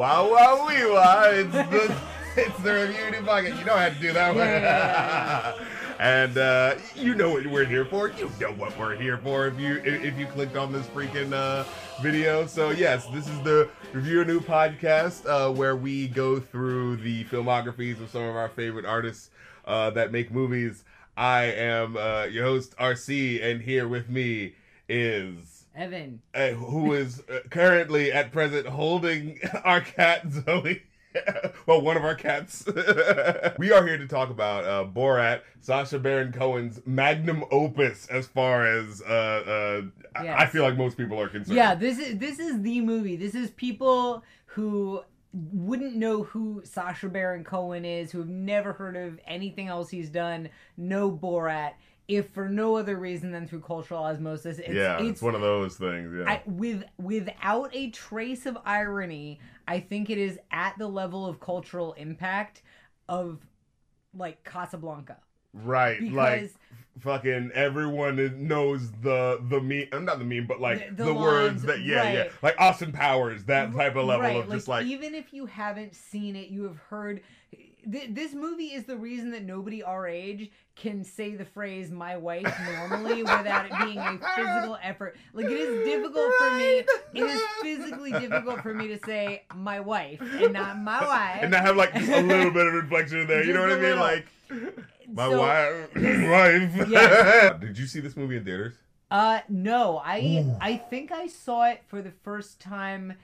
[0.00, 1.24] Wow, wow, wee, wow.
[1.26, 1.94] It's the,
[2.38, 3.54] it's the review new bucket.
[3.58, 4.46] You know how to do that one.
[4.46, 5.54] Yeah.
[6.00, 8.08] and uh, you know what we're here for.
[8.08, 11.34] You know what we're here for if you if if you clicked on this freaking
[11.34, 11.64] uh,
[12.00, 12.46] video.
[12.46, 17.24] So yes, this is the review a new podcast uh, where we go through the
[17.24, 19.28] filmographies of some of our favorite artists
[19.66, 20.82] uh, that make movies.
[21.14, 24.54] I am uh, your host RC, and here with me
[24.88, 26.20] is Evan.
[26.34, 30.82] who is uh, currently at present holding our cat Zoe.
[31.66, 32.64] well, one of our cats.
[33.58, 38.64] we are here to talk about uh, Borat, Sacha Baron Cohen's magnum opus, as far
[38.64, 39.82] as uh,
[40.14, 41.56] uh, I- I feel like most people are concerned.
[41.56, 43.16] Yeah, this is this is the movie.
[43.16, 48.96] This is people who wouldn't know who Sacha Baron Cohen is, who have never heard
[48.96, 51.72] of anything else he's done, no Borat,
[52.10, 54.58] if for no other reason than through cultural osmosis.
[54.58, 56.12] It's, yeah, it's, it's one of those things.
[56.16, 61.24] Yeah, I, with without a trace of irony, I think it is at the level
[61.26, 62.62] of cultural impact
[63.08, 63.38] of
[64.14, 65.18] like Casablanca.
[65.54, 66.00] right.
[66.00, 66.50] Because like
[67.00, 69.86] fucking everyone knows the the meme.
[69.92, 72.56] I'm not the meme, but like The- the, the words lines, that yeah, yeah, like
[72.58, 76.34] Austin Powers, that type of level right, of just like even if you haven't seen
[76.36, 77.20] it, you have heard.
[77.90, 82.16] Th- this movie is the reason that nobody our age can say the phrase "my
[82.16, 85.16] wife" normally without it being a physical effort.
[85.32, 86.84] Like it is difficult for me.
[87.14, 91.54] It is physically difficult for me to say "my wife" and not "my wife." and
[91.54, 93.44] I have like just a little bit of inflection in there.
[93.44, 93.98] You know what I mean?
[93.98, 94.26] Like
[95.12, 95.88] my So- wife.
[95.96, 96.88] wife.
[96.88, 97.54] Yes.
[97.60, 98.74] Did you see this movie in theaters?
[99.10, 100.56] Uh, no, I Ooh.
[100.60, 103.14] I think I saw it for the first time,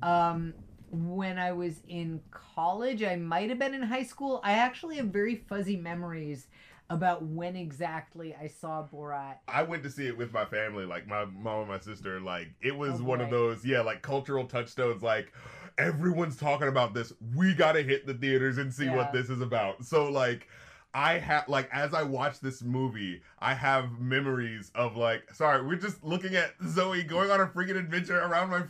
[0.00, 0.54] um,
[0.92, 3.02] when I was in college.
[3.02, 4.40] I might have been in high school.
[4.44, 6.46] I actually have very fuzzy memories
[6.90, 9.36] about when exactly I saw Borat.
[9.48, 12.20] I went to see it with my family, like my mom and my sister.
[12.20, 15.02] Like it was Oh, one of those, yeah, like cultural touchstones.
[15.02, 15.32] Like
[15.78, 17.12] everyone's talking about this.
[17.34, 18.96] We gotta hit the theaters and see Yeah.
[18.96, 19.84] what this is about.
[19.84, 20.46] So like.
[20.94, 25.76] I have like as I watch this movie, I have memories of like sorry, we're
[25.76, 28.60] just looking at Zoe going on a freaking adventure around my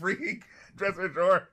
[0.76, 1.48] dresser drawer.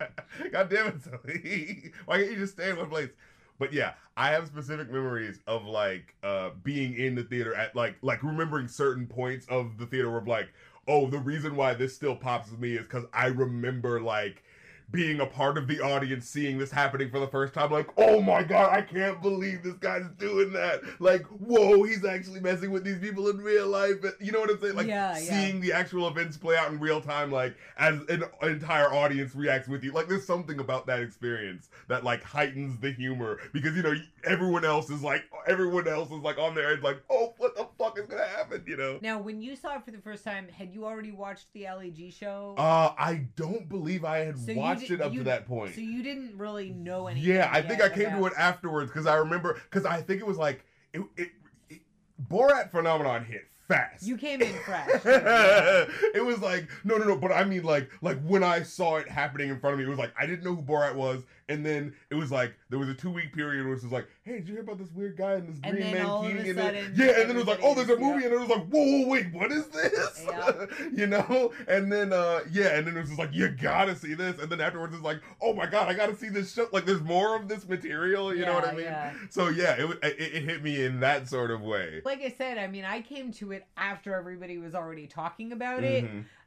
[0.52, 1.92] God damn it, Zoe.
[2.06, 3.10] Why can't you just stay in one place?
[3.58, 7.96] But yeah, I have specific memories of like uh being in the theater at like
[8.02, 10.48] like remembering certain points of the theater where like,
[10.88, 14.42] oh, the reason why this still pops with me is because I remember like
[14.90, 18.20] being a part of the audience seeing this happening for the first time like oh
[18.20, 20.80] my god i can't believe this guy's doing that.
[21.00, 23.96] Like whoa he's actually messing with these people in real life.
[24.20, 24.76] You know what i'm saying?
[24.76, 25.18] Like Yeah, yeah.
[25.18, 29.68] seeing the actual events play out in real time like as an entire audience reacts
[29.68, 29.92] with you.
[29.92, 33.94] Like there's something about that experience that like heightens the humor because you know
[34.24, 37.66] everyone else is like everyone else is like on their edge like oh what the
[37.78, 38.98] fuck is gonna happen you know?
[39.02, 41.90] Now, when you saw it for the first time, had you already watched the Ali
[41.90, 42.54] G show?
[42.58, 45.46] uh i don't believe i had So you watched did- it up you- to that
[45.46, 47.30] point so you didn't really know anything.
[47.30, 50.26] Yeah, I think I came to it afterwards because I remember because I think it
[50.26, 51.30] was like it, it,
[51.68, 51.80] it
[52.30, 54.06] Borat phenomenon hit fast.
[54.06, 54.88] You came in fresh.
[55.04, 59.08] it was like no no no, but I mean like like when I saw it
[59.08, 61.64] happening in front of me, it was like I didn't know who Borat was, and
[61.64, 64.34] then it was like there was a two week period where it was like, hey,
[64.38, 66.34] did you hear about this weird guy and this And green then man all of
[66.34, 68.40] a and then, yeah, and then it was like, oh, there's a movie, and it
[68.40, 70.24] was like, whoa, whoa, wait, what is this?
[70.26, 70.66] Yeah.
[70.94, 74.14] you know, and then uh yeah, and then it was just like you gotta see
[74.14, 76.68] this, and then afterwards it's like, oh my god, I gotta see this show.
[76.72, 78.84] Like there's more of this material, you know what I mean?
[78.84, 79.12] yeah.
[79.30, 82.02] So yeah, it, it it hit me in that sort of way.
[82.04, 85.84] Like I said, I mean, I came to it after everybody was already talking about
[85.84, 86.04] it.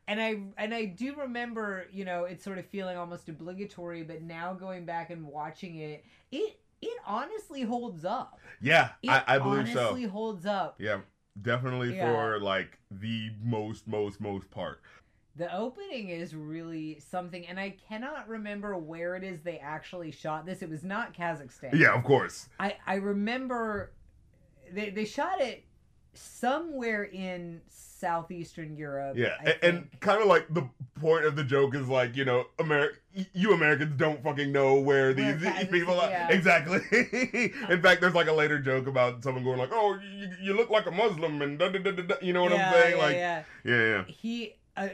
[0.07, 4.21] And I and I do remember, you know, it sort of feeling almost obligatory, but
[4.21, 8.39] now going back and watching it, it it honestly holds up.
[8.61, 9.79] Yeah, It I, I believe honestly so.
[9.87, 10.75] Honestly holds up.
[10.79, 10.99] Yeah,
[11.41, 12.05] definitely Yeah.
[12.05, 14.81] for like the most most most part.
[15.35, 20.45] The opening is really something, and I cannot remember where it is they actually shot
[20.47, 20.61] this.
[20.63, 21.77] It was not Kazakhstan.
[21.77, 22.49] Yeah, of course.
[22.59, 23.91] I I remember
[24.71, 25.65] they they shot it
[26.13, 27.61] somewhere in
[27.99, 29.17] southeastern Europe.
[29.17, 30.67] Yeah, I a- and, kind of like the
[30.99, 32.93] point of the joke is like you know, Amer-
[33.33, 36.09] you Americans don't fucking know where these people are.
[36.09, 36.29] yeah.
[36.29, 36.81] Exactly.
[37.69, 40.69] in fact, there's like a later joke about someone going like, "Oh, you, you look
[40.69, 42.15] like a Muslim," and da, da, da, da, da.
[42.21, 42.97] you know what yeah, I'm saying?
[42.97, 44.03] yeah, like, yeah, yeah.
[44.07, 44.89] he uh,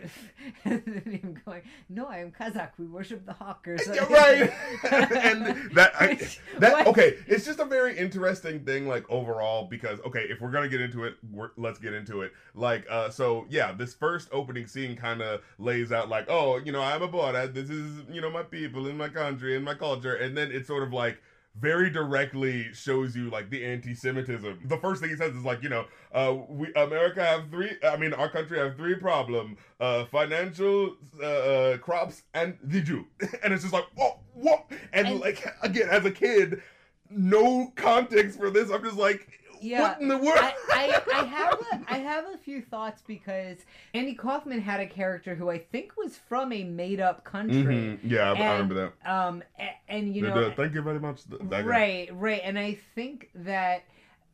[0.65, 2.71] and then him going, "No, I am Kazakh.
[2.77, 4.05] We worship the hawk." Or something.
[4.09, 4.53] Yeah, right.
[5.13, 6.15] and that I,
[6.59, 6.87] that what?
[6.87, 10.81] okay, it's just a very interesting thing, like overall, because okay, if we're gonna get
[10.81, 12.33] into it, we're, let's get into it.
[12.55, 16.71] Like, uh, so yeah, this first opening scene kind of lays out like, oh, you
[16.71, 17.53] know, I'm a Borat.
[17.53, 20.67] This is you know my people in my country and my culture, and then it's
[20.67, 21.21] sort of like
[21.59, 24.61] very directly shows you like the anti-Semitism.
[24.65, 27.71] The first thing he says is like, you know, uh, we America have three.
[27.83, 33.05] I mean, our country have three problem: uh, financial, uh, uh, crops, and the Jew.
[33.43, 34.65] and it's just like, oh, what?
[34.93, 36.61] And, And- like again, as a kid,
[37.09, 38.71] no context for this.
[38.71, 39.27] I'm just like,
[39.63, 40.37] Yeah, what in the world?
[40.39, 43.57] I, I, I have a, I have a few thoughts because
[43.93, 47.63] Andy Kaufman had a character who I think was from a made up country.
[47.63, 47.99] Mhm.
[48.03, 49.09] Yeah, I, I remember that.
[49.11, 51.23] Um, a- and you know, the- thank you very much.
[51.29, 51.69] th- that guy.
[51.69, 53.83] right, right, and I think that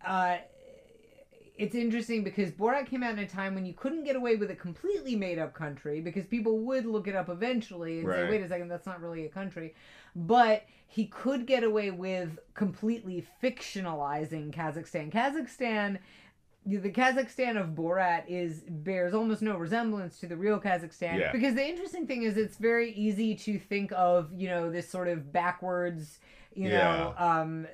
[0.06, 0.38] uh,
[1.58, 4.50] it's interesting because Borat came out in a time when you couldn't get away with
[4.50, 8.42] a completely made up country because people would look it up eventually and say, "Wait
[8.42, 9.76] a second, that's not really a country,"
[10.16, 15.12] but he could get away with completely fictionalizing Kazakhstan.
[15.12, 16.00] Kazakhstan.
[16.66, 21.32] The Kazakhstan of Borat is bears almost no resemblance to the real Kazakhstan Yeah.
[21.32, 25.08] because the interesting thing is it's very easy to think of you know this sort
[25.08, 26.20] of backwards
[26.54, 27.66] you know um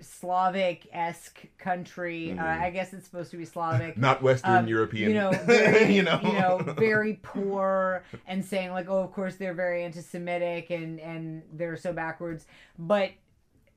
[0.00, 2.32] Slavic esque country.
[2.32, 2.60] Uh, Mhm.
[2.60, 3.96] I guess it's supposed to be Slavic.
[3.98, 5.10] Not Western Um, European.
[5.10, 9.36] You know, very, you know, you know, very poor, and saying like, oh, of course
[9.36, 12.46] they're very anti-Semitic and and they're so backwards.
[12.78, 13.10] But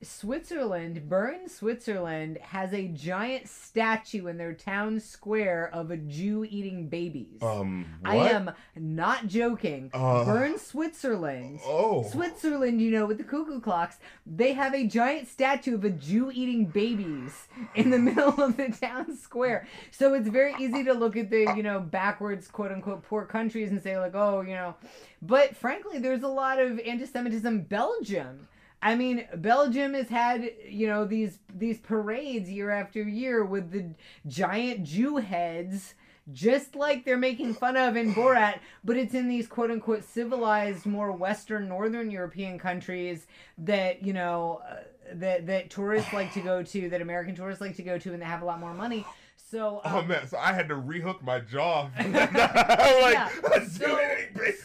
[0.03, 6.87] Switzerland, Bern, Switzerland, has a giant statue in their town square of a Jew eating
[6.87, 7.41] babies.
[7.41, 9.89] um, I am not joking.
[9.93, 11.59] Uh, Bern, Switzerland.
[11.65, 15.89] Oh, Switzerland, you know, with the cuckoo clocks, they have a giant statue of a
[15.89, 19.67] Jew eating babies in the middle of the town square.
[19.91, 23.71] So it's very easy to look at the, you know, backwards, quote unquote, poor countries
[23.71, 24.75] and say, like, oh, you know.
[25.21, 27.61] But frankly, there's a lot of anti Semitism.
[27.61, 28.47] Belgium.
[28.83, 33.85] I mean, Belgium has had, you know, these these parades year after year with the
[34.27, 35.95] giant Jew heads
[36.31, 40.85] just like they're making fun of in Borat, but it's in these quote unquote civilized,
[40.85, 43.27] more Western, Northern European countries
[43.57, 44.75] that, you know, uh,
[45.13, 48.21] that, that tourists like to go to, that American tourists like to go to, and
[48.21, 49.05] they have a lot more money.
[49.53, 51.87] So, Oh um, man, so I had to rehook my jaw.
[51.97, 53.29] I'm like, Yeah,
[53.69, 53.99] so-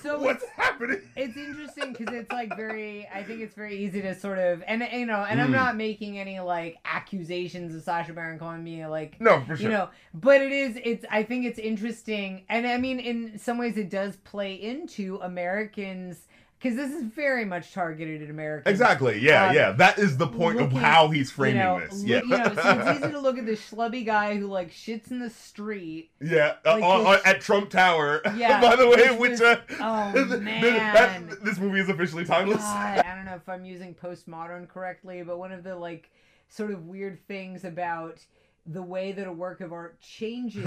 [0.01, 1.03] so what's happening?
[1.15, 4.87] it's interesting because it's like very i think it's very easy to sort of and
[4.93, 5.55] you know and i'm Mm.
[5.55, 9.65] not making any like accusations of sacha baron cohen being like No, for sure.
[9.65, 13.59] you know but it is it's i think it's interesting and i mean in some
[13.59, 16.28] ways it does play into americans
[16.61, 19.19] because this is very much targeted at americans exactly.
[19.21, 19.71] Yeah, um, yeah.
[19.73, 22.03] That is the point of how he's you framing know, this.
[22.05, 22.21] Yeah.
[22.23, 25.19] you know, so it's easy to look at this schlubby guy who like shits in
[25.21, 26.11] the street.
[26.21, 26.55] yeah.
[26.67, 28.21] uh, like this- on- at Trump Tower.
[28.37, 30.63] Yeah, By the way, which uh, oh, man.
[30.63, 32.59] that- this movie is officially timeless.
[32.59, 36.11] God, I don't know if I'm using postmodern correctly, but one of the like
[36.49, 38.19] sort of weird things about
[38.67, 40.65] the way that a work of art changes,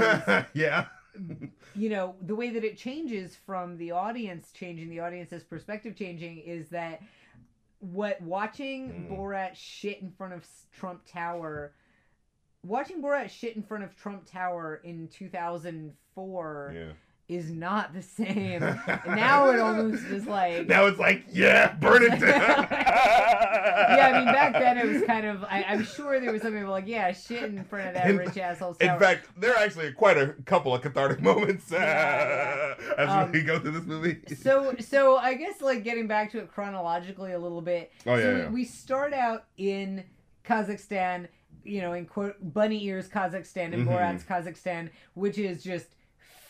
[0.54, 0.86] yeah.
[1.76, 6.40] You know, the way that it changes from the audience changing, the audience's perspective changing,
[6.40, 7.02] is that
[7.80, 9.10] what watching Mm.
[9.10, 11.74] Borat shit in front of Trump Tower,
[12.64, 16.94] watching Borat shit in front of Trump Tower in 2004 Yeah.
[17.32, 18.60] Is not the same.
[19.08, 22.20] now it almost is like Now it's like, yeah, burn it down.
[22.72, 25.44] yeah, I mean, back then it was kind of.
[25.46, 28.18] I, I'm sure there was some people like, yeah, shit in front of that In-
[28.18, 32.94] rich asshole's In fact, there are actually quite a couple of cathartic moments uh, Yeah,
[32.98, 34.18] as Um, we go through this movie.
[34.36, 37.92] so, so I guess like getting back to it chronologically a little bit.
[38.06, 38.48] Oh, yeah, so yeah.
[38.50, 40.04] We, we start out in
[40.46, 41.28] Kazakhstan,
[41.64, 43.88] you know, in quote bunny ears Kazakhstan and Mhm.
[43.88, 45.88] Borat's Kazakhstan, which is just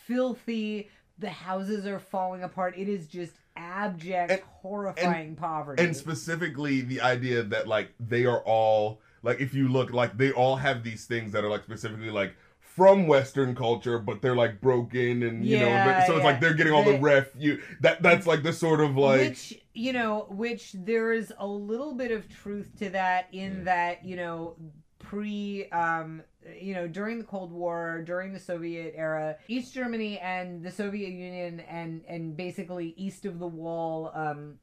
[0.06, 0.88] filthy.
[1.18, 2.74] The houses are falling apart.
[2.76, 5.82] It is just abject, And- horrifying poverty.
[5.84, 10.32] and specifically the idea that like they are all like if you look like they
[10.32, 14.58] all have these things that are like specifically like from Western culture, but they're like
[14.62, 16.30] broken and you Yeah, know, so it's yeah.
[16.30, 17.28] like they're getting all the They- ref.
[17.38, 21.46] You that that's like the sort of like which you know which there is a
[21.46, 23.64] little bit of truth to that in Mm.
[23.64, 24.56] that you know
[24.98, 26.22] pre um
[26.60, 31.10] you know during the cold war during the soviet era east germany and the soviet
[31.10, 34.58] union and and basically east of the wall um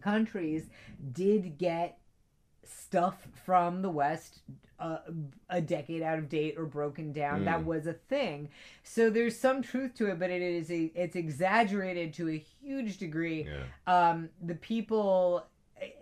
[0.00, 0.64] countries
[1.12, 1.98] did get
[2.64, 4.40] stuff from the west
[4.78, 4.98] uh,
[5.48, 7.64] a decade out of date or broken down that Mm.
[7.64, 8.50] was a thing
[8.82, 12.98] so there's some truth to it but it is a, it's exaggerated to a huge
[12.98, 14.10] degree yeah.
[14.10, 15.46] um the people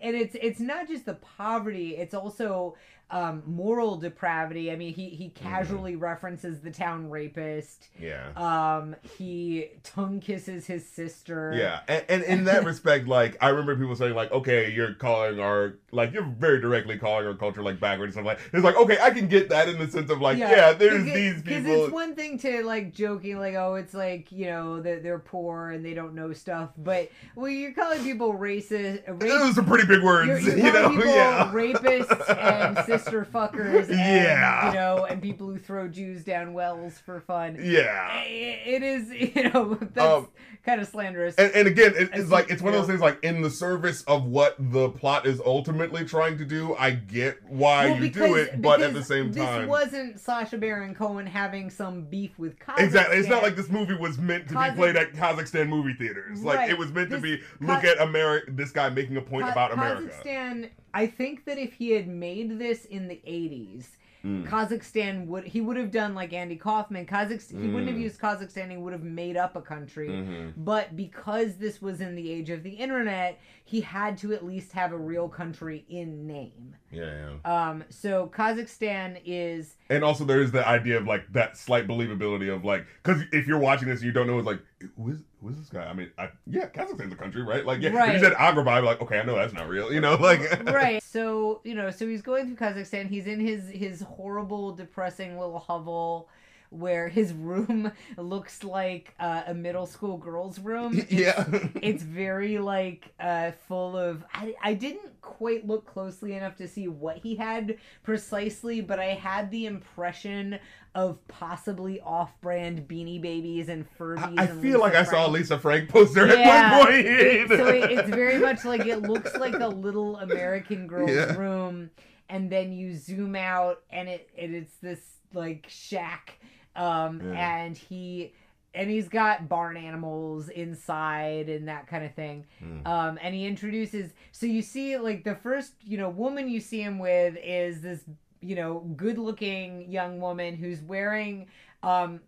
[0.01, 2.75] and it's it's not just the poverty it's also
[3.11, 8.29] um moral depravity i mean he he casually references the town rapist Yeah.
[8.35, 13.75] um he tongue kisses his sister Yeah, and, and in that respect, like I remember
[13.75, 17.79] people saying, like, okay, you're calling our like you're very directly calling our culture like
[17.79, 18.39] backward and stuff like.
[18.53, 21.13] It's like okay, I can get that in the sense of like, yeah, there's Because-
[21.13, 21.83] these Because people.
[21.85, 25.69] it's one thing to like joking, like, oh, it's like you know that they're poor
[25.71, 29.03] and they don't know stuff, but well, you're calling people racist.
[29.07, 30.89] It was a pretty big words, You're, you're you know.
[30.89, 31.51] people yeah.
[31.53, 34.67] rapists and sister fuckers, and, Yeah.
[34.69, 37.57] you know, and people who throw Jews down wells for fun.
[37.61, 38.21] Yeah.
[38.23, 40.29] It is, you know, that's Um,
[40.65, 41.35] kind of slanderous.
[41.35, 44.01] And, and again, it, it's like it's one of those things like in the service
[44.03, 46.75] of what the plot is ultimately trying to do.
[46.75, 50.57] I get why Well, you do it, but at the same time, this wasn't Sacha
[50.57, 52.79] Baron Cohen having some beef with Kazakhstan.
[52.83, 53.17] exactly.
[53.17, 56.43] It's not like this movie was meant to Kazakh- be played at Kazakhstan movie theaters.
[56.43, 56.69] Like Right.
[56.69, 58.51] it was meant to be look at America.
[58.51, 60.09] This guy making a point about America.
[60.25, 60.69] Kazakhstan.
[60.95, 64.47] I think that if he had made this in the '80s, Mm.
[64.47, 67.05] Kazakhstan would he would have done like Andy Kaufman.
[67.05, 68.01] Kazakhstan he wouldn't have Mm.
[68.01, 68.71] used Kazakhstan.
[68.71, 70.09] He would have made up a country.
[70.09, 70.53] Mhm.
[70.57, 74.71] But because this was in the age of the internet, he had to at least
[74.71, 76.75] have a real country in name.
[76.91, 77.69] Yeah, yeah.
[77.69, 82.65] Um, so Kazakhstan is And also, there's the idea of like that slight believability of
[82.65, 84.61] like, because if you're watching this, and you don't know, it's like,
[84.97, 85.17] who
[85.49, 85.85] is who is this guy?
[85.89, 87.65] I mean, I, yeah, Kazakhstan's a country, right?
[87.65, 88.13] Like, yeah, if Right.
[88.13, 91.01] you said Agrabah, like, okay, I know that's not real, you know, like, right.
[91.03, 93.07] So you know, so he's going through Kazakhstan.
[93.07, 96.29] He's in his his horrible, depressing little hovel.
[96.75, 100.97] Where his room looks like uh, a middle school girl's room.
[100.99, 101.45] It's- yeah,
[101.81, 106.87] it's very like uh full of I, I didn't quite look closely enough to see
[106.87, 110.59] what he had precisely but i had the impression
[110.93, 115.31] of possibly off-brand beanie babies and furbies I, I and feel like I saw Frank.
[115.33, 116.33] Lisa Frank poster Yeah.
[116.35, 117.05] at one point.
[117.07, 121.35] It- so it, it's very much like it looks like a little american girl's Yeah.
[121.35, 121.89] room
[122.29, 124.99] and then you zoom out and it, it it's this
[125.33, 126.37] like shack
[126.75, 127.57] um Yeah.
[127.57, 128.33] and he
[128.73, 132.85] and he's got barn animals inside and that kind of thing Hmm.
[132.85, 136.81] um and he introduces so you see like the first you know woman you see
[136.81, 138.03] him with is this
[138.41, 141.47] you know good looking young woman who's wearing
[141.83, 142.19] um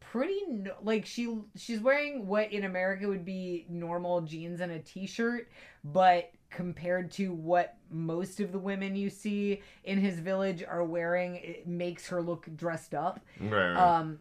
[0.00, 0.40] pretty
[0.82, 5.48] like she she's wearing what in america would be normal jeans and a t-shirt
[5.82, 11.36] but compared to what most of the women you see in his village are wearing
[11.36, 14.18] it makes her look dressed up right, um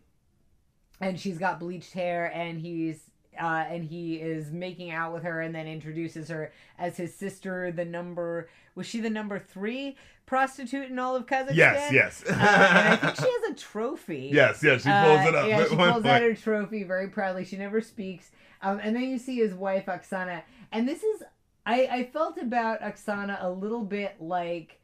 [1.00, 3.10] and she's got bleached hair and he's
[3.42, 7.72] uh, and he is making out with her and then introduces her as his sister
[7.72, 12.34] the number was she the number three prostitute in all of kazakhstan yes, yes, uh,
[12.34, 14.84] and i think she has a trophy yes, yes.
[14.84, 15.48] She pulls uh, it up.
[15.48, 17.44] Yeah, she pulls out her trophy very proudly.
[17.46, 18.32] She never speaks.
[18.62, 21.24] Um, and then you see his wife Oksana, and this is
[21.65, 24.79] I I felt about Oksana a little bit like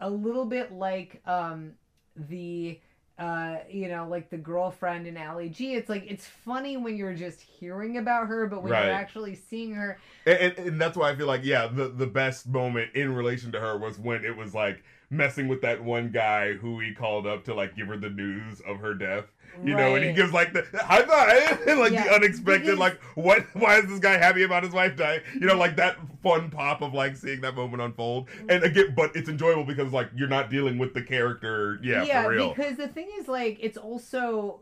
[0.00, 1.72] a little bit like um
[2.16, 2.80] the
[3.18, 5.74] uh you know like the girlfriend in Ali G.
[5.74, 8.82] It's like it's funny when you're just hearing about her, but when Right.
[8.82, 12.06] you're actually seeing her, and, and, and that's why I feel like yeah, the the
[12.06, 16.10] best moment in relation to her was when it was like messing with that one
[16.10, 19.32] guy who he called up to like give her the news of her death.
[19.64, 23.00] You know, and he gives like the high five, like Yeah, the unexpected, because- like
[23.14, 23.44] what?
[23.54, 25.20] Why is this guy happy about his wife dying?
[25.34, 28.28] You know, like that fun pop of like seeing that moment unfold.
[28.48, 32.30] And again, but it's enjoyable because like you're not dealing with the character, yeah, for
[32.30, 32.48] real.
[32.54, 34.60] because the thing is, like, it's also,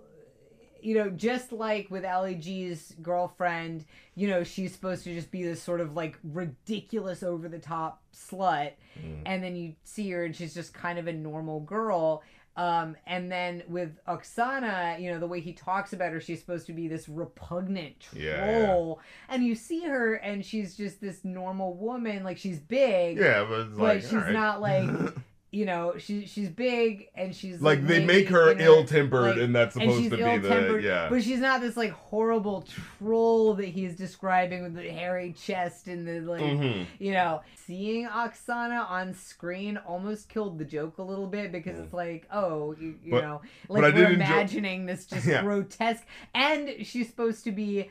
[0.81, 5.43] you know, just like with Ali G's girlfriend, you know, she's supposed to just be
[5.43, 9.23] this sort of like ridiculous, over the top slut, Mm.
[9.27, 12.23] and then you see her and she's just kind of a normal girl.
[12.57, 16.67] Um, and then with Oksana, you know, the way he talks about her, she's supposed
[16.67, 19.01] to be this repugnant troll.
[19.01, 23.45] Yeah, And you see her and she's just this normal woman, like she's big, yeah,
[23.49, 24.33] but, it's but like, she's right.
[24.33, 24.89] not like
[25.55, 29.37] you know, she she's big and she's like they maybe make her ill tempered, like,
[29.45, 31.09] and that's and supposed she's to be the yeah.
[31.09, 32.67] but she's not this like horrible
[32.99, 36.87] troll that he's describing with the hairy chest and the like, Mhm.
[36.99, 41.85] you know, seeing Oksana on screen almost killed the joke a little bit because Mm.
[41.85, 45.43] it's like, oh, you, you But- know, like we're enjoy- imagining this just Yeah.
[45.43, 47.91] grotesque, and she's supposed to be,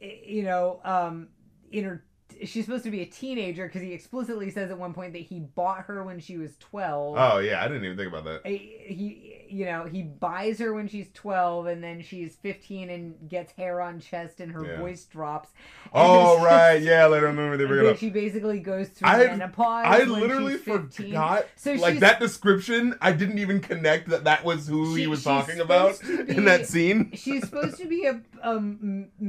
[0.00, 1.28] eh, you know, um,
[1.70, 2.04] in her.
[2.44, 5.40] She's supposed to be a teenager because he explicitly says at one point that he
[5.40, 7.16] bought her when she was twelve.
[7.18, 8.46] Oh yeah, I didn't even think about that.
[8.46, 13.52] he you know he buys her when she's 12 and then she's 15 and gets
[13.52, 14.78] hair on chest and her Yeah.
[14.78, 15.50] voice drops
[15.84, 17.06] And Oh right, yeah.
[17.06, 17.98] Later on, the movie they it then up.
[17.98, 21.06] she basically goes through I- menopause I literally she's 15.
[21.06, 21.46] forgot.
[21.56, 25.60] so like that description, I didn't even connect that that was who he was talking
[25.60, 27.10] about to in that scene.
[27.14, 28.58] she's supposed to be a, a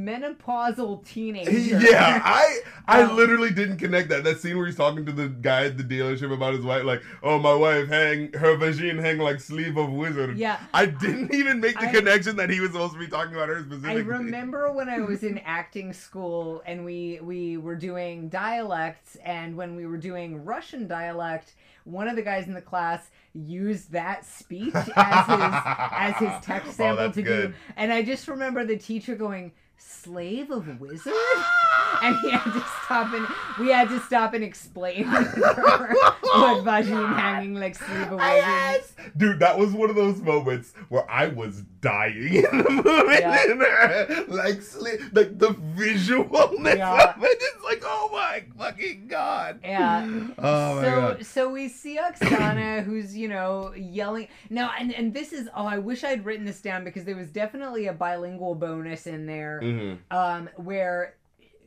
[0.04, 4.24] menopausal teenager Yeah, I I Um, literally didn't connect that.
[4.24, 7.02] That scene where he's talking to the guy at the dealership about his wife, like,
[7.22, 9.90] oh my wife hang her vagine hang like sleeve of
[10.36, 10.60] yeah.
[10.74, 13.50] I didn't even make the I- connection that he was supposed to be talking about
[13.50, 13.90] her specifically.
[13.92, 19.56] I remember when I was in acting school and we we were doing dialects and
[19.58, 21.54] when we were doing Russian dialect,
[21.86, 26.70] one of the guys in the class used that speech as his as his text
[26.70, 27.54] Oh, sample that's to do.
[27.78, 29.52] and I just remember the teacher going
[29.86, 31.14] slave of wizard
[32.02, 33.28] and he had to stop and
[33.60, 38.94] we had to stop and explain what vagine hanging like sleeve of Yes!
[39.16, 43.18] Dude, that was one of those moments where I was dying in the movie.
[43.20, 44.24] Yeah.
[44.28, 47.14] like, sli- like the visualness Yeah.
[47.16, 47.38] of it.
[47.42, 49.60] It's like, oh my fucking god.
[49.64, 50.06] Yeah.
[50.38, 51.26] Oh my so god.
[51.26, 55.78] so we see Oksana who's you know yelling now and and this is oh I
[55.78, 59.98] wish I'd written this down because there was definitely a bilingual bonus in there Mhm.
[60.12, 61.16] um where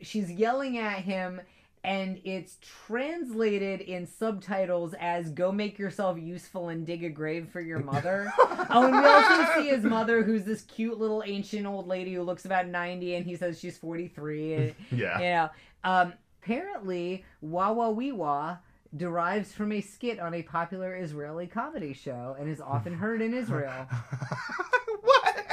[0.03, 1.41] she's yelling at him
[1.87, 7.61] and it's translated in subtitles as "Go make yourself useful and dig a grave for
[7.61, 11.87] your mother." oh, and we also see his mother, who's this cute little ancient old
[11.87, 14.55] lady who looks about ninety, and he says she's forty three.
[14.55, 15.19] And, Yeah.
[15.19, 15.51] you know,
[15.85, 16.13] um,
[16.43, 18.59] apparently, Wawa
[18.97, 23.33] derives from a skit on a popular Israeli comedy show and is often heard in
[23.33, 23.87] Israel.
[25.03, 25.45] what?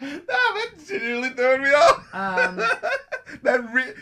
[0.00, 2.14] no, that genuinely throwing me off.
[2.14, 2.62] Um,
[3.44, 3.94] that re-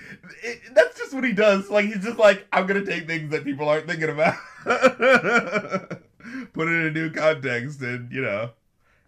[0.43, 1.71] it, that's just what he does.
[1.71, 4.35] Like he's just like, I'm gonna take things that people aren't thinking about,
[6.53, 8.51] put it in a new context, and you know,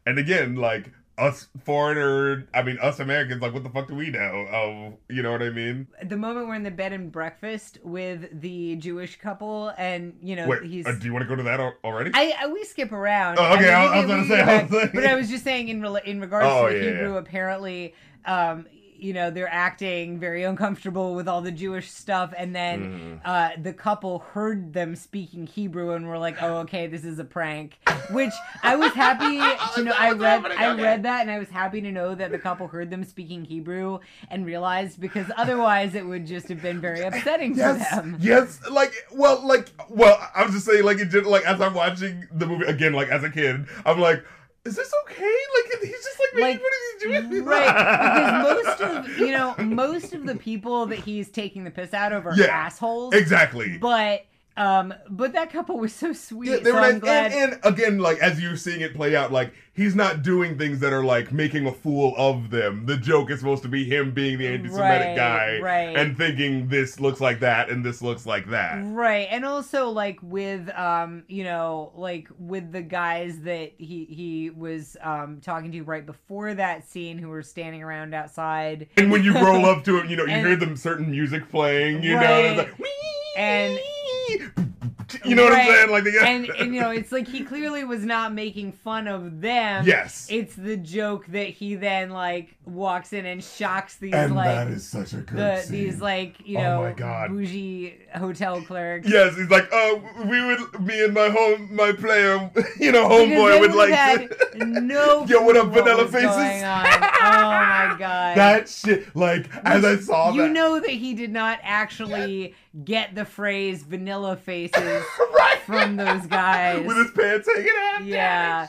[0.07, 4.11] and again, like us foreigner, I mean us Americans, like what the fuck do we
[4.11, 4.19] know?
[4.53, 5.87] Oh, you know what I mean?
[6.03, 10.49] the moment we're in the bed and breakfast with the Jewish couple, and you know
[10.49, 10.87] Wait, he's.
[10.87, 12.11] uh, do you want to go to that already?
[12.15, 13.39] I, I we skip around.
[13.39, 15.07] Oh, okay, mean, I- we I was gonna we say, I was back, like- but
[15.07, 17.19] I was just saying in in regards Oh, to the yeah, Hebrew, yeah.
[17.19, 18.67] apparently, um,
[19.05, 23.21] you know, they're acting very uncomfortable with all the Jewish stuff, and then Mhm.
[23.25, 27.25] uh, the couple heard them speaking Hebrew and were like, "Oh, okay, this is a
[27.25, 27.79] prank."
[28.11, 28.33] Which
[28.63, 29.39] I was happy
[29.75, 29.93] to know.
[29.99, 30.47] I read.
[30.47, 30.83] I Okay.
[30.83, 33.99] read that, and I was happy to know that the couple heard them speaking Hebrew
[34.31, 38.17] and realized because otherwise it would just have been very upsetting yes, for them.
[38.21, 41.27] Yes, like well, like well, I was just saying, like it did.
[41.27, 44.25] like as I'm watching the movie again, like as a kid, I'm like,
[44.65, 45.23] is this okay?
[45.23, 49.55] Like he's just like Like, of these Jewish people, Right, because most of you know
[49.59, 52.47] most of the people that he's taking the piss out of are Yeah.
[52.47, 53.15] assholes.
[53.15, 53.79] exactly.
[53.79, 54.25] But
[54.57, 56.51] um, but that couple was so sweet.
[56.51, 57.01] Yeah, they so were nice.
[57.01, 57.33] glad.
[57.33, 60.79] And, and again, like as you're seeing it play out, like he's not doing things
[60.81, 62.87] that are like making a fool of them.
[62.87, 65.97] The joke is supposed to be him being the anti-Semitic Right, guy right.
[65.97, 68.81] and thinking this looks like that and this looks like that.
[68.85, 74.51] Right, and also like with um, you know, like with the guys that he he
[74.51, 78.87] was um talking to right before that scene who were standing around outside.
[78.97, 81.49] And when you roll up to him, you know, you And- hear them certain music
[81.51, 82.45] playing, you know, Right.
[82.45, 82.89] it's like, "Wee!"
[83.37, 83.79] And-
[85.25, 85.91] you know what I'm saying?
[85.91, 89.41] Like, the, And and you know, it's like he clearly was not making fun of
[89.41, 89.87] them.
[89.87, 94.47] yes, It's the joke that he then like walks in and shocks these and like
[94.47, 95.73] that is such a good the scene.
[95.73, 97.31] these like you Oh know my God.
[97.31, 99.07] bougie hotel clerks.
[99.09, 102.51] Yes, he's like, oh, we would, me and my home, my player,
[102.81, 104.65] you know, homeboy would like had to.
[104.65, 106.31] no Yo, what up, Vanilla Faces?
[106.31, 108.37] Oh my god.
[108.37, 113.15] That shit, like, as I saw you that, know that he did not actually get
[113.15, 114.75] the phrase vanilla faces
[115.35, 116.85] right from those guys.
[116.85, 118.67] with his pants hanging down Yeah.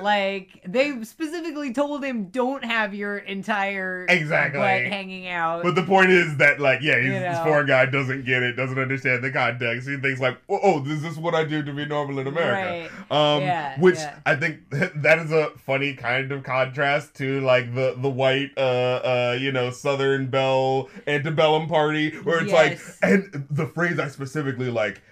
[0.00, 4.60] like they specifically told him don't have your entire Exactly.
[4.60, 5.62] butt hanging out.
[5.64, 7.44] But the point is that, like, yeah, he's, You this know.
[7.44, 9.88] foreign guy doesn't get it, doesn't understand the context.
[9.88, 12.88] He thinks like, oh, oh, is this what I do to be normal in America?
[13.10, 14.16] Um, Yeah, which yeah.
[14.24, 18.60] I think that is a funny kind of contrast to like the the white, uh,
[18.60, 22.98] uh, you know, Southern Belle antebellum party, where it's Yes.
[23.02, 25.02] like, and the phrase I specifically like.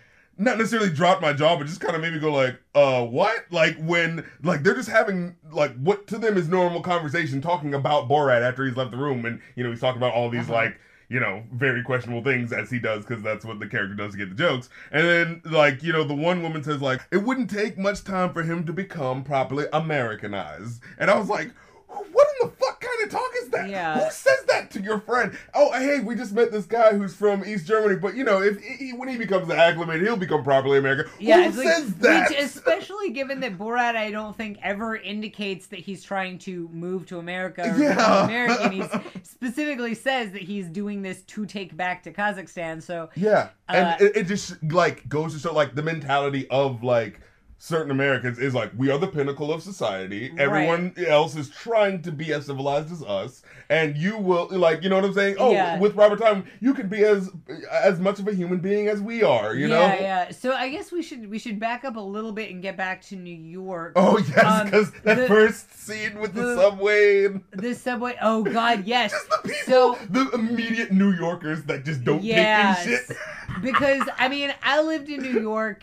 [0.40, 3.44] Not necessarily dropped my jaw, but just kind of made me go like, uh, what?
[3.50, 8.08] Like when, like they're just having like what to them is normal conversation, talking about
[8.08, 10.54] Borat after he's left the room, and you know he's talking about all these Uh-huh.
[10.54, 14.12] like you know, very questionable things as he does because that's what the character does
[14.12, 14.68] to get the jokes.
[14.92, 18.32] And then, like, you know, the one woman says, like, it wouldn't take much time
[18.32, 20.80] for him to become properly Americanized.
[20.98, 21.50] And I was like,
[21.88, 23.68] what in the fuck kind of talk is that?
[23.68, 24.02] Yeah.
[24.04, 25.36] Who says that to your friend?
[25.54, 28.60] Oh, hey, we just met this guy who's from East Germany, but you know, if
[28.60, 31.10] he, when he becomes acclimated, he'll become properly American.
[31.18, 32.30] Yeah, Who it's like, says that?
[32.30, 37.06] which especially given that Borat, I don't think ever indicates that he's trying to move
[37.06, 37.94] to America or Yeah.
[37.94, 38.72] become American.
[38.72, 38.82] He
[39.22, 42.82] specifically says that he's doing this to take back to Kazakhstan.
[42.82, 46.82] So Yeah, and Uh, it, it just like goes to show like the mentality of
[46.82, 47.20] like
[47.62, 50.30] certain Americans is like we are the pinnacle of society.
[50.30, 50.40] Right.
[50.40, 54.88] Everyone else is trying to be as civilized as us, and you will like you
[54.88, 55.36] know what I'm saying.
[55.38, 55.78] Oh, Yeah.
[55.78, 57.30] with Robert Time, you can be as
[57.70, 59.54] as much of a human being as we are.
[59.54, 59.80] You yeah, know.
[59.82, 60.00] yeah.
[60.00, 60.30] Yeah.
[60.30, 63.02] So I guess we should we should back up a little bit and get back
[63.02, 63.92] to New York.
[63.94, 68.16] Oh yes, Um, because that the- first scene with the, the- subway and This subway.
[68.22, 69.12] Oh God, yes.
[69.12, 72.84] just the people, So the immediate New Yorkers that just don't Yes.
[72.84, 73.16] take in shit.
[73.62, 75.82] because I mean I lived in New York.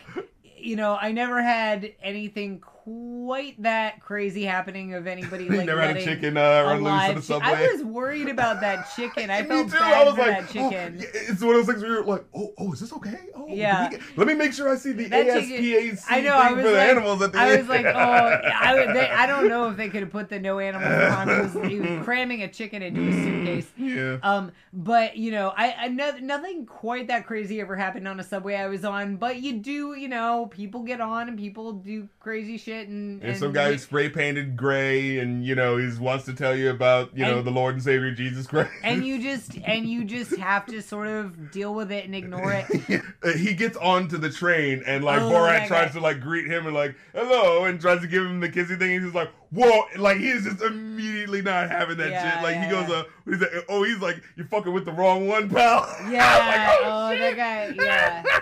[0.68, 5.98] You know, I never had anything quite that crazy happening of anybody like never had
[5.98, 7.48] a chicken uh, run loose in the subway.
[7.50, 9.30] I was worried about that chicken.
[9.30, 9.74] I felt too.
[9.74, 11.00] bad I was for like, that oh, chicken.
[11.00, 13.20] yeah, it's one of those things where you're like, oh, oh, is this okay?
[13.36, 13.90] Oh, Yeah.
[13.90, 16.66] get- let me make sure I see the That ASPCA I know, I thing was
[16.66, 17.60] for the animals at the I end.
[17.60, 17.90] was like, oh,
[18.56, 21.28] I, would- they, I don't know if they could have put the no animals on.
[21.28, 23.72] He was, he was cramming a chicken into a suitcase.
[23.78, 24.18] yeah.
[24.24, 28.24] Um, but you know, I, I no, nothing quite that crazy ever happened on a
[28.24, 29.18] subway I was on.
[29.18, 33.32] But you do, you know, people get on and people do crazy shit, and, And
[33.32, 37.18] and some guy spray painted gray, and you know he wants to tell you about
[37.18, 38.72] you know the Lord and Savior Jesus Christ.
[38.84, 42.52] and you just and you just have to sort of deal with it and ignore
[42.52, 43.02] it.
[43.24, 46.68] Uh, he gets onto the train and like Oh, Borat tries to like greet him
[46.68, 48.96] and like hello and tries to give him the kissy thing.
[48.96, 52.44] And he's like whoa, like he's just immediately not having that Yeah, shit.
[52.44, 52.96] Like he goes, yeah.
[52.98, 55.88] uh, he's like, oh, he's like, you're fucking with the wrong one, pal.
[56.10, 56.78] Yeah.
[56.78, 57.38] like, oh, shit.
[57.38, 57.84] that guy.
[57.84, 58.40] Yeah.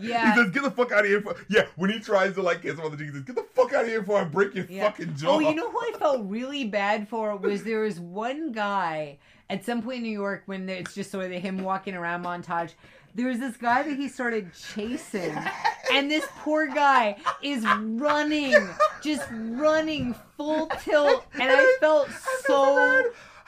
[0.00, 0.34] Yeah.
[0.34, 1.36] He says, "Get the fuck out of here!" For-.
[1.48, 3.46] Yeah, when he tries to like kiss him on the cheek, he says, "Get the
[3.54, 4.84] fuck out of here before I break your Yeah.
[4.84, 8.52] fucking jaw." Oh, you know who I felt really bad for was there was one
[8.52, 9.18] guy
[9.48, 12.72] at some point in New York when it's just sort of him walking around montage.
[13.14, 15.34] There was this guy that he started chasing,
[15.92, 18.54] and this poor guy is running,
[19.02, 22.10] just running full tilt, and I felt
[22.46, 23.04] so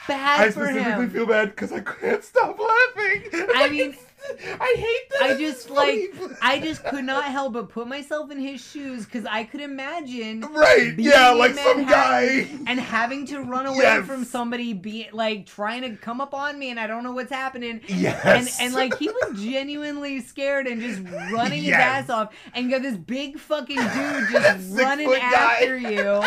[0.06, 1.10] bad I specifically him.
[1.10, 3.24] feel bad because I can't stop laughing.
[3.54, 3.96] I mean,
[4.60, 5.30] I hate that.
[5.30, 6.14] I just like.
[6.42, 10.40] I just could not help but put myself in his shoes because I could imagine
[10.40, 12.46] right, yeah, like some guy.
[12.66, 14.06] And having to run away Yes.
[14.06, 17.32] from somebody be like trying to come up on me and I don't know what's
[17.32, 17.80] happening.
[17.86, 18.24] Yes.
[18.60, 21.00] And and like he was genuinely scared and just
[21.32, 26.22] running his ass off and you got this big fucking dude just running after you.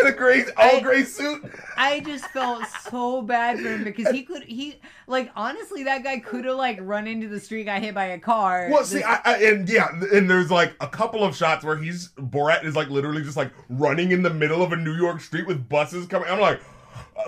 [0.00, 1.44] in a gray, all I- gray suit.
[1.76, 4.76] I just felt so bad for him because he could he
[5.06, 8.18] like honestly that guy could have like run into the street got hit by a
[8.18, 8.68] car.
[8.70, 12.10] Well, see, I, I, and yeah, and there's like a couple of shots where he's
[12.18, 15.46] Borat is like literally just like running in the middle of a New York street
[15.46, 16.28] with buses coming.
[16.28, 16.60] I'm like,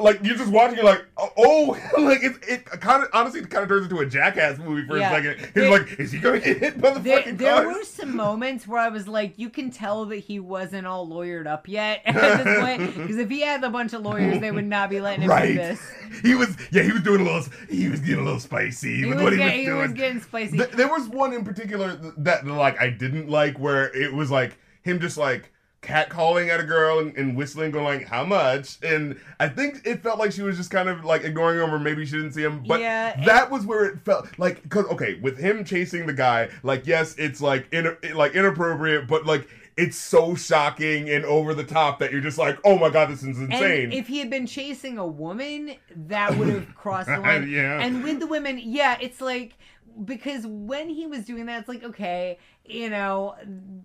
[0.01, 3.51] like you're just watching, you're like, oh, oh like it, it kind of honestly it
[3.51, 5.12] kind of turns into a jackass movie for Yeah.
[5.12, 5.51] a second.
[5.55, 8.16] He's like, is he going to get hit by the there, fucking there were some
[8.25, 12.03] moments where I was like, you can tell that he wasn't all lawyered up yet
[12.07, 12.94] at this point.
[12.96, 15.55] Because if he had a bunch of lawyers, they would not be letting him do
[15.55, 15.81] this.
[16.22, 19.07] He was, yeah, he was doing a little, he was getting a little spicy He
[19.07, 19.79] with was, what he was he doing.
[19.83, 20.57] was getting spicy.
[20.57, 24.57] Th- there was one in particular that like I didn't like where it was like
[24.83, 25.53] him just like
[25.87, 30.03] catcalling at a girl and, and whistling going like how much and I think it
[30.03, 32.42] felt like she was just kind of like ignoring him or maybe she didn't see
[32.42, 36.07] him but Yeah, and- that was where it felt like because okay with him chasing
[36.07, 41.25] the guy like yes it's like in like inappropriate but like it's so shocking and
[41.27, 44.07] over the top that you're just like oh my god this is and insane if
[44.09, 47.49] he had been chasing a woman, that would have crossed the line.
[47.49, 47.81] Yeah.
[47.81, 49.57] And with the women, yeah, it's like
[50.05, 53.35] because when he was doing that, it's like okay, you know,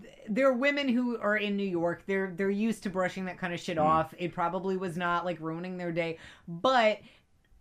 [0.02, 2.04] th- there are women who are in New York.
[2.08, 3.84] They're they're used to brushing that kind of shit mm.
[3.86, 4.13] off.
[4.17, 6.17] It probably was not like ruining their day,
[6.48, 7.00] but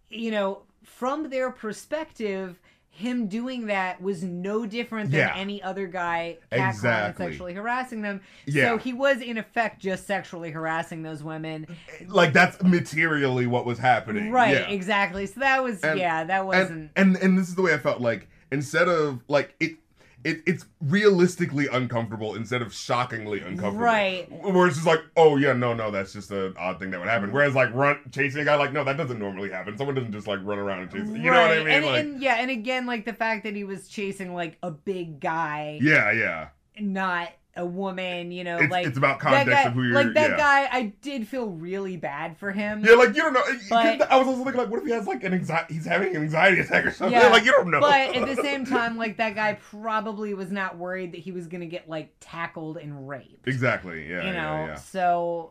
[0.09, 2.59] you know, from their perspective.
[2.93, 5.33] Him doing that was no different than Yeah.
[5.35, 7.25] any other guy and Exactly.
[7.29, 8.21] sexually harassing them.
[8.47, 8.65] Yeah.
[8.65, 11.67] So he was in effect just sexually harassing those women.
[12.01, 14.69] Eh, like that's materially what was happening Right, yeah.
[14.69, 15.25] exactly.
[15.27, 18.01] So that was And- yeah, that wasn't and and this is the way I felt
[18.01, 19.77] like instead of like it
[20.25, 23.85] it it's realistically uncomfortable instead of shockingly uncomfortable.
[23.85, 24.31] Right.
[24.31, 27.09] Where it's just like, oh yeah, no, no, that's just an odd thing that would
[27.09, 27.33] happen.
[27.33, 29.77] Whereas like run chasing a guy, like, no, that doesn't normally happen.
[29.79, 31.09] Someone doesn't just like run around and chase.
[31.09, 31.69] You know what I mean?
[31.69, 34.71] And, like, and yeah, and again, like the fact that he was chasing like a
[34.71, 36.49] big guy, yeah, yeah.
[36.79, 39.95] not a woman, you know, It's, like it's about context guy, of who you're.
[39.95, 40.37] like that yeah.
[40.37, 40.69] guy.
[40.71, 42.85] I did feel really bad for him.
[42.85, 43.43] Yeah, like you don't know.
[43.69, 45.75] But- I was also thinking, like, what if he has like an anxiety?
[45.75, 47.19] He's having an anxiety attack or something.
[47.19, 47.81] Yeah, like you don't know.
[47.81, 51.49] But at the same time, like that guy probably was not worried that he was
[51.49, 53.49] gonna get like tackled and raped.
[53.49, 54.09] exactly.
[54.09, 54.27] Yeah.
[54.27, 54.75] you know yeah, yeah.
[54.77, 55.51] so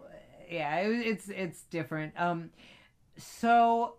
[0.49, 2.49] yeah it, it's it's different um
[3.17, 3.95] so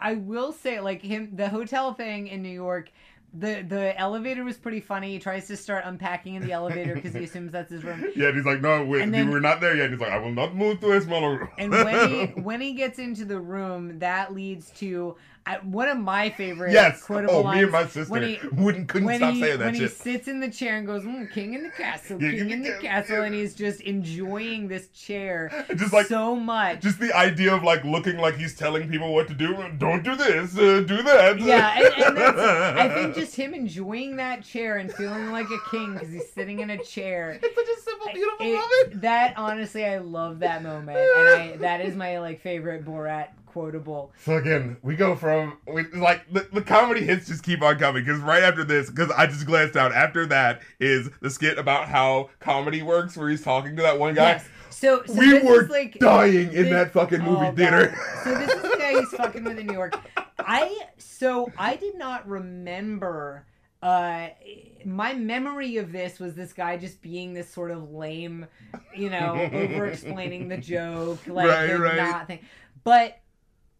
[0.00, 2.90] i will say like him the hotel thing in new york
[3.36, 7.12] the the elevator was pretty funny he tries to start unpacking in the elevator because
[7.14, 9.90] he assumes that's his room Yeah, and he's like, no, then, we're not there yet.
[9.90, 11.48] He's like, I will not move to a smaller room.
[11.58, 15.16] and when he when he gets into the room that leads to
[15.46, 18.38] I, one of my favorite yes, quotable oh, lines me and my sister when he
[18.52, 21.30] wouldn't couldn't stop he saying that when he sits in the chair and goes, mm,
[21.30, 25.66] "King in the castle, King king in the castle," and he's just enjoying this chair
[25.76, 26.80] Just like so much.
[26.80, 29.54] just the idea of like looking like he's telling people what to do.
[29.76, 30.56] Don't do this.
[30.56, 31.38] Uh, do that.
[31.38, 32.18] Yeah, and, and
[32.80, 36.60] I think just him enjoying that chair and feeling like a king because he's sitting
[36.60, 37.38] in a chair.
[37.42, 39.02] it's such a simple, beautiful It- moment.
[39.02, 44.12] that honestly, I love that moment, and I that is my like favorite Borat quotable.
[44.24, 48.04] So again, we go from we, like the, the comedy hits just keep on coming
[48.04, 49.92] because right after this, because I just glanced down.
[49.92, 54.14] After that is the skit about how comedy works, where he's talking to that one
[54.14, 54.32] guy.
[54.32, 54.48] Yes.
[54.70, 57.96] So, so we were like dying in this- that fucking movie Oh, theater.
[58.24, 59.94] So this is the guy he's fucking with in New York.
[60.38, 63.46] I so I did not remember.
[63.82, 64.28] Uh,
[64.86, 68.46] my memory of this was this guy just being this sort of lame,
[68.96, 71.96] you know, over explaining the joke, like Right, right.
[71.96, 72.40] not thing.
[72.82, 73.18] But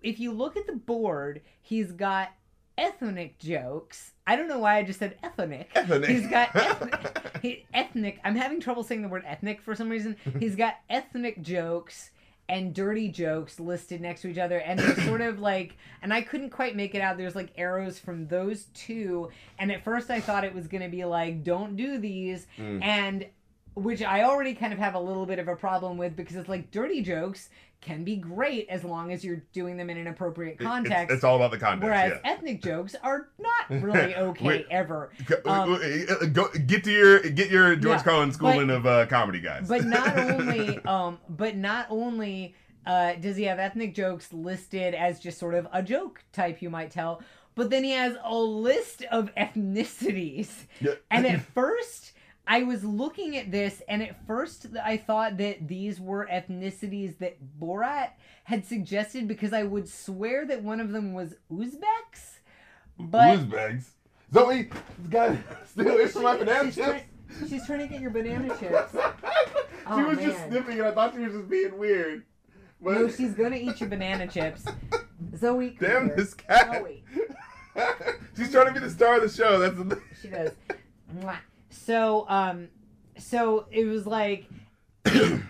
[0.04, 2.30] if you look at the board, he's got
[2.76, 4.12] ethnic jokes.
[4.26, 5.70] I don't know why I just said ethnic.
[5.74, 6.06] Ethnic.
[6.08, 8.20] He's got ethnic, he, ethnic.
[8.24, 10.16] I'm having trouble saying the word ethnic for some reason.
[10.40, 12.10] He's got ethnic jokes
[12.48, 15.76] and dirty jokes listed next to each other, and they're sort of like.
[16.02, 17.16] And I couldn't quite make it out.
[17.16, 21.04] There's like arrows from those two, and at first I thought it was gonna be
[21.04, 22.82] like, "Don't do these," Mm.
[22.82, 23.26] and
[23.74, 26.48] which I already kind of have a little bit of a problem with because it's
[26.48, 27.48] like dirty jokes
[27.84, 31.14] can be great as long as you're doing them in an appropriate It- it's- context.
[31.14, 31.84] It's, all about the context.
[31.84, 32.30] Whereas yeah.
[32.32, 34.66] ethnic jokes are not really okay Wait.
[34.70, 35.10] ever.
[35.26, 39.06] Go, um, uh, go, get to your get your George Yeah, Carlin schooling of uh,
[39.06, 39.68] comedy guys.
[39.68, 42.54] But not only, um, but not only
[42.86, 46.70] uh, does he have ethnic jokes listed as just sort of a joke type, you
[46.70, 47.22] might tell,
[47.54, 50.48] but then he has a list of ethnicities.
[50.80, 50.94] Yeah.
[51.10, 52.12] And at first,
[52.46, 57.38] I was looking at this, and at first, I thought that these were ethnicities that
[57.58, 58.10] Borat
[58.44, 62.40] had suggested because I would swear that one of them was Uzbeks.
[62.98, 63.84] But Uzbeks.
[64.32, 64.62] Zoe,
[64.98, 66.88] this guy stealing from my banana she's, chips.
[66.88, 68.92] trying, she's trying to get your banana chips.
[68.92, 68.98] she
[69.86, 72.24] Oh, was just sniffing, and I thought she was just being weird.
[72.80, 74.64] But No, she's gonna eat your banana chips.
[75.36, 76.16] Zoe, damn here.
[76.16, 76.82] this cat.
[76.82, 77.04] Zoe,
[78.36, 79.58] she's trying to be the star of the show.
[79.58, 80.50] That's the she does.
[81.74, 82.68] So, um,
[83.18, 84.48] so it was like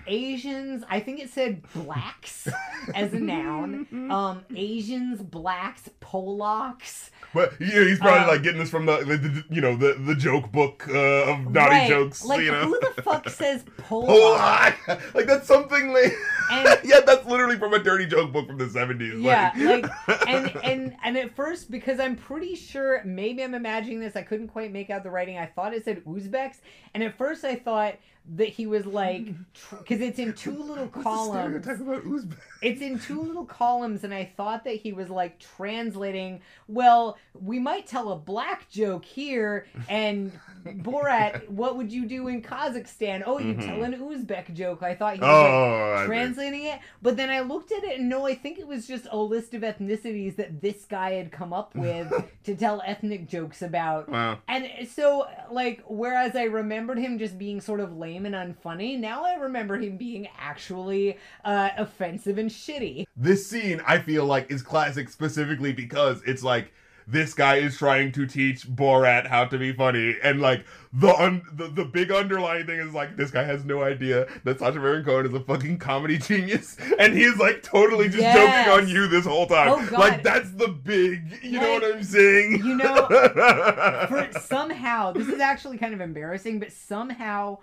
[0.07, 0.85] Asians.
[0.89, 2.49] I think it said blacks
[2.95, 3.87] as a noun.
[4.15, 7.11] Um, Asians, blacks, Polacks.
[7.33, 9.95] But yeah, he's probably Um, like getting this from the, the, the you know the
[9.95, 11.89] the joke book uh, of naughty Right.
[11.89, 12.25] jokes.
[12.25, 14.75] Like you know, who the fuck says Polak?
[14.87, 15.01] Polak.
[15.15, 16.13] like that's something like
[16.51, 19.21] And- yeah, that's literally from a dirty joke book from the seventies.
[19.21, 19.91] Yeah, like
[20.29, 24.49] and and and at first because I'm pretty sure maybe I'm imagining this I couldn't
[24.49, 26.57] quite make out the writing I thought it said Uzbeks
[26.93, 27.95] and at first I thought
[28.37, 29.27] that he was like
[29.79, 32.37] because it's in two little What's the columns stereotype about Uzbek?
[32.63, 37.59] it's in two little columns and I thought that he was like translating well we
[37.59, 40.33] might tell a black joke here and
[40.67, 43.67] Borat what would you do in Kazakhstan oh you Mhm.
[43.67, 46.07] tell an Uzbek joke I thought he was Oh, I see.
[46.07, 46.79] translating it.
[47.03, 49.53] But then I looked at it and no, I think it was just a list
[49.55, 52.11] of ethnicities that this guy had come up with
[52.45, 54.09] to tell ethnic jokes about.
[54.09, 54.39] wow.
[54.49, 59.25] And so, like, whereas I remembered him just being sort of lame and unfunny, now
[59.25, 63.07] I remember him being actually uh, offensive and shitty.
[63.17, 66.73] This scene, I feel like, is classic specifically because it's like
[67.07, 71.43] this guy is trying to teach Borat how to be funny, and like the un-
[71.53, 75.05] the, the big underlying thing is like this guy has no idea that Sacha Baron
[75.05, 78.67] Cohen is a fucking comedy genius, and he's like totally just Yes.
[78.67, 79.69] joking on you this whole time.
[79.69, 80.01] Oh, God.
[80.01, 82.65] Like that's the big, you know what I'm saying?
[82.65, 83.07] you know,
[84.09, 87.59] For somehow, this is actually kind of embarrassing, but somehow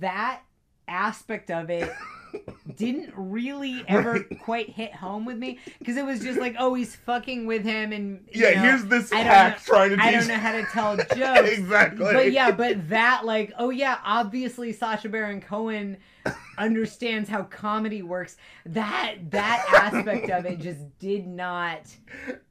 [0.00, 0.40] that
[0.88, 1.90] aspect of it
[2.76, 4.40] didn't really ever Right.
[4.40, 7.92] quite hit home with me because it was just like, oh, he's fucking with him,
[7.92, 10.02] and yeah, know, here's this I hack know- trying to.
[10.02, 11.50] I don't know how to tell jokes.
[11.50, 12.12] exactly.
[12.12, 15.98] But yeah, but that like, oh yeah, obviously Sacha Baron Cohen
[16.58, 18.36] understands how comedy works.
[18.66, 21.82] That that aspect of it just did not.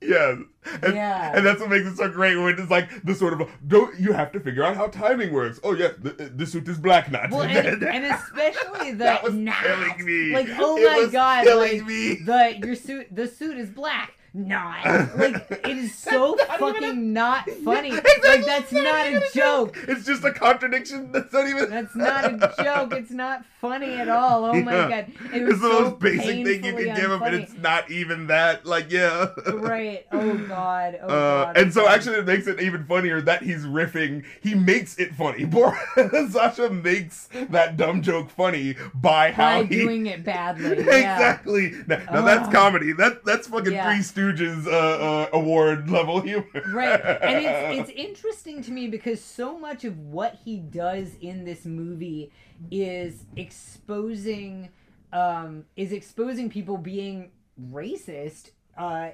[0.01, 0.35] Yeah.
[0.83, 1.31] And, Yeah.
[1.35, 4.11] and that's what makes it so great when it's like the sort of don't you
[4.13, 5.59] have to figure out how timing works.
[5.63, 7.29] Oh yes, the, the suit is black not.
[7.31, 9.63] Well, and, and especially the that was not.
[9.63, 10.33] killing me.
[10.33, 12.15] Like, oh It my god, like me.
[12.15, 14.13] the your suit the suit is black.
[14.33, 14.85] Not
[15.17, 17.89] like it is so not fucking a- not funny.
[17.89, 19.77] Exactly, Like that's not even a joke.
[19.89, 21.11] It's just a contradiction.
[21.11, 21.69] That's not even.
[21.69, 22.93] That's not a joke.
[22.93, 24.45] It's not funny at all.
[24.45, 24.87] Oh my Yeah.
[24.89, 25.11] god.
[25.33, 27.91] It was It's the so most basic thing you can give him, and it's not
[27.91, 28.65] even that.
[28.65, 29.31] Like, yeah.
[29.47, 30.05] right.
[30.13, 30.97] Oh god.
[31.01, 31.57] Oh Uh, god.
[31.57, 34.23] and so actually it makes it even funnier that he's riffing.
[34.41, 35.43] He makes it funny.
[36.29, 40.77] Sacha makes that dumb joke funny by how by he doing it badly.
[40.85, 40.95] Yeah.
[40.95, 41.73] exactly.
[41.87, 42.93] Now, now that's comedy.
[42.93, 43.91] That that's fucking Yeah.
[43.91, 46.45] Three Stooges uh, uh, award level humor.
[46.71, 46.99] Right.
[46.99, 51.65] And it's it's interesting to me because so much of what he does in this
[51.65, 52.31] movie
[52.69, 54.69] is exposing
[55.13, 57.31] um is exposing people being
[57.71, 59.09] racist uh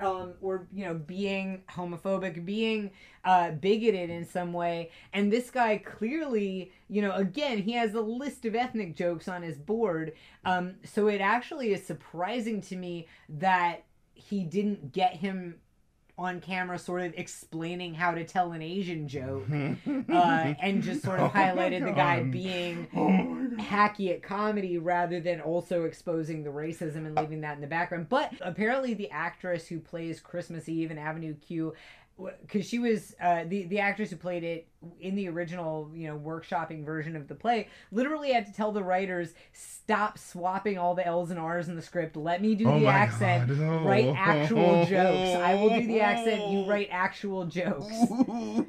[0.00, 2.90] um, or you know being homophobic being
[3.24, 8.00] uh, bigoted in some way and this guy clearly you know again he has a
[8.00, 10.12] list of ethnic jokes on his board
[10.44, 13.84] um, so it actually is surprising to me that
[14.20, 15.56] he didn't get him
[16.18, 21.18] on camera sort of explaining how to tell an asian joke uh, and just sort
[21.18, 23.30] of Oh highlighted the guy being Oh
[23.60, 28.08] hacky at comedy rather than also exposing the racism and leaving that in the background.
[28.08, 31.74] But apparently, the actress who plays Christmas Eve in Avenue Q,
[32.42, 36.18] because she was uh, the the actress who played it in the original, you know,
[36.18, 41.06] workshopping version of the play, literally had to tell the writers stop swapping all the
[41.06, 42.16] L's and R's in the script.
[42.16, 43.50] Let me do Oh the accent.
[43.58, 43.80] No.
[43.84, 45.38] Write actual jokes.
[45.38, 46.50] I will do the accent.
[46.50, 47.94] You write actual jokes.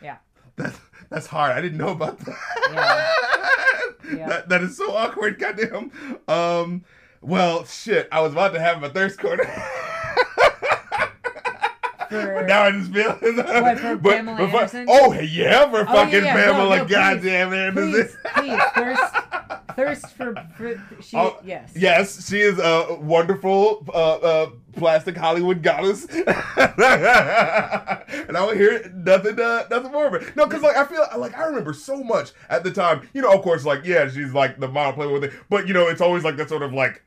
[0.00, 0.18] Yeah.
[0.56, 0.78] That's
[1.10, 1.56] that's hard.
[1.56, 3.14] I didn't know about that.
[4.10, 4.26] Yeah.
[4.26, 5.38] That that is so awkward.
[5.38, 5.92] Goddamn.
[6.28, 6.84] Um.
[7.20, 8.08] Well, shit.
[8.10, 9.44] I was about to have my thirst corner.
[12.08, 13.10] For- but now I just feel.
[13.12, 14.86] What, for but, Pamela but Anderson?
[14.88, 16.34] oh yeah, for Oh, fucking yeah, yeah.
[16.34, 16.76] Pamela.
[16.78, 17.92] no, please, goddamn Anderson.
[17.92, 19.14] Please, please, thirst,
[19.76, 21.16] thirst for, for she.
[21.18, 21.72] Oh, yes.
[21.74, 26.24] Yes, she is a wonderful uh, uh, plastic Hollywood goddess, and
[28.36, 30.36] I will hear nothing, uh, nothing more of it.
[30.36, 33.08] No, because like I feel like I remember so much at the time.
[33.12, 35.74] You know, of course, like yeah, she's like the model playing with it, but you
[35.74, 37.02] know, it's always like that sort of like,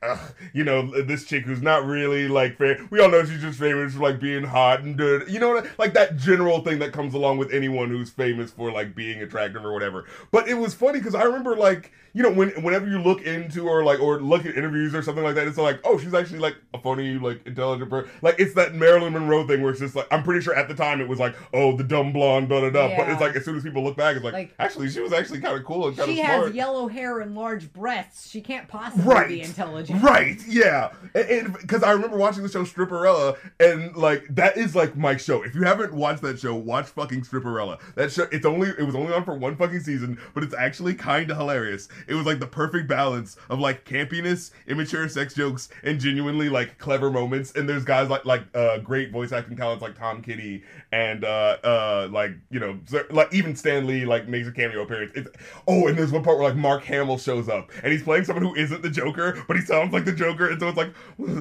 [0.52, 2.78] you know, this chick who's not really like fair.
[2.90, 5.28] We all know she's just famous for like being hot and good.
[5.30, 8.50] You know, what I- like that general thing that comes along with anyone who's famous
[8.50, 10.06] for like being attractive or whatever.
[10.30, 13.66] But it was funny because I remember like you know when whenever you look into
[13.68, 16.40] or like or look at interviews or something like that, it's like oh she's actually
[16.40, 17.54] like a funny like
[17.88, 18.10] person.
[18.22, 20.74] Like it's that Marilyn Monroe thing where it's just like I'm pretty sure at the
[20.74, 22.96] time it was like oh the dumb blonde da da da.
[22.96, 25.12] But it's like as soon as people look back, it's like, Like- actually she was
[25.12, 26.46] actually kind of cool and kind of She smart.
[26.46, 28.28] has yellow hair and large breasts.
[28.30, 29.28] She can't possibly Right.
[29.28, 30.02] be intelligent.
[30.02, 30.90] Right, yeah.
[31.14, 35.42] And because I remember watching the show Stripperella, and like that is like my show.
[35.42, 37.78] If you haven't watched that show, watch fucking Stripperella.
[37.94, 40.94] That show, it's only it was only on for one fucking season, but it's actually
[40.94, 41.88] kind of hilarious.
[42.08, 46.78] It was like the perfect balance of like campiness, immature sex jokes, and genuinely like
[46.78, 47.51] clever moments.
[47.54, 50.62] And there's guys like like uh great voice acting talents like Tom Kenny
[50.92, 52.78] and uh uh like you know
[53.10, 55.12] like even Stan Lee like makes a cameo appearance.
[55.14, 55.28] It's
[55.66, 58.44] oh, and there's one part where like Mark Hamill shows up and he's playing someone
[58.44, 60.94] who isn't the Joker, but he sounds like the Joker, and so it's like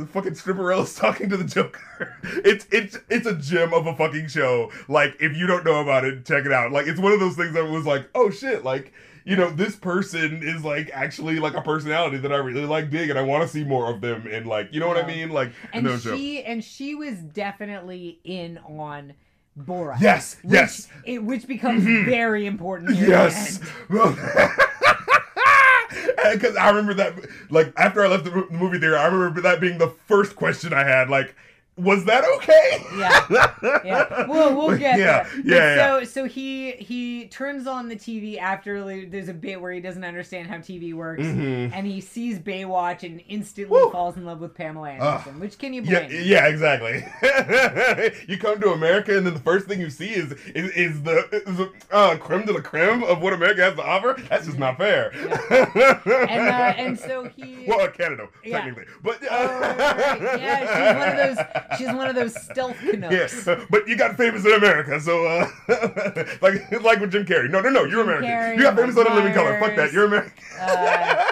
[0.09, 2.17] fucking Stripperella's talking to the Joker.
[2.43, 4.71] It's it's it's a gem of a fucking show.
[4.87, 6.71] Like if you don't know about it, check it out.
[6.71, 8.93] Like it's one of those things that was like oh shit, like.
[9.23, 13.09] You know, this person is like actually like a personality that I really like dig
[13.09, 15.29] and I want to see more of them and like, you know what I mean?
[15.29, 16.03] Like, And shows.
[16.03, 19.13] she and she was definitely in on
[19.59, 19.99] Borat.
[20.01, 20.87] Yes, Which, yes.
[21.03, 22.05] It, which becomes Mhm.
[22.05, 22.95] very important.
[22.97, 23.59] Yes.
[23.89, 24.17] Because
[26.59, 27.13] I remember that,
[27.49, 30.83] like, after I left the movie theater, I remember that being the first question I
[30.85, 31.09] had.
[31.09, 31.35] Like,
[31.77, 32.85] was that okay?
[32.97, 33.79] Yeah.
[33.83, 34.27] Yeah.
[34.27, 35.41] Well, we'll get yeah, there.
[35.43, 35.99] Yeah, yeah.
[35.99, 40.03] So, so he he turns on the TV after there's a bit where he doesn't
[40.03, 41.71] understand how TV works, Mhm.
[41.73, 43.89] and he sees Baywatch and instantly Woo.
[43.89, 45.39] falls in love with Pamela Anderson.
[45.39, 46.11] which can you blame?
[46.11, 47.03] yeah, yeah exactly.
[48.27, 51.27] you come to America, and then the first thing you see is is, is the
[51.47, 54.21] is the, uh, creme de la creme of what America has to offer.
[54.29, 55.11] That's just not fair.
[55.11, 57.65] And uh, and so he.
[57.67, 60.39] well, uh, Canada, technically, but Oh, right, right.
[60.39, 61.60] Yeah, she's one of those.
[61.77, 63.45] She's one of those stealth Canucks.
[63.47, 65.47] Yeah, but you got famous in America, so uh,
[66.41, 67.49] like like with Jim Carrey.
[67.49, 68.29] No, no, no, you're Jim American.
[68.29, 69.59] Carrey, you got famous on a living color.
[69.59, 70.31] Fuck that, you're American.
[70.59, 71.31] Uh,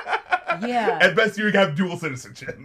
[0.68, 0.98] yeah.
[1.02, 2.60] At best, you have dual citizenship.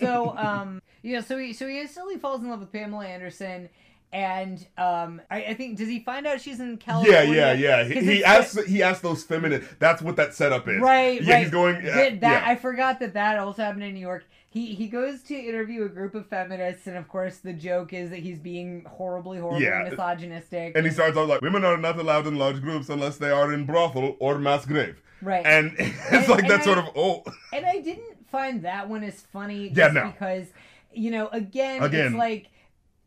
[0.00, 3.68] so um yeah so he so he instantly falls in love with pamela anderson
[4.12, 7.84] and um i, I think does he find out she's in yeah, california yeah, yeah.
[7.84, 9.66] He, 'Cause he it's- asks he asks those feminine.
[9.78, 10.80] That's what that setup is.
[10.80, 11.82] right Yeah, right he's going.
[11.84, 12.50] That- that yeah.
[12.50, 15.88] i forgot that that also happened in new york he he goes to interview a
[15.88, 19.88] group of feminists and of course the joke is that he's being horribly horribly Yeah.
[19.88, 23.30] misogynistic and he starts out like, "Women are not allowed in large groups unless they
[23.30, 26.78] are in brothel or mass grave." right And it's And- like and that I- sort
[26.78, 30.10] of oh, And I didn't find that one as funny just Yeah, no.
[30.10, 30.46] because,
[30.92, 32.06] you know, again, Again.
[32.08, 32.48] it's like,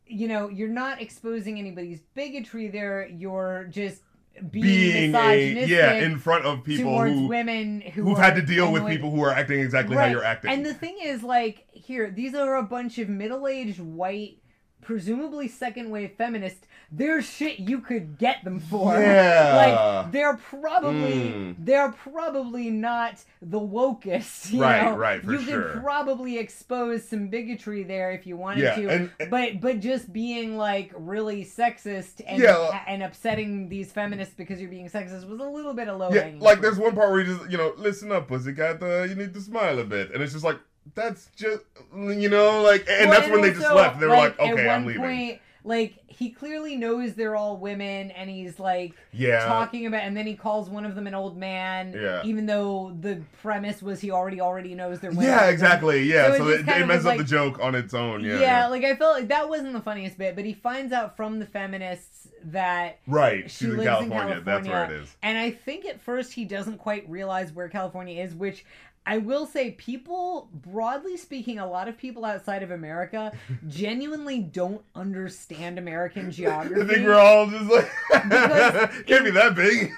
[0.06, 3.06] you know, you're not exposing anybody's bigotry there.
[3.08, 4.02] You're just
[4.50, 8.70] being, being a yeah in front of people who women who who've had to deal
[8.70, 10.50] with people who are acting exactly how you're acting.
[10.50, 14.42] And the thing is, like, here, these are a bunch of middle-aged white.
[14.82, 18.94] Presumably second wave feminists, there's shit you could get them for.
[18.98, 20.02] Yeah.
[20.02, 21.56] Like they're probably Mm.
[21.58, 24.52] they're probably not the wokest.
[24.52, 24.96] You Right, know?
[24.96, 25.62] right, for you sure.
[25.72, 28.88] could probably expose some bigotry there if you wanted Yeah, to.
[28.88, 34.60] and- but but just being like really sexist and Yeah, and upsetting these feminists because
[34.60, 36.40] you're being sexist was a little bit of low Yeah, hanging.
[36.40, 39.34] like there's one part where you just, you know, listen up, pussycat, uh, you need
[39.34, 40.12] to smile a bit.
[40.12, 40.58] And it's just like,
[40.94, 41.64] that's just
[41.96, 43.98] you know like, and Well, that's when they just also, left.
[44.00, 45.02] They were like, at okay, I'm leaving.
[45.02, 50.16] Point, like he clearly knows they're all women, and he's like yeah, talking about, and
[50.16, 52.22] then he calls one of them an old man, Yeah.
[52.24, 55.26] even though the premise was he already already knows they're women.
[55.26, 56.04] yeah, exactly.
[56.04, 58.24] Yeah, So so, it it, messes was up the joke on its own.
[58.24, 61.16] Yeah, Yeah, like I felt like that wasn't the funniest bit, but he finds out
[61.16, 63.50] from the feminists that right.
[63.50, 64.40] she She's in lives in California.
[64.44, 65.16] That's where it is.
[65.22, 68.64] And I think at first he doesn't quite realize where California is, which
[69.06, 73.32] I will say, people, broadly speaking, a lot of people outside of America
[73.68, 76.82] genuinely don't understand American geography.
[76.82, 77.88] I think we're all just like
[79.06, 79.92] can't be that big.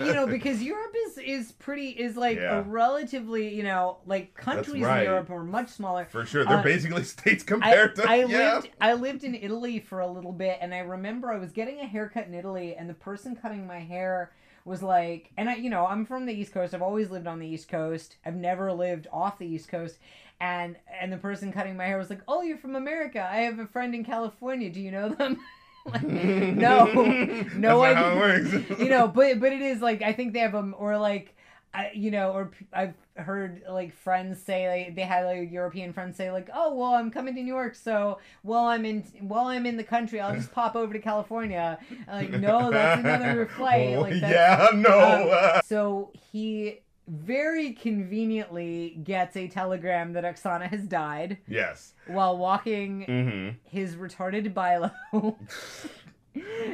[0.00, 2.58] You know, because Europe is is pretty is like Yeah.
[2.58, 5.00] a relatively you know like countries right.
[5.00, 6.04] in Europe are much smaller.
[6.10, 8.54] For sure, they're Uh, basically states I, compared to I yeah.
[8.54, 11.78] lived I lived in Italy for a little bit, and I remember I was getting
[11.78, 14.32] a haircut in Italy, and the person cutting my hair
[14.66, 16.74] was like, and I you know I'm from the East Coast.
[16.74, 18.16] I've always lived on the East Coast.
[18.26, 19.96] I've never lived off the East Coast.
[20.40, 23.26] And and the person cutting my hair was like, "Oh, you're from America.
[23.30, 24.68] I have a friend in California.
[24.68, 25.40] Do you know them?"
[25.86, 26.84] like, no,
[27.56, 28.80] no, That's I how it works.
[28.80, 31.32] you know, but but it is like I think they have them or like.
[31.74, 36.16] I, you know, or I've heard like friends say like they had like European friends
[36.16, 39.66] say like, oh well, I'm coming to New York, so while I'm in while I'm
[39.66, 41.78] in the country, I'll just pop over to California.
[42.08, 43.96] I'm like, no, that's another flight.
[43.96, 45.60] Oh, Like, that's, yeah, no.
[45.66, 51.94] So he very conveniently gets a telegram that Oksana has died yes.
[52.08, 54.90] while walking hmm his retarded bilo.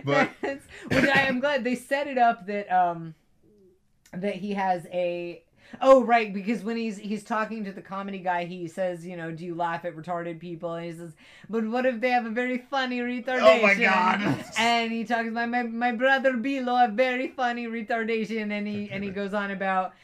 [0.04, 3.14] But- which I am glad they set it up that um
[4.12, 5.42] that he has a
[5.80, 9.30] oh right because when he's he's talking to the comedy guy he says you know
[9.30, 10.74] do you laugh at retarded people?
[10.74, 11.12] And he says
[11.48, 13.60] but what if they have a very funny retardation?
[13.60, 14.44] Oh my God.
[14.58, 18.50] and he talks about my my brother Bilo a very funny retardation.
[18.50, 19.94] And he and he goes on about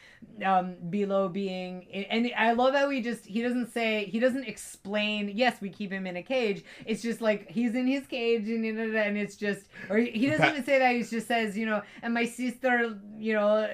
[0.45, 5.31] um Bilo being and I love how he just he doesn't say he doesn't explain
[5.33, 6.63] yes we keep him in a cage.
[6.85, 10.63] It's just like he's in his cage and and it's just or he doesn't even
[10.63, 13.69] say that he just says you know and my sister you know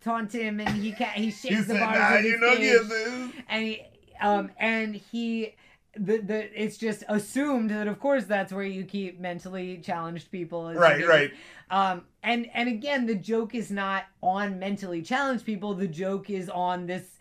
[0.00, 3.32] taunt him and he can't he shakes the bars nah, you know, cage.
[3.48, 3.82] and he
[4.20, 5.54] um and he
[5.96, 10.72] the, the it's just assumed that of course that's where you keep mentally challenged people
[10.72, 11.32] Right, right.
[11.70, 16.48] um and and again the joke is not on mentally challenged people the joke is
[16.50, 17.18] on this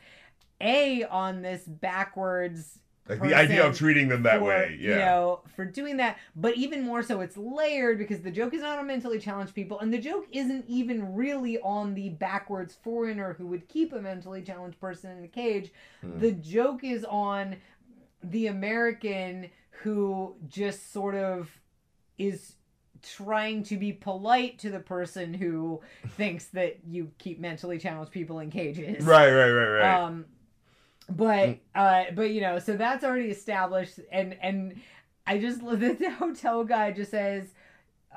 [0.62, 4.78] a on this backwards Like the idea of treating them that for, way.
[4.82, 4.90] Yeah.
[4.90, 6.18] You know, for doing that.
[6.36, 9.80] But even more so, it's layered because the joke is not on mentally challenged people,
[9.80, 14.42] and the joke isn't even really on the backwards foreigner who would keep a mentally
[14.42, 15.72] challenged person in a cage.
[16.02, 16.20] Hmm.
[16.20, 17.56] The joke is on
[18.24, 19.52] the American
[19.84, 21.50] who just sort of
[22.18, 22.57] is
[23.12, 25.82] trying to be polite to the person who
[26.16, 29.04] thinks that you keep mentally challenged people in cages.
[29.06, 30.04] Right, right, right, right.
[30.04, 30.26] Um,
[31.10, 34.80] but uh, but you know, so that's already established, and and
[35.26, 37.48] I just the hotel guy just says,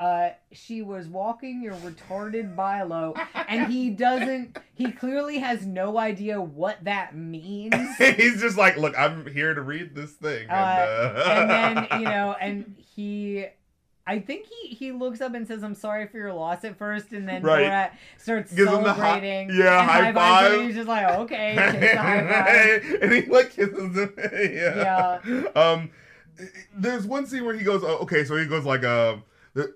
[0.00, 3.14] uh, she was walking your retarded bilo,
[3.48, 4.56] and he doesn't.
[4.72, 7.74] He clearly has no idea what that means.
[7.98, 10.48] He's just like, look, I'm here to read this thing.
[10.48, 11.22] And, uh...
[11.26, 13.46] and then you know, and he.
[14.10, 17.12] I think he, he looks up and says, "I'm sorry for your loss" at first,
[17.12, 17.64] and then Right.
[17.64, 19.50] Borat starts Gives him the hi- celebrating.
[19.56, 20.16] yeah, high high-fives
[20.48, 20.52] five.
[20.52, 22.94] and he's just like, "Okay," takes the high five.
[23.02, 24.14] and he like kisses him.
[24.32, 25.18] yeah.
[25.54, 25.90] Um,
[26.74, 29.16] there's one scene where he goes, oh, okay, so he goes like, uh,
[29.54, 29.74] there-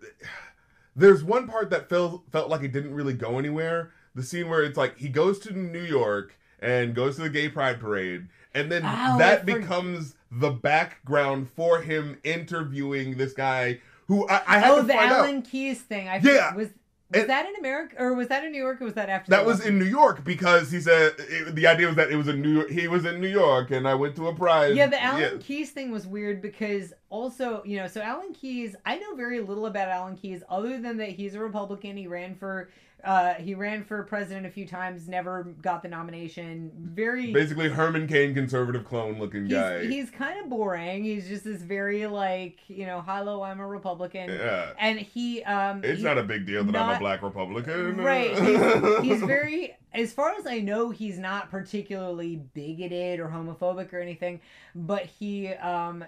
[0.96, 3.92] there's one part that felt felt like it didn't really go anywhere.
[4.14, 7.48] The scene where it's like he goes to New York and goes to the gay
[7.48, 14.28] pride parade, and then Oh, that becomes the background for him interviewing this guy who
[14.28, 15.18] I, I had Oh, to the find out.
[15.20, 16.08] Oh, the Alan Keyes thing.
[16.08, 16.54] I Yeah.
[16.54, 16.68] was
[17.10, 19.30] was And- that in America or was that in New York or was that after?
[19.30, 22.28] That was in New York because he said it, the idea was that it was
[22.28, 22.70] in New York.
[22.70, 24.74] He was in New York, and I went to a pride.
[24.74, 28.96] Yeah, the Alan Keyes thing was weird because also, you know, so Alan Keyes, I
[28.98, 31.96] know very little about Alan Keyes other than that he's a Republican.
[31.96, 32.70] He ran for
[33.04, 36.70] uh he ran for president a few times, never got the nomination.
[36.76, 39.86] Very basically Herman Cain, conservative clone looking he's, guy.
[39.86, 41.04] he's kind of boring.
[41.04, 44.30] He's just this very like, you know, hello, I'm a Republican.
[44.30, 47.96] yeah, And he um it's he- not a big deal that I'm a black Republican.
[47.98, 48.34] Right.
[48.44, 54.00] He's, he's very, as far as I know, he's not particularly bigoted or homophobic or
[54.00, 54.40] anything,
[54.74, 56.04] but he, um,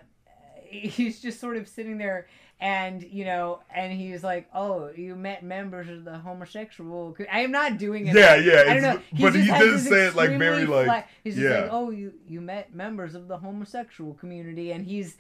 [0.69, 2.27] he's just sort of sitting there
[2.59, 7.15] and, you know, and he's like, oh, you met members of the homosexual.
[7.31, 8.17] I am not doing it.
[8.17, 8.65] Yeah, yeah.
[8.67, 9.01] I don't know.
[9.21, 11.61] But he this say it like very like flat- he's just yeah.
[11.63, 15.17] like, oh, you you met members of the homosexual community, and he's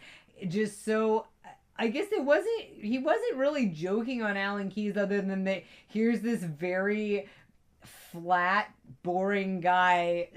[0.48, 1.26] just so.
[1.78, 2.62] I guess it wasn't.
[2.80, 5.64] He wasn't really joking on Alan Keyes, other than that.
[5.88, 7.28] Here's this very
[7.82, 8.72] flat,
[9.02, 10.30] boring guy,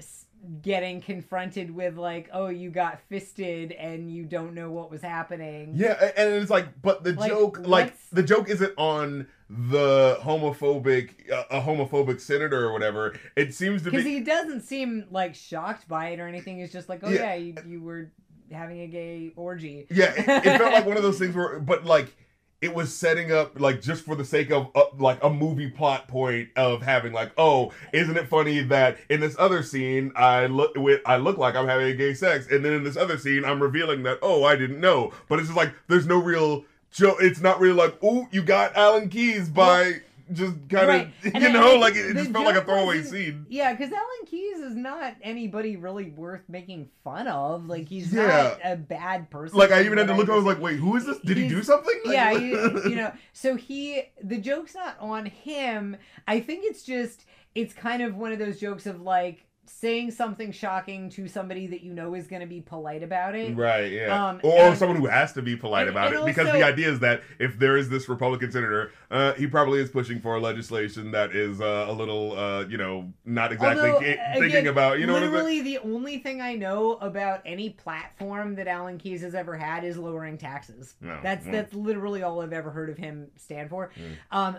[0.62, 5.72] getting confronted with like, oh, you got fisted and you don't know what was happening.
[5.74, 11.30] Yeah, and it's like, but the Like, joke, like the joke isn't on the homophobic,
[11.30, 13.14] uh, a homophobic senator or whatever.
[13.36, 16.58] It seems to be Because he doesn't seem like shocked by it or anything.
[16.58, 17.34] He's just like, oh yeah, Yeah.
[17.34, 18.10] you, you were
[18.50, 19.86] having a gay orgy.
[19.90, 22.14] Yeah, it, it felt like one of those things where, but like
[22.60, 26.08] it was setting up like just for the sake of uh, like a movie plot
[26.08, 30.72] point of having like, oh, isn't it funny that in this other scene I look
[30.76, 33.62] with I look like I'm having gay sex, and then in this other scene I'm
[33.62, 37.18] revealing that oh I didn't know, but it's just like there's no real joke.
[37.20, 40.00] It's not really like oh you got Alan Keyes by
[40.32, 43.02] just kind of And you I- know like it, it just felt like a throwaway
[43.02, 43.46] scene.
[43.48, 47.66] Yeah, because Alan Keyes is not anybody really worth making fun of.
[47.66, 48.26] Like he's Yeah.
[48.26, 49.58] not a bad person.
[49.58, 50.28] Like I even had to look.
[50.28, 51.18] I was like, wait, who is this?
[51.20, 52.00] Did he do something?
[52.04, 53.12] Like, yeah, you, you know.
[53.32, 55.96] So he, the joke's not on him.
[56.28, 57.24] I think it's just,
[57.54, 61.82] it's kind of one of those jokes of like saying something shocking to somebody that
[61.82, 63.56] you know is going to be polite about it.
[63.56, 64.28] Right, yeah.
[64.28, 66.26] Um, or and- someone who has to be polite and- about and it.
[66.26, 69.88] Because the idea is that if there is this Republican senator, uh, he probably is
[69.90, 74.12] pushing for legislation that is uh, a little, uh, you know, not exactly Although, ca-
[74.12, 75.44] again, thinking about, you know what I'm saying?
[75.44, 79.84] literally the only thing I know about any platform that Alan Keyes has ever had
[79.84, 80.94] is lowering taxes.
[81.00, 81.52] No, That's no.
[81.52, 83.90] that's literally all I've ever heard of him stand for.
[83.96, 84.36] Mm.
[84.36, 84.56] Um,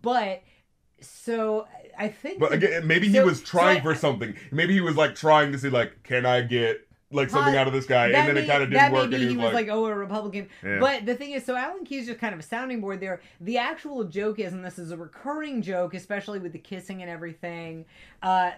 [0.00, 0.42] but
[1.08, 1.66] so
[1.98, 2.38] I think.
[2.40, 4.34] But again, maybe he so- was so trying I- for something.
[4.50, 7.72] Maybe he was like trying to see, like, can I get like something out of
[7.72, 8.06] this guy?
[8.06, 9.08] And then may, it kind of didn't work.
[9.10, 10.48] be And he he was like, like, oh, a Republican.
[10.64, 10.78] Yeah.
[10.80, 13.20] But the thing is, so Alan Keyes just kind of a sounding board there.
[13.40, 17.10] The actual joke is, and this is a recurring joke, especially with the kissing and
[17.10, 17.84] everything.
[18.20, 18.52] Uh,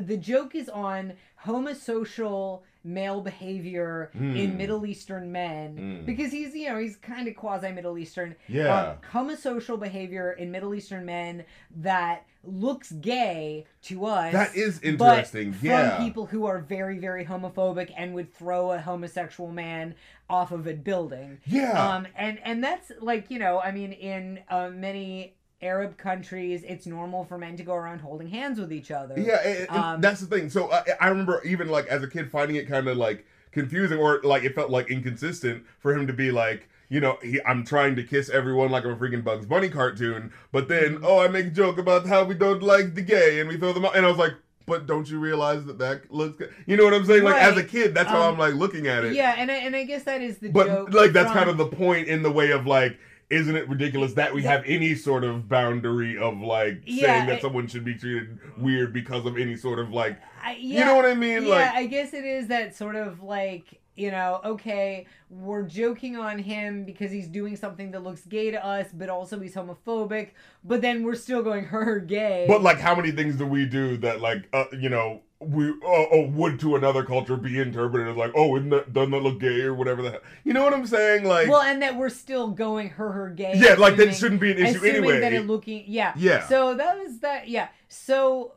[0.00, 1.12] the joke is on
[1.44, 4.56] homosocial male behavior in Hmm.
[4.56, 6.06] Middle Eastern men Hmm.
[6.06, 8.34] because he's you know he's kind of quasi Middle Eastern.
[8.48, 8.92] yeah.
[8.92, 11.44] Um, homosocial behavior in Middle Eastern men
[11.76, 14.32] that looks gay to us.
[14.32, 15.52] that is interesting.
[15.52, 15.98] from yeah.
[15.98, 19.94] people who are very, very homophobic and would throw a homosexual man
[20.30, 21.38] off of a building.
[21.44, 21.72] yeah.
[21.94, 26.86] Um, and and that's like you know, I mean, in uh, many Arab countries, it's
[26.86, 29.14] normal for men to go around holding hands with each other.
[29.18, 30.48] Yeah, and Um, that's the thing.
[30.50, 33.98] So I, I remember even like as a kid finding it kind of like confusing
[33.98, 37.64] or like it felt like inconsistent for him to be like, you know, he, I'm
[37.64, 41.04] trying to kiss everyone like I'm a freaking Bugs Bunny cartoon, but then Mm-hmm.
[41.04, 43.72] oh, I make a joke about how we don't like the gay and we throw
[43.72, 44.32] them out, and I was like.
[44.66, 46.54] But don't you realize that that looks good?
[46.64, 47.24] You know what I'm saying?
[47.24, 49.14] Like as a kid, that's how Um, I'm like looking at it.
[49.14, 50.92] Yeah, and I, and I guess that is the but joke.
[50.92, 52.96] like that's from- kind of the point in the way of like
[53.30, 57.38] isn't it ridiculous that we have any sort of boundary of like Yeah, saying that
[57.38, 60.96] I- someone should be treated weird because of any sort of like I, you know
[60.96, 61.44] what I mean?
[61.44, 66.16] yeah, like I guess it is that sort of like you know, okay, we're joking
[66.16, 70.30] on him because he's doing something that looks gay to us, but also he's homophobic.
[70.64, 72.46] But then we're still going, her gay.
[72.48, 75.74] but like how many things do we do that like uh, you know we uh,
[75.82, 79.40] oh would to another culture be interpreted as like oh isn't that doesn't that look
[79.40, 82.10] gay or whatever the hell you know what I'm saying like well, and that we're
[82.10, 83.54] still going, her, her gay.
[83.56, 86.46] yeah like that assuming- shouldn't be an issue assuming anyway that it looking, yeah, Yeah.
[86.46, 87.68] So that was that, yeah.
[87.88, 88.52] So,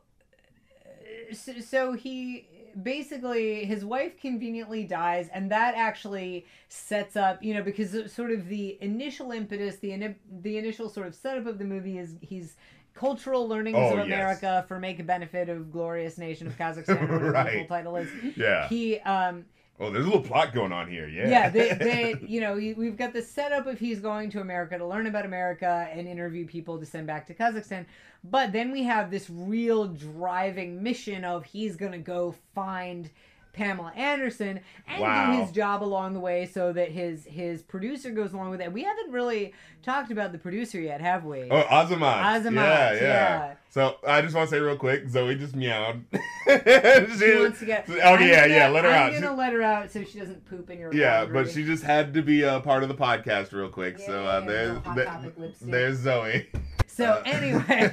[0.84, 2.46] uh, so, so he
[2.82, 8.48] basically his wife conveniently dies, and that actually sets up, you know, because sort of
[8.48, 12.56] the initial impetus, the ini- the initial sort of setup of the movie is he's
[12.94, 14.14] cultural learnings Oh, of yes.
[14.14, 17.96] America for make a benefit of glorious nation of Kazakhstan, or whatever the full title
[17.96, 18.08] is.
[18.36, 19.44] yeah He um
[19.80, 22.96] oh there's a little plot going on here yeah yeah, they, they, you know, we've
[22.96, 26.78] got the setup of he's going to America to learn about America and interview people
[26.78, 27.84] to send back to Kazakhstan.
[28.22, 33.10] But then we have this real driving mission of he's going to go find
[33.54, 35.32] Pamela Anderson and Wow.
[35.32, 38.72] do his job along the way so that his his producer goes along with it.
[38.72, 39.52] We haven't really
[39.82, 41.48] talked about the producer yet, have we?
[41.50, 42.22] Oh, Azamat.
[42.22, 43.54] Azamat, Yeah, yeah, yeah.
[43.70, 46.04] So I just want to say real quick, Zoe just meowed.
[46.12, 47.86] she wants to get.
[47.88, 48.68] Oh I'm yeah, gonna- yeah.
[48.68, 49.20] Let her I'm out.
[49.22, 50.92] gonna let her out so she doesn't poop in your.
[50.94, 51.44] yeah, laundry.
[51.44, 53.98] but she just had to be a part of the podcast real quick.
[53.98, 55.70] so uh, there's little Hot there- Topic lipstick.
[55.70, 56.48] there's Zoe.
[56.86, 57.88] So Uh, anyway.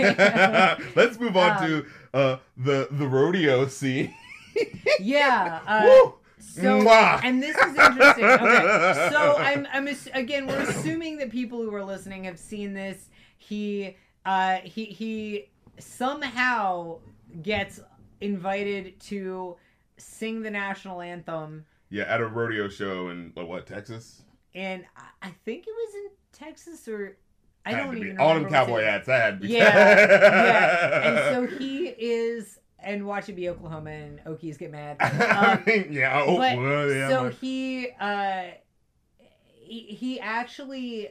[0.96, 4.14] let's move on Um, to uh, the the rodeo scene.
[5.00, 5.60] Yeah.
[5.68, 6.14] Uh, Woo!
[6.40, 7.22] so, Mwah!
[7.24, 8.26] and this is interesting.
[8.26, 12.74] Okay, so I'm, I'm ass- again, we're assuming that people who are listening have seen
[12.74, 13.10] this.
[13.38, 13.96] He,
[14.26, 15.50] uh, he, he
[15.80, 17.00] somehow
[17.42, 17.80] gets
[18.20, 19.56] invited to
[19.98, 24.22] sing the national anthem, yeah, at a rodeo show in like, what Texas?
[24.56, 27.18] and I, I think it was in Texas or
[27.66, 28.08] I don't to be.
[28.08, 28.50] even all remember.
[28.50, 29.08] them cowboy hats.
[29.10, 29.54] I had to be.
[29.54, 31.02] Yeah, yeah.
[31.36, 34.98] And so he is, and watch it be Oklahoma, and Okies get mad.
[35.02, 36.24] Um, yeah.
[36.26, 37.10] Oh, well, yeah.
[37.10, 38.44] so but- he uh
[39.60, 41.10] he, he actually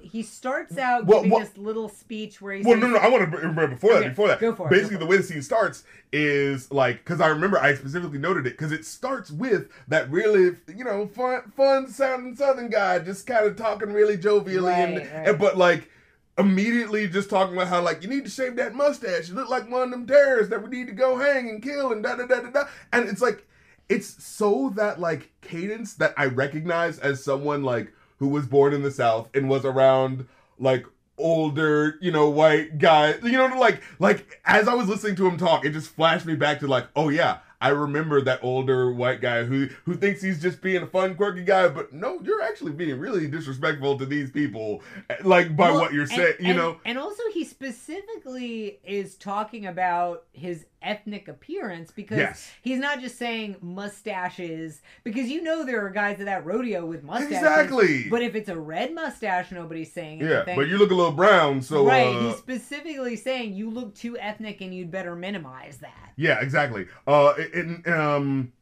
[0.00, 3.08] he starts out Well, giving what- this little speech where he Well, no, no, I
[3.08, 3.98] want to remember before that.
[4.00, 6.70] Okay, Before that, go for it, basically, go the for way the scene starts is
[6.70, 10.84] like because I remember I specifically noted it because it starts with that really, you
[10.84, 15.28] know, fun, fun sounding Southern guy just kind of talking really jovially, and, Right, right.
[15.28, 15.90] and but like
[16.38, 19.28] immediately just talking about how like you need to shave that mustache.
[19.28, 21.92] You look like one of them terrorists that we need to go hang and kill
[21.92, 22.64] and da da da da da.
[22.92, 23.46] And it's like
[23.88, 28.82] it's so that like cadence that I recognize as someone like who was born in
[28.82, 30.26] the South and was around
[30.58, 30.86] like
[31.18, 33.14] older, you know, white guy.
[33.22, 36.36] You know, like like as I was listening to him talk, it just flashed me
[36.36, 40.40] back to like, oh yeah, I remember that older white guy who who thinks he's
[40.40, 44.30] just being a fun, quirky guy, but no, you're actually being really disrespectful to these
[44.30, 46.34] people, eh, like by Well, what you're saying.
[46.38, 52.50] You and- know, and also he specifically is talking about his ethnic appearance because Yes.
[52.62, 57.02] he's not just saying mustaches because you know there are guys at that rodeo with
[57.02, 57.38] mustaches.
[57.38, 58.08] Exactly.
[58.08, 61.62] But if it's a red mustache, nobody's saying yeah, but you look a little brown,
[61.62, 66.12] so right, uh, he's specifically saying you look too ethnic and you'd better minimize that.
[66.16, 66.86] Yeah, exactly.
[67.06, 68.52] Uh, in um,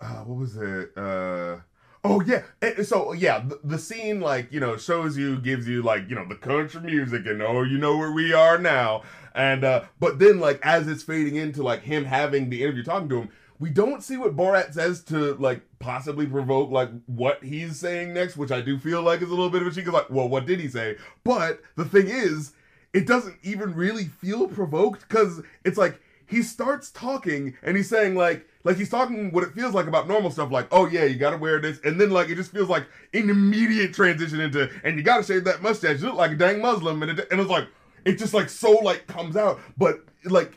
[0.00, 0.90] uh, what was it?
[0.96, 1.56] Uh,
[2.04, 2.42] oh yeah.
[2.62, 6.14] Eh, So yeah, the, the scene like you know shows you, gives you like you
[6.14, 9.02] know the country music and oh you know where we are now,
[9.34, 13.08] and uh, but then like as it's fading into like him having the interview talking
[13.10, 13.28] to him.
[13.58, 18.38] We don't see what Borat says to like possibly provoke like what he's saying next,
[18.38, 19.86] which I do feel like is a little bit of a cheek.
[19.92, 20.96] Like, well, what did he say?
[21.24, 22.52] But the thing is,
[22.94, 28.14] it doesn't even really feel provoked because it's like he starts talking and he's saying
[28.14, 31.16] like like he's talking what it feels like about normal stuff like oh yeah you
[31.16, 31.80] gotta wear this.
[31.84, 35.44] And then like it just feels like an immediate transition into and you gotta shave
[35.44, 36.00] that mustache.
[36.00, 37.02] You look like a dang muslim.
[37.02, 37.66] And, it, and it's like
[38.04, 39.60] it just like so like comes out.
[39.76, 40.56] But like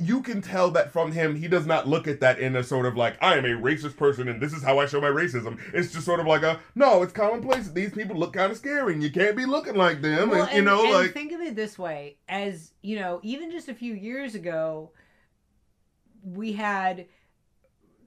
[0.00, 2.86] you can tell that from him he does not look at that in a sort
[2.86, 5.58] of like i am a racist person and this is how i show my racism.
[5.74, 7.68] It's just sort of like a no it's commonplace.
[7.68, 10.30] These people look kind of scary and you can't be looking like them.
[10.30, 13.50] Well, and, you know and like think of it this way: as you know, even
[13.50, 14.92] just a few years ago,
[16.24, 17.06] we had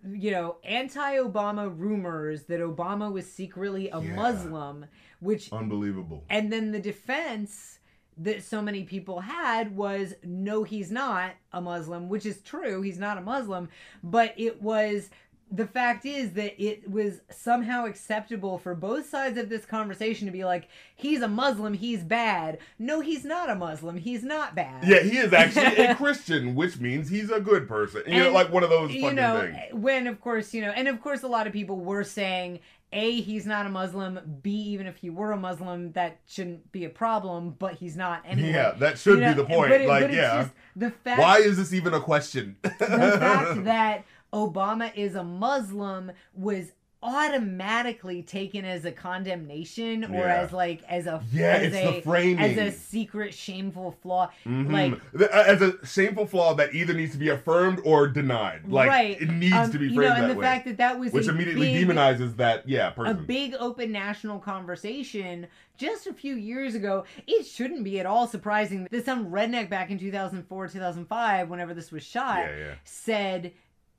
[0.06, 4.16] you know anti-Obama rumors that Obama was secretly a Yeah.
[4.16, 4.86] Muslim,
[5.20, 6.26] which unbelievable.
[6.30, 7.80] and then the defense
[8.18, 13.00] that so many people had was no he's not a muslim which is true he's
[13.00, 13.70] not a muslim
[14.04, 15.10] but it was
[15.52, 20.32] the fact is that it was somehow acceptable for both sides of this conversation to
[20.32, 24.84] be like he's a muslim he's bad no he's not a muslim he's not bad
[24.88, 28.02] Yeah, he is actually a Christian, which means he's a good person.
[28.08, 29.74] You know, like one of those you fucking know things.
[29.74, 32.60] when of course you know and of course a lot of people were saying
[32.94, 36.86] a he's not a muslim b even if he were a muslim that shouldn't be
[36.86, 39.72] a problem but he's not anyway Yeah, that should You know, be the point.
[39.74, 42.56] it- like, yeah, the fact why is this even a question?
[42.62, 46.72] the fact that obama is a muslim was
[47.04, 50.42] automatically taken as a condemnation or Yeah.
[50.42, 52.40] as like as a Yeah, as it's a the framing.
[52.40, 54.72] as a secret shameful flaw Mhm.
[54.72, 58.62] like uh, as a shameful flaw that either needs to be affirmed or denied.
[58.68, 60.66] Like right it needs um, to be you framed know and that the way, fact
[60.66, 63.18] that that was which immediately big, demonizes that yeah person.
[63.18, 65.48] a big open national conversation
[65.78, 69.90] just a few years ago it shouldn't be at all surprising that some redneck back
[69.92, 72.76] in 2004 2005 whenever this was shot yeah.
[72.84, 73.52] said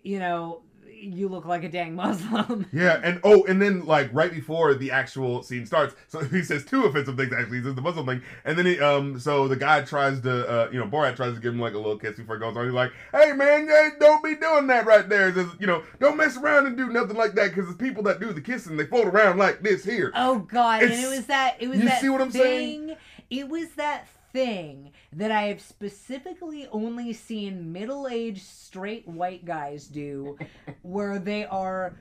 [0.02, 0.62] you know
[1.00, 4.90] you look like a dang muslim Yeah, and oh, and then like right before the
[4.90, 7.32] actual scene starts, so he says two offensive things.
[7.32, 10.48] Actually, he says the Muslim thing, and then he um, so the guy tries to
[10.48, 12.56] uh, you know, Borat tries to give him like a little kiss before he goes
[12.56, 12.64] on.
[12.64, 15.28] He's like, "Hey man, hey, don't be doing that right there.
[15.28, 18.02] He says, you know, don't mess around and do nothing like that because the people
[18.04, 20.12] that do the kissing, they float around like this here.
[20.14, 20.82] Oh God!
[20.82, 22.42] and it was that it was you that see what I'm thing,
[22.88, 22.96] saying?
[23.30, 30.36] It was that thing that I have specifically only seen middle-aged straight white guys do,
[30.82, 31.94] where they are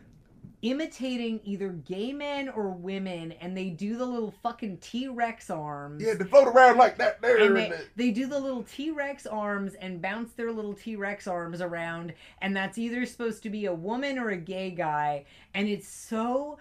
[0.64, 6.02] imitating either gay men or women, and they do the little fucking T-Rex arms.
[6.02, 7.54] Yeah, they float around like that there.
[7.54, 12.56] they, they do the little T-Rex arms and bounce their little T-Rex arms around and
[12.56, 16.58] that's either supposed to be a woman or a gay guy and it's so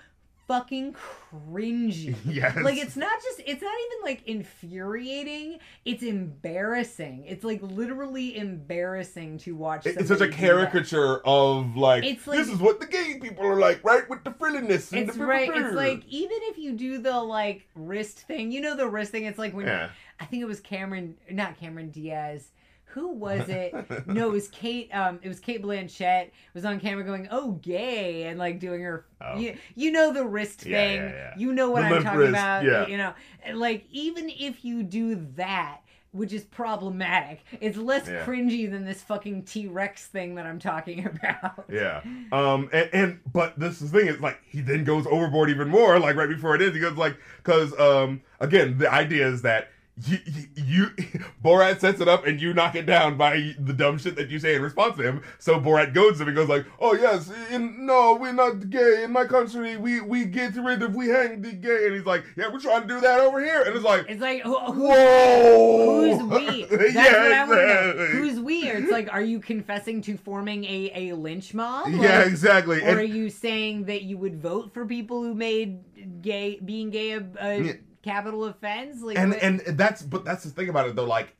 [0.46, 0.94] fucking
[1.30, 2.16] cringy.
[2.24, 2.56] yes.
[2.62, 7.24] Like it's not just it's not even like infuriating, it's embarrassing.
[7.26, 12.48] It's like literally embarrassing to watch It's such a caricature of like, It's like- this
[12.48, 14.08] is what the gay people are like, right?
[14.08, 15.50] With the frilliness and It's the right.
[15.54, 19.24] It's like even if you do the like wrist thing, you know the wrist thing.
[19.24, 19.90] It's like when yeah.
[20.20, 22.50] I think it was Cameron, not Cameron Diaz.
[22.92, 23.74] Who was it?
[24.06, 24.90] no, it was Kate.
[24.94, 26.30] Um, it was Cate Blanchett.
[26.54, 29.06] Was on camera going, "Oh, gay," and like doing her.
[29.20, 29.38] Oh.
[29.38, 30.96] You, you know the wrist Yeah, thing.
[31.00, 31.34] yeah, yeah.
[31.36, 32.64] You know what The I'm talking wrist, about.
[32.64, 32.86] yeah.
[32.86, 33.14] You know,
[33.54, 35.78] like even if you do that,
[36.10, 37.42] which is problematic.
[37.62, 38.26] It's less Yeah.
[38.26, 41.64] cringy than this fucking T Rex thing that I'm talking about.
[41.70, 42.02] Yeah.
[42.32, 42.68] Um.
[42.72, 45.98] And, and but this is the thing is like he then goes overboard even more.
[45.98, 49.68] Like right before it is, he goes like because um again the idea is that.
[50.06, 50.18] You,
[50.56, 50.86] you,
[51.44, 54.38] Borat sets it up and you knock it down by the dumb shit that you
[54.38, 55.22] say in response to him.
[55.38, 59.04] So Borat goes to him and goes like, "Oh yes, in, no, we're not gay
[59.04, 59.76] in my country.
[59.76, 62.82] We we get rid of we hang the gay." And he's like, "Yeah, we're trying
[62.82, 66.64] to do that over here." And it's like, It's like who, who, "Whoa, who's we?
[66.64, 67.90] That's yeah, what I want to know.
[67.90, 68.06] exactly.
[68.18, 68.62] Who's we?
[68.70, 71.88] It's like, are you confessing to forming a, a lynch mob?
[71.90, 76.22] yeah, exactly." Or And- are you saying that you would vote for people who made
[76.22, 77.72] gay being gay a, a Yeah.
[78.02, 79.02] Capital offense?
[79.02, 81.34] Like, and what- and that's but that's the thing about it though like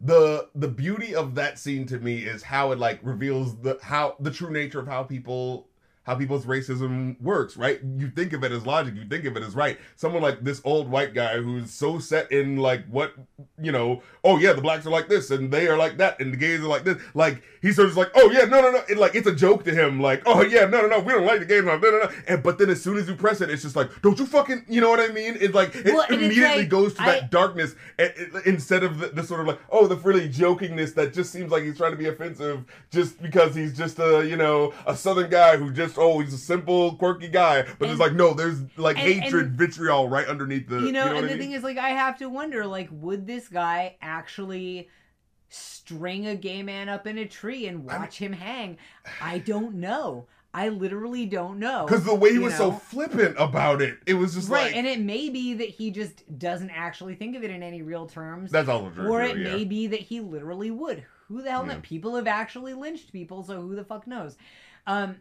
[0.00, 4.16] the the beauty of that scene to me is how it like reveals the how
[4.20, 5.68] the true nature of how people
[6.04, 7.80] how people's racism works right?
[7.98, 9.78] You think of it as logic you think of it as right.
[9.96, 13.14] Someone like this old white guy who's so set in like what
[13.60, 16.32] you know oh yeah the blacks are like this and they are like that and
[16.32, 16.98] the gays are like this.
[17.14, 18.82] Like he's sort of like oh yeah no no no.
[18.88, 21.26] It, like it's a joke to him like oh yeah no no no we don't
[21.26, 23.50] like the gays no no no and but then as soon as you press it
[23.50, 25.36] it's just like don't you fucking you know what i mean?
[25.40, 28.12] It's like it Well, immediately like, goes to I- that darkness and,
[28.46, 31.62] instead of the, the sort of like oh the really jokingness that just seems like
[31.62, 35.56] he's trying to be offensive just because he's just a you know a southern guy
[35.56, 39.22] who just oh he's a simple quirky guy but it's like no there's like and-
[39.22, 41.38] hatred and- vitriol right underneath the you know, what and the mean?
[41.38, 44.88] thing is, like, I have to wonder, like, would this guy actually
[45.48, 48.78] string a gay man up in a tree and watch him hang?
[49.20, 50.26] I don't know.
[50.52, 51.84] I literally don't know.
[51.84, 54.76] because the way he you was so flippant about it it was just right, like
[54.76, 58.06] and it may be that he just doesn't actually think of it in any real
[58.06, 58.90] terms, that's all.
[59.00, 59.52] or it yeah.
[59.52, 61.04] may be that he literally would.
[61.28, 61.74] Who the hell Yeah.
[61.74, 61.82] knows?
[61.82, 64.36] People have actually lynched people, so who the fuck knows?
[64.86, 65.16] Um,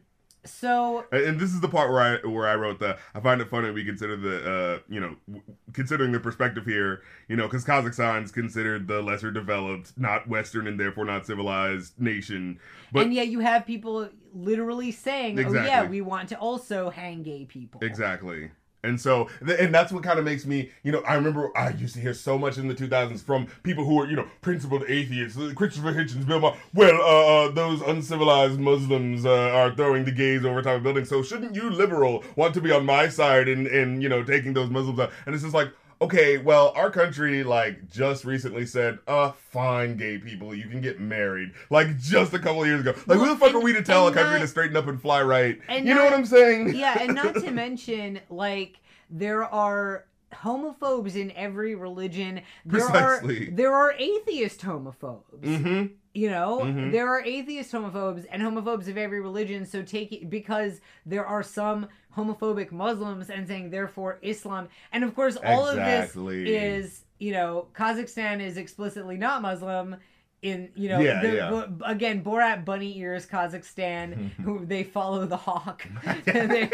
[0.45, 2.97] so And- this is the part where I where I wrote the.
[3.15, 7.01] I find it funny we consider the uh you know w- considering the perspective here
[7.27, 12.59] you know because Kazakhstan's considered the lesser developed not Western and therefore not civilized nation
[12.91, 15.89] but and yet you have people literally saying, "Oh yeah, Exactly.
[15.89, 18.51] we want to also hang gay people." Exactly.
[18.83, 21.95] And so, and that's what kind of makes me, you know, I remember I used
[21.95, 25.37] to hear so much in the 2000s from people who were, you know, principled atheists.
[25.53, 26.57] Christopher Hitchens, Bill Maher.
[26.73, 31.07] Well, uh, uh, those uncivilized Muslims uh, are throwing the gays over top of buildings.
[31.07, 34.53] So shouldn't you, liberal, want to be on my side in, in you know, taking
[34.53, 35.11] those Muslims out?
[35.25, 35.69] And it's just like,
[36.03, 40.99] okay, well, our country, like, just recently said, uh, fine, gay people, you can get
[40.99, 41.51] married.
[41.69, 42.93] Like, just a couple of years ago.
[43.07, 44.87] Like, who the fuck and- are we to tell a country not- to straighten up
[44.87, 45.59] and fly right?
[45.67, 46.75] and you know what I'm saying?
[46.75, 48.79] yeah, and not to mention, like,
[49.09, 52.41] there are homophobes in every religion.
[52.65, 53.47] There Precisely.
[53.49, 55.41] are there are atheist homophobes.
[55.41, 55.85] mm-hmm.
[56.15, 56.91] You know, Mhm.
[56.91, 59.65] there are atheist homophobes and homophobes of every religion.
[59.65, 61.87] So take it because there are some
[62.17, 64.67] homophobic Muslims and saying therefore Islam.
[64.91, 66.39] And of course, all Exactly.
[66.41, 69.97] of this is you know Kazakhstan is explicitly not Muslim.
[70.41, 71.49] In you know, Yeah, the, yeah.
[71.49, 75.87] Bo- again, Borat bunny ears Kazakhstan, who they follow the hawk,
[76.25, 76.67] They-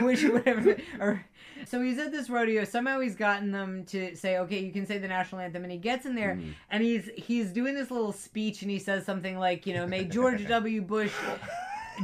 [0.00, 0.76] which whatever.
[1.00, 1.24] Or
[1.64, 2.62] so he's at this rodeo.
[2.62, 5.78] Somehow he's gotten them to say, "Okay, you can say the national anthem," and he
[5.78, 6.54] gets in there Mm.
[6.70, 10.04] and he's he's doing this little speech and he says something like you know may
[10.04, 11.12] george w bush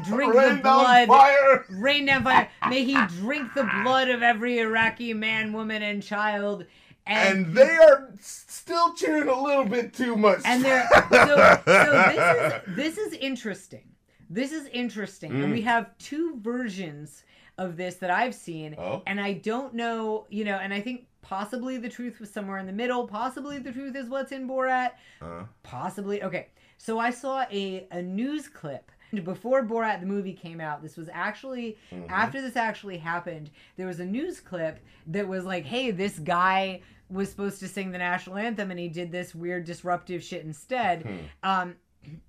[0.05, 1.64] drink Rain the blood fire.
[1.70, 6.64] rain down fire may he drink the blood of every iraqi man woman and child
[7.07, 10.40] and, And they are still cheering a little bit too much.
[10.45, 11.26] and they're so,
[11.66, 13.84] so this is this is interesting
[14.30, 15.53] this is interesting and Mm.
[15.53, 17.24] we have two versions
[17.59, 19.03] of this that i've seen Oh.
[19.07, 22.66] and I don't know, you know, and I think possibly the truth was somewhere in
[22.66, 23.07] the middle.
[23.07, 24.90] Possibly the truth is what's in Borat.
[25.20, 26.22] Uh, Possibly.
[26.22, 26.49] Okay.
[26.78, 28.90] So I saw a, a news clip
[29.21, 30.83] before Borat the movie came out.
[30.83, 32.09] This was actually mhm.
[32.09, 33.51] after this actually happened.
[33.77, 37.91] There was a news clip that was like, "Hey, this guy was supposed to sing
[37.91, 41.17] the national anthem and he did this weird disruptive shit instead." Hmm.
[41.43, 41.75] Um,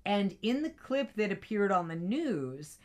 [0.04, 2.78] and in the clip that appeared on the news,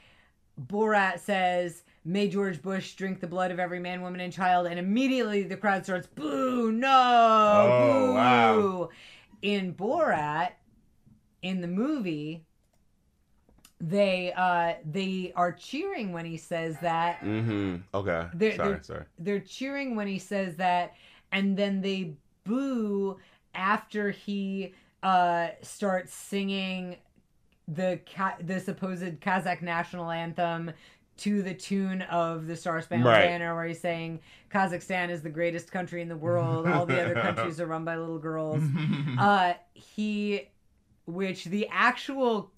[0.68, 4.68] Borat says, May George Bush drink the blood of every man, woman, and child.
[4.68, 8.14] And immediately the crowd starts, Boo, no, Oh, boo.
[8.14, 8.90] wow.
[9.42, 10.52] In Borat,
[11.42, 12.46] in the movie,
[13.82, 17.78] they uh they are cheering when he says that Mm-hmm.
[17.94, 18.28] Okay.
[18.34, 19.06] They're- sorry, they're- sorry.
[19.18, 20.96] they're cheering when he says that
[21.32, 23.18] and then they boo
[23.56, 24.74] after he
[25.04, 26.98] uh starts singing
[27.68, 30.72] the Ka- the supposed Kazakh national anthem
[31.18, 33.26] to the tune of the Star Spangled Right.
[33.28, 34.20] Banner where he's saying
[34.50, 37.96] Kazakhstan is the greatest country in the world all the other countries are run by
[37.98, 38.62] little girls
[39.20, 40.50] uh he
[41.06, 42.52] which the actual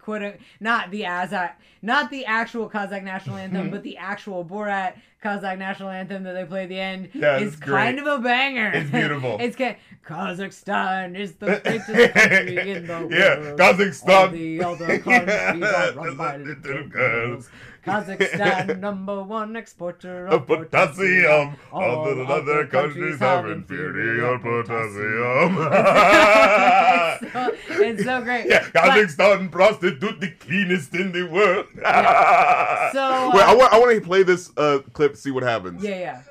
[0.00, 1.52] quote not the Azak,
[1.82, 3.70] not the actual Kazakh national anthem, mm-hmm.
[3.70, 7.56] but the actual Borat Kazakh national anthem that they play at the end Yeah, is
[7.56, 8.70] kind of a banger.
[8.72, 9.36] It's beautiful.
[9.40, 13.12] it's kind Kazakhstan is the greatest country in the world.
[13.12, 14.32] yeah, All Kazakhstan.
[14.32, 17.50] the other countries are run by little girls.
[17.86, 25.56] Kazakhstan, number one exporter Of of potassium, All all the other countries have inferior potassium.
[25.56, 28.46] it's, so, it's so great.
[28.48, 31.66] yeah, But- Kazakhstan prostitute the cleanest in the world.
[32.92, 35.82] So, Wait, uh, I want I want to play this uh, clip, see what happens.
[35.82, 36.22] Yeah, yeah.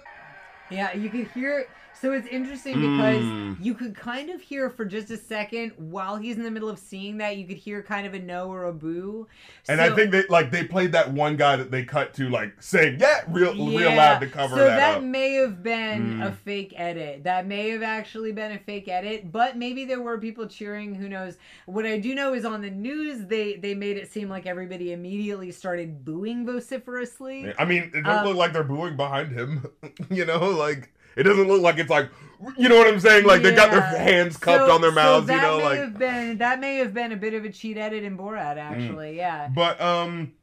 [0.69, 1.67] Yeah, you can hear.
[2.01, 3.57] So it's interesting because Mm.
[3.63, 6.77] you could kind of hear for just a second while he's in the middle of
[6.77, 9.27] seeing that, you could hear kind of a no or a boo.
[9.69, 12.29] And So- I think they like they played that one guy that they cut to
[12.29, 16.27] like saying yeah real real loud to cover so that, that may have been Mm.
[16.27, 17.23] a fake edit.
[17.23, 20.95] That may have actually been a fake edit, but maybe there were people cheering.
[20.95, 21.37] Who knows?
[21.65, 24.91] What I do know is on the news they they made it seem like everybody
[24.91, 27.53] immediately started booing vociferously.
[27.57, 29.65] I mean, it doesn't Um, look like they're booing behind him.
[30.11, 32.09] you know, like it doesn't look like it's like
[32.57, 33.25] you know what I'm saying.
[33.25, 35.27] Like they got their hands cupped So- on their so mouths.
[35.27, 35.79] that you know, may like.
[35.79, 39.17] have been that may have been a bit of a cheat edit in Borat, actually.
[39.17, 39.47] Yeah.
[39.47, 40.33] But um,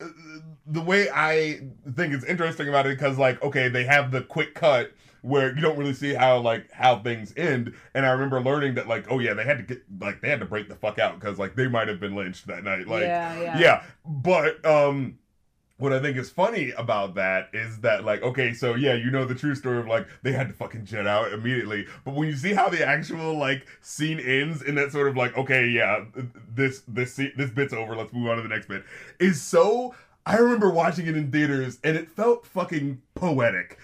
[0.00, 0.06] uh,
[0.66, 1.60] the way I
[1.94, 4.92] think it's interesting about it because like okay, they have the quick cut
[5.22, 8.88] where you don't really see how like how things end, and I remember learning that
[8.88, 11.18] like oh yeah, they had to get like they had to break the fuck out
[11.18, 12.86] because like they might have been lynched that night.
[12.88, 13.58] Like yeah, yeah.
[13.58, 15.18] yeah but um
[15.82, 19.24] what I think is funny about that is that like okay so yeah you know
[19.24, 22.36] the true story of like they had to fucking jet out immediately but when you
[22.36, 26.04] see how the actual like scene ends in that sort of like okay yeah
[26.54, 28.84] this this this bit's over let's move on to the next bit
[29.18, 33.76] is so I remember watching it in theaters and it felt fucking poetic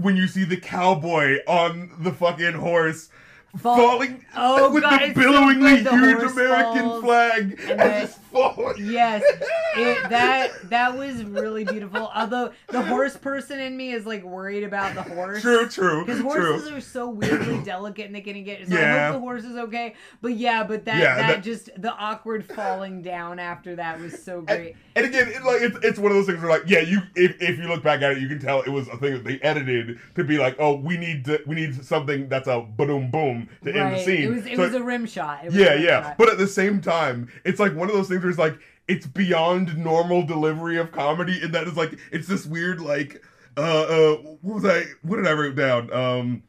[0.00, 3.10] when you see the cowboy on the fucking horse
[3.58, 5.80] Fall- falling Oh, with God, the it's so billowingly.
[5.82, 8.74] The huge American falls, flag and and, just falling.
[8.78, 9.22] Yes,
[9.76, 12.10] it, that that was really beautiful.
[12.14, 15.40] Although the horse person in me is like worried about the horse.
[15.42, 16.30] True, true, Because true.
[16.52, 18.66] horses are so weirdly delicate and they can get.
[18.68, 19.06] So I Yeah.
[19.06, 19.94] hope the horse is okay.
[20.20, 24.22] But yeah, but that Yeah, that, that- just the awkward falling down after that was
[24.22, 24.74] so great.
[24.96, 27.40] And again, it, like it's, it's one of those things where like yeah, you if,
[27.40, 29.38] if you look back at it, you can tell it was a thing that they
[29.40, 33.48] edited to be like, oh, we need to we need something that's a boom boom
[33.64, 34.22] to end the scene.
[34.22, 35.40] It was it So was a rim shot.
[35.44, 36.02] It was yeah, yeah.
[36.02, 36.18] shot.
[36.18, 38.58] But at the same time, it's like one of those things where it's like
[38.88, 43.22] it's beyond normal delivery of comedy, and that is like it's this weird like
[43.56, 46.42] uh uh what was I what did I write down um.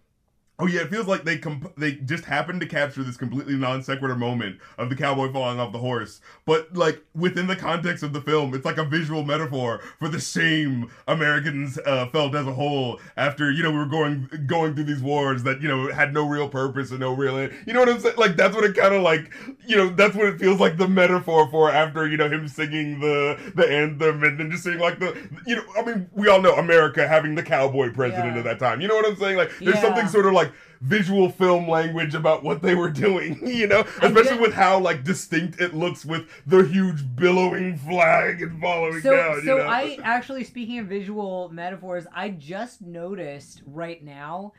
[0.58, 3.84] Oh yeah, it feels like they comp- they just happened to capture this completely non
[3.84, 8.14] sequitur moment of the cowboy falling off the horse, but like within the context of
[8.14, 12.54] the film, it's like a visual metaphor for the shame Americans uh, felt as a
[12.54, 16.14] whole after you know we were going going through these wars that you know had
[16.14, 18.16] no real purpose and no real you know what I'm saying?
[18.18, 19.34] Like that's what it kind of like
[19.68, 23.02] you know that's what it feels like the metaphor for after you know him singing
[23.02, 26.42] the the anthem and then just seeing like the you know I mean we all
[26.42, 28.38] know America having the cowboy president Yeah.
[28.40, 28.80] at that time.
[28.80, 29.36] You know what I'm saying?
[29.36, 29.82] Like there's Yeah.
[29.82, 30.45] something sort of like
[30.82, 35.60] visual film language about what they were doing, you know, especially with how like distinct
[35.60, 39.42] it looks with the huge billowing flag and following So, down.
[39.46, 39.68] so you know?
[39.68, 44.54] I actually speaking of visual metaphors, I just noticed right now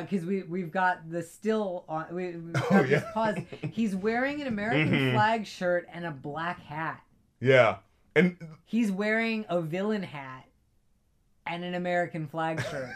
[0.00, 2.34] because we we've got the still on we,
[2.70, 3.02] Oh, yeah.
[3.12, 3.38] pause.
[3.72, 5.12] He's wearing an American Mhm.
[5.14, 7.00] flag shirt and a black hat.
[7.40, 7.76] yeah,
[8.14, 10.44] and He's wearing a villain hat
[11.46, 12.90] and an American flag shirt.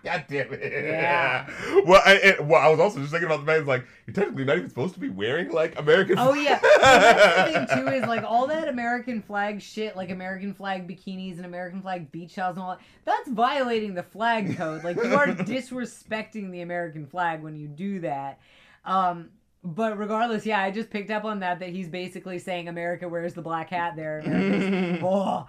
[0.04, 0.60] God damn it.
[0.62, 1.48] Yeah.
[1.84, 4.44] Well, I, and, well, I was also just thinking about the fact like you're technically
[4.44, 6.18] not even supposed to be wearing like American.
[6.18, 10.10] Oh yeah, well, that's the thing too is like all that American flag shit, like
[10.10, 12.80] American flag bikinis and American flag beach towels and all that.
[13.04, 14.84] That's violating the flag code.
[14.84, 18.40] Like you are disrespecting the American flag when you do that.
[18.84, 19.30] Um,
[19.64, 23.34] but regardless, yeah, I just picked up on that that he's basically saying America wears
[23.34, 24.22] the black hat there.
[25.02, 25.46] Oh,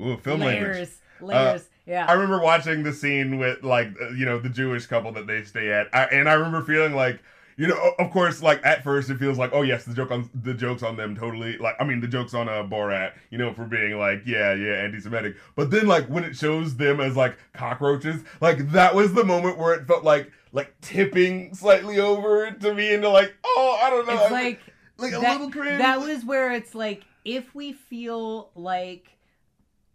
[0.00, 0.74] Ooh, film language.
[0.74, 1.68] layers, layers.
[1.90, 2.06] Yeah.
[2.08, 5.42] I remember watching the scene with like uh, you know the Jewish couple that they
[5.42, 7.20] stay at, I, and I remember feeling like
[7.56, 10.30] you know of course like at first it feels like oh yes the joke on
[10.32, 13.52] the jokes on them totally like I mean the jokes on uh, Borat you know
[13.52, 17.36] for being like yeah yeah anti-Semitic, but then like when it shows them as like
[17.54, 22.72] cockroaches, like that was the moment where it felt like like tipping slightly over to
[22.72, 24.60] me into like oh I don't know it's like
[24.96, 25.78] like a that, little cringe.
[25.78, 29.16] that was where it's like if we feel like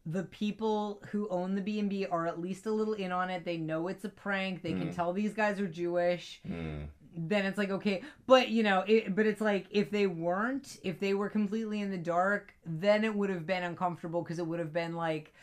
[0.06, 3.58] the people who own the B&B are at least a little in on it, they
[3.58, 4.96] know it's a prank, they can Mm.
[4.96, 6.84] tell these guys are Jewish, Hmm.
[7.18, 8.02] then it's like okay.
[8.28, 11.90] But you know, it, but it's like if they weren't, if they were completely in
[11.90, 15.34] the dark, then it would have been uncomfortable because it would have been like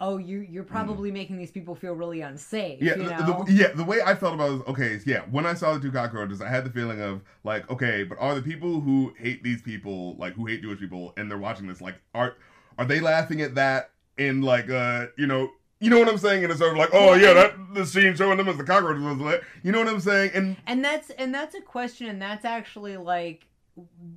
[0.00, 3.68] oh you you're probably making these people feel really unsafe, Yeah, you the, the, yeah.
[3.72, 4.98] The way I felt about it was okay.
[5.06, 8.18] Yeah, when I saw the two cockroaches, I had the feeling of like, okay, but
[8.18, 11.68] are the people who hate these people, like who hate Jewish people, and they're watching
[11.68, 12.34] this, like, are
[12.78, 15.50] are they laughing at that in like, uh, you know,
[15.80, 16.44] You know what I'm saying?
[16.44, 19.02] And it's sort of like, oh yeah, that the scene showing them as the cockroaches
[19.02, 19.42] was lit.
[19.64, 20.30] You know what I'm saying?
[20.34, 23.46] And and that's and that's a question and that's actually like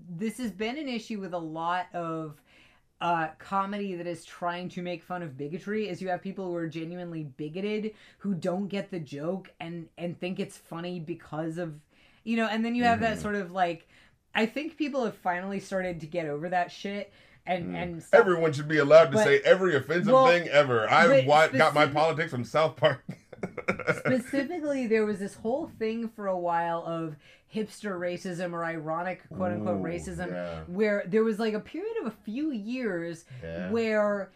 [0.10, 2.40] this has been an issue with a lot of
[3.02, 6.56] uh, comedy that is trying to make fun of bigotry is you have people who
[6.56, 11.74] are genuinely bigoted who don't get the joke and and think it's funny because of
[12.24, 13.22] you know and then you have that Mhm.
[13.22, 13.88] sort of like
[14.34, 17.12] i think people have finally started to get over that shit
[17.46, 17.76] and mm.
[17.76, 20.90] and stop- everyone should be allowed to But- say every offensive well, thing ever.
[20.90, 23.04] I but got my politics from South Park.
[23.98, 27.16] specifically there was this whole thing for a while of
[27.54, 30.62] hipster racism or ironic quote unquote Ooh, racism yeah.
[30.68, 33.70] where there was like a period of a few years Yeah.
[33.70, 34.32] where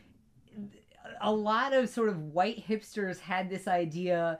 [1.21, 4.39] a lot of sort of white hipsters had this idea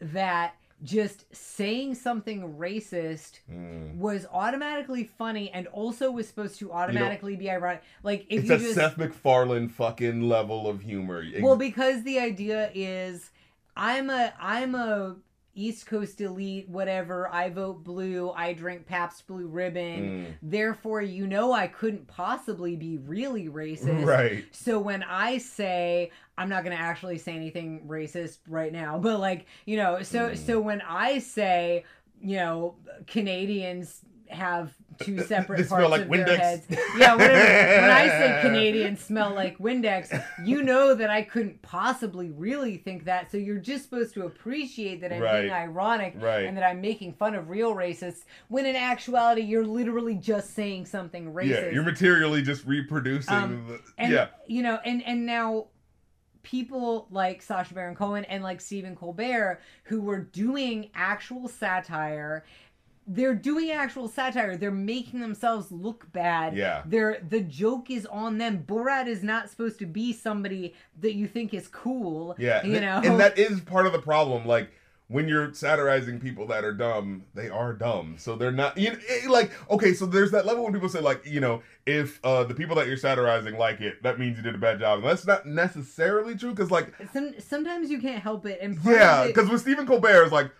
[0.00, 3.96] that just saying something racist Mm.
[3.96, 8.54] was automatically funny and also was supposed to automatically be ironic like if It's you
[8.56, 11.24] a just Seth MacFarlane fucking level of humor.
[11.40, 13.30] Well, because the idea is,
[13.76, 15.16] I'm a I'm a
[15.56, 17.28] East Coast elite, whatever.
[17.32, 18.30] I vote blue.
[18.30, 20.26] I drink Pabst Blue Ribbon.
[20.26, 20.34] Mm.
[20.42, 24.04] Therefore, you know I couldn't possibly be really racist.
[24.04, 24.44] Right.
[24.52, 29.18] So when I say I'm not going to actually say anything racist right now, but
[29.18, 30.36] like you know, so Mm.
[30.36, 31.84] so when I say
[32.20, 32.74] you know
[33.06, 36.66] Canadians have two separate parts like of their heads.
[36.96, 37.32] Yeah, whatever.
[37.82, 43.04] when I say Canadians smell like Windex, you know that I couldn't possibly really think
[43.04, 43.30] that.
[43.30, 46.44] So you're just supposed to appreciate that I'm being ironic Right.
[46.46, 48.24] and that I'm making fun of real racists.
[48.48, 51.48] When in actuality, you're literally just saying something racist.
[51.48, 53.34] Yeah, you're materially just reproducing.
[53.34, 54.28] Um, the, and yeah.
[54.46, 55.66] you know and and now
[56.42, 62.44] people like Sacha Baron Cohen and like Stephen Colbert who were doing actual satire
[63.06, 66.82] they're doing actual satire they're making themselves look bad Yeah.
[66.86, 71.26] they're the joke is on them Borat is not supposed to be somebody that you
[71.28, 74.46] think is cool Yeah, you know and that is part of the problem.
[74.46, 74.70] Like
[75.08, 78.76] when you're satirizing people that are dumb, they are dumb, so they're not.
[78.76, 81.62] You know, eh, like okay, so there's that level when people say like, you know,
[81.86, 84.80] if uh, the people that you're satirizing like it, that means you did a bad
[84.80, 84.98] job.
[84.98, 89.28] And that's not necessarily true because like, Some, sometimes you can't help it and yeah,
[89.28, 90.50] because with Stephen Colbert is like.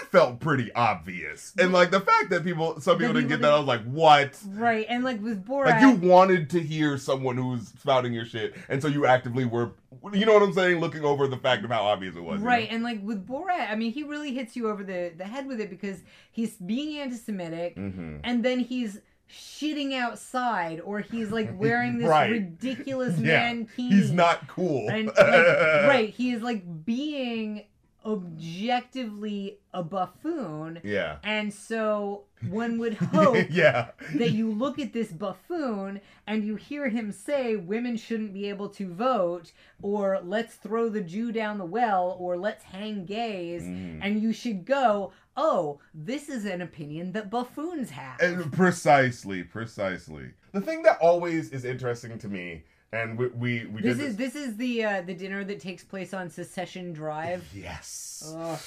[0.00, 3.52] That felt pretty obvious, and like the fact that people, some people didn't get that,
[3.52, 7.36] I was like, "What?" right and like with Borat Like you wanted to hear someone
[7.36, 9.72] who's spouting your shit, and so you actively were,
[10.12, 12.38] you know what I'm saying, looking over the fact of how obvious it was.
[12.38, 12.50] you know?
[12.50, 15.46] Right, and like with Borat, I mean, he really hits you over the, the head
[15.46, 15.98] with it because
[16.30, 18.18] he's being anti Semitic Mm-hmm.
[18.24, 22.30] and then he's shitting outside or he's like wearing this Right.
[22.30, 23.90] ridiculous Yeah, mankini.
[23.90, 24.88] He's not cool.
[24.88, 27.64] And, like, right, he is like being
[28.04, 30.80] objectively a buffoon.
[30.82, 31.18] Yeah.
[31.22, 33.88] And so one would hope yeah.
[34.14, 38.68] that you look at this buffoon and you hear him say women shouldn't be able
[38.70, 43.98] to vote or let's throw the Jew down the well or let's hang gays Mm.
[44.02, 50.30] and you should go oh this is an opinion that buffoons have And precisely, precisely.
[50.52, 52.62] The thing that always is interesting to me,
[52.92, 56.14] and we we, we this is this is the uh, the dinner that takes place
[56.14, 58.32] on secession drive Yes.
[58.36, 58.58] Ugh.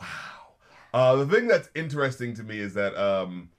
[0.00, 0.06] Wow.
[0.92, 3.50] Uh, the thing that's interesting to me is that um,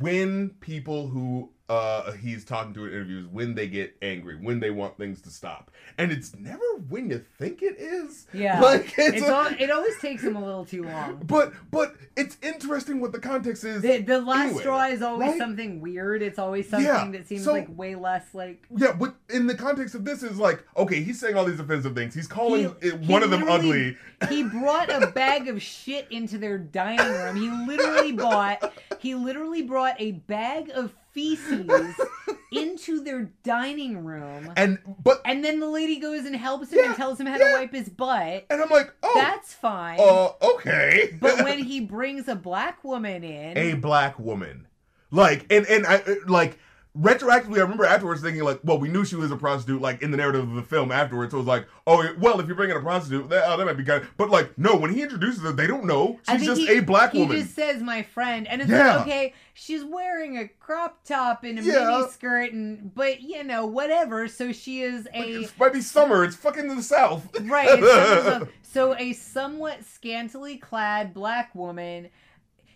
[0.00, 4.70] when people who uh, he's talking to in interviews, when they get angry, when they
[4.70, 8.26] want things to stop, and it's never when you think it is.
[8.32, 11.52] yeah Like it's, it's a- all, it always takes him a little too long but
[11.70, 13.82] but it's interesting what the context is.
[13.82, 15.38] the, the last Anyway, straw is always right?
[15.38, 19.14] something weird it's always something Yeah, that seems so- like way less like Yeah, but
[19.28, 22.14] in the context of this is like, okay, he's saying all these offensive things.
[22.14, 23.96] He's calling He- it, he one of them ugly.
[24.30, 27.36] he brought a bag of shit into their dining room.
[27.36, 31.94] He literally bought he literally brought a bag of feces
[32.52, 34.52] into their dining room.
[34.56, 37.36] And but And then the lady goes and helps him Yeah, and tells him how
[37.38, 37.48] yeah.
[37.48, 38.46] to wipe his butt.
[38.50, 39.98] and I'm like, oh, That's fine.
[40.00, 41.16] uh, okay.
[41.20, 44.66] but when he brings a black woman in, a black woman,
[45.10, 46.58] like, and and I like
[46.96, 50.10] retroactively, I remember afterwards thinking like, well, we knew she was a prostitute, like in
[50.10, 51.30] the narrative of the film afterwards.
[51.32, 53.76] So it was like, oh, well, if you're bringing a prostitute, that, oh, that might
[53.76, 54.02] be kind.
[54.02, 56.18] Of, but like, no, when he introduces her, they don't know.
[56.30, 57.36] She's just he- a black he woman.
[57.36, 58.96] He just says my friend, and it's Yeah.
[58.96, 61.90] like okay, she's wearing a crop top and a Yeah.
[61.98, 64.26] mini skirt, and but you know whatever.
[64.28, 66.24] So she is a it might be summer.
[66.24, 67.28] It's fucking the south.
[67.42, 67.78] Right.
[67.78, 72.08] it's some- some- so a somewhat scantily clad black woman.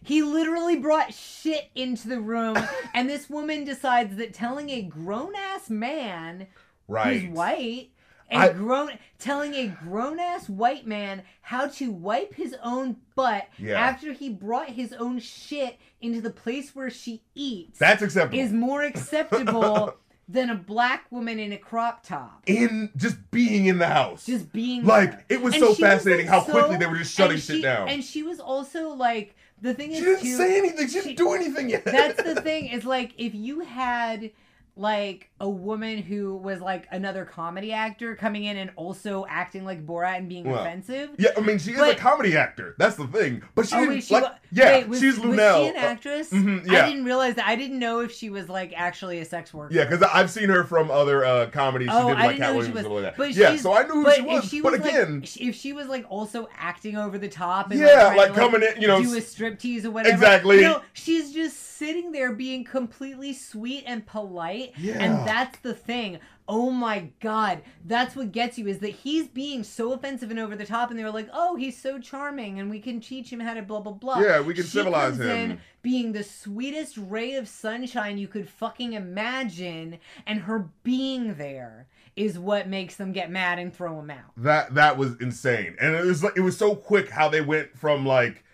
[0.02, 2.56] He literally brought shit into the room,
[2.94, 6.46] and this woman decides that telling a grown ass man
[6.88, 7.20] right.
[7.22, 7.90] who's white,
[8.30, 13.46] a I- grown telling a grown ass white man how to wipe his own butt
[13.58, 13.78] Yeah.
[13.78, 18.42] after he brought his own shit into the place where she eats That's acceptable.
[18.42, 19.94] is more acceptable
[20.28, 22.42] than a black woman in a crop top.
[22.46, 24.24] in just being in the house.
[24.24, 25.38] Just being like there.
[25.38, 27.42] it was And so she was, fascinating like, how quickly they were just shutting and
[27.42, 27.88] shit down.
[27.88, 30.86] And she was also like the thing is she didn't too, say anything.
[30.88, 31.84] She didn't she- do anything yet.
[31.84, 34.30] that's the thing is like if you had
[34.74, 39.86] like a woman who was like another comedy actor coming in and also acting like
[39.86, 41.10] Borat and being Well, offensive.
[41.18, 42.74] Yeah, I mean, she is a comedy actor.
[42.78, 43.42] That's the thing.
[43.54, 44.22] But she Oh, wait, she like.
[44.24, 46.30] wa- yeah, wait, was, she's was she an actress?
[46.30, 46.84] mhm, yeah.
[46.84, 47.46] I didn't realize that.
[47.46, 49.74] I didn't know if she was like actually a sex worker.
[49.74, 51.88] Yeah, because I've seen her from other uh, comedies.
[51.90, 52.82] She Oh, did I like didn't Katt know who Williams she and was.
[52.84, 53.16] stuff like that.
[53.16, 54.44] But yeah, so I knew who but she was.
[54.48, 57.80] she but was again, like, if she was like also acting over the top and
[57.80, 60.14] Yeah, like, coming in, you know, do a striptease or whatever.
[60.14, 60.56] Exactly.
[60.56, 64.98] You know, she's just sitting there being completely sweet and polite, Yeah.
[65.02, 66.18] and that's the thing.
[66.48, 70.54] Oh my god, that's what gets you is that he's being so offensive and over
[70.54, 73.40] the top, and they were like, "Oh, he's so charming, and we can teach him
[73.40, 75.50] how to blah blah blah." Yeah, we can She civilize comes him.
[75.52, 81.86] in being the sweetest ray of sunshine you could fucking imagine, and her being there
[82.14, 84.32] is what makes them get mad and throw him out.
[84.36, 87.76] that that was insane, and it was like it was so quick how they went
[87.76, 88.44] from like.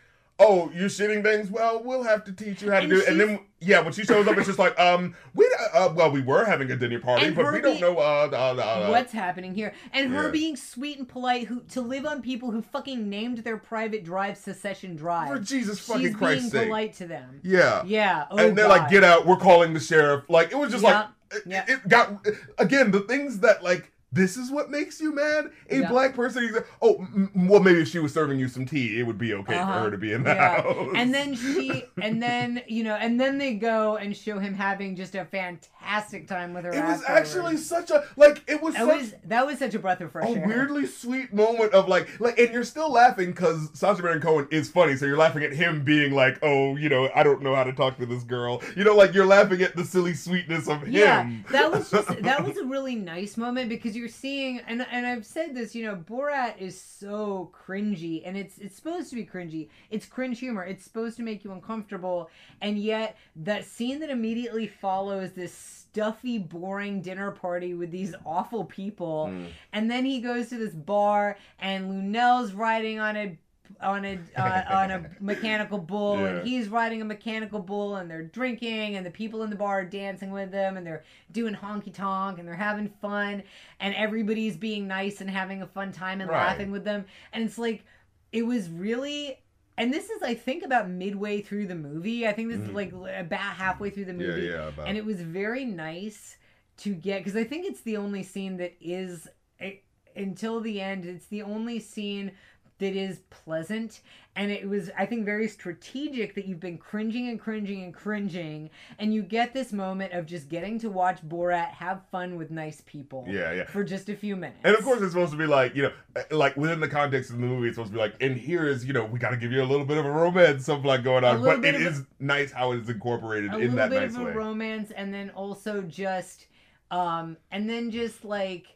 [0.40, 1.50] Oh, you're shitting things?
[1.50, 3.08] Well, we'll have to teach you how to do it.
[3.08, 6.20] And then, yeah, when she shows up, it's just like, um, we, uh, well, we
[6.22, 9.52] were having a dinner party, And but we don't know, uh, uh, uh, What's happening
[9.52, 9.74] here?
[9.92, 10.30] And her yeah.
[10.30, 14.36] being sweet and polite, who to live on people who fucking named their private drive
[14.36, 15.28] Secession Drive.
[15.28, 16.68] for Jesus fucking She's Christ's being sake.
[16.68, 17.40] polite to them.
[17.42, 17.82] Yeah.
[17.84, 18.26] Yeah.
[18.30, 20.24] Oh, and they're like, get out, we're calling the sheriff.
[20.28, 21.64] Like, it was just Yeah, like, it, yeah.
[21.66, 22.24] it got,
[22.58, 25.50] again, the things that, like, this is what makes you mad?
[25.70, 25.88] A Yeah.
[25.90, 26.50] black person,
[26.80, 29.58] oh, m- well, maybe if she was serving you some tea, it would be okay
[29.58, 29.72] Uh-huh.
[29.74, 30.62] for her to be in the Yeah.
[30.62, 30.92] house.
[30.94, 34.96] And then she, and then you know, and then they go and show him having
[34.96, 36.72] just a fantastic time with her.
[36.72, 39.78] it was actually such a, like, it was That such was that was such a
[39.78, 40.46] breath of fresh a air.
[40.46, 44.70] weirdly sweet moment of like like and you're still laughing because Sacha Baron Cohen is
[44.70, 47.64] funny, so you're laughing at him being like, oh, you know, I don't know how
[47.64, 48.62] to talk to this girl.
[48.76, 50.92] You know, like you're laughing at the silly sweetness of him.
[50.92, 55.06] Yeah, that was just that was a really nice moment because you're seeing and and
[55.06, 59.26] I've said this, you know, Borat is so cringy and it's it's supposed to be
[59.26, 59.68] cringy.
[59.90, 60.64] It's cringe humor.
[60.64, 62.30] It's supposed to make you uncomfortable
[62.62, 68.64] and yet that scene that immediately follows this stuffy boring dinner party with these awful
[68.64, 69.48] people Mm.
[69.72, 73.36] and then he goes to this bar and Luenell's riding on a
[73.80, 76.30] on a uh, on a mechanical bull Yeah.
[76.30, 79.80] and he's riding a mechanical bull and they're drinking and the people in the bar
[79.80, 83.42] are dancing with them and they're doing honky tonk and they're having fun
[83.80, 86.48] and everybody's being nice and having a fun time and Right.
[86.48, 87.84] laughing with them and it's like
[88.32, 89.38] it was really
[89.76, 92.74] and this is I think about midway through the movie I think this is Mhm.
[92.74, 94.68] like about halfway through the movie yeah.
[94.68, 96.36] About, and it was very nice
[96.78, 99.28] to get because I think it's the only scene that is
[99.60, 99.76] eh,
[100.16, 101.04] until the end.
[101.04, 102.32] It's the only scene
[102.78, 104.00] that is pleasant,
[104.36, 108.70] and it was I think very strategic that you've been cringing and cringing and cringing,
[108.98, 112.80] and you get this moment of just getting to watch Borat have fun with nice
[112.86, 113.24] people.
[113.28, 113.64] yeah, yeah.
[113.66, 114.60] For just a few minutes.
[114.64, 115.92] And of course, it's supposed to be like, you know,
[116.30, 118.84] like within the context of the movie, it's supposed to be like, and here is,
[118.84, 121.02] you know, we got to give you a little bit of a romance, something like
[121.02, 121.42] going on.
[121.42, 124.14] But it a- is nice how it is incorporated a in little that bit nice
[124.14, 124.32] of a way.
[124.32, 126.46] romance and then also just
[126.90, 128.66] um and then just like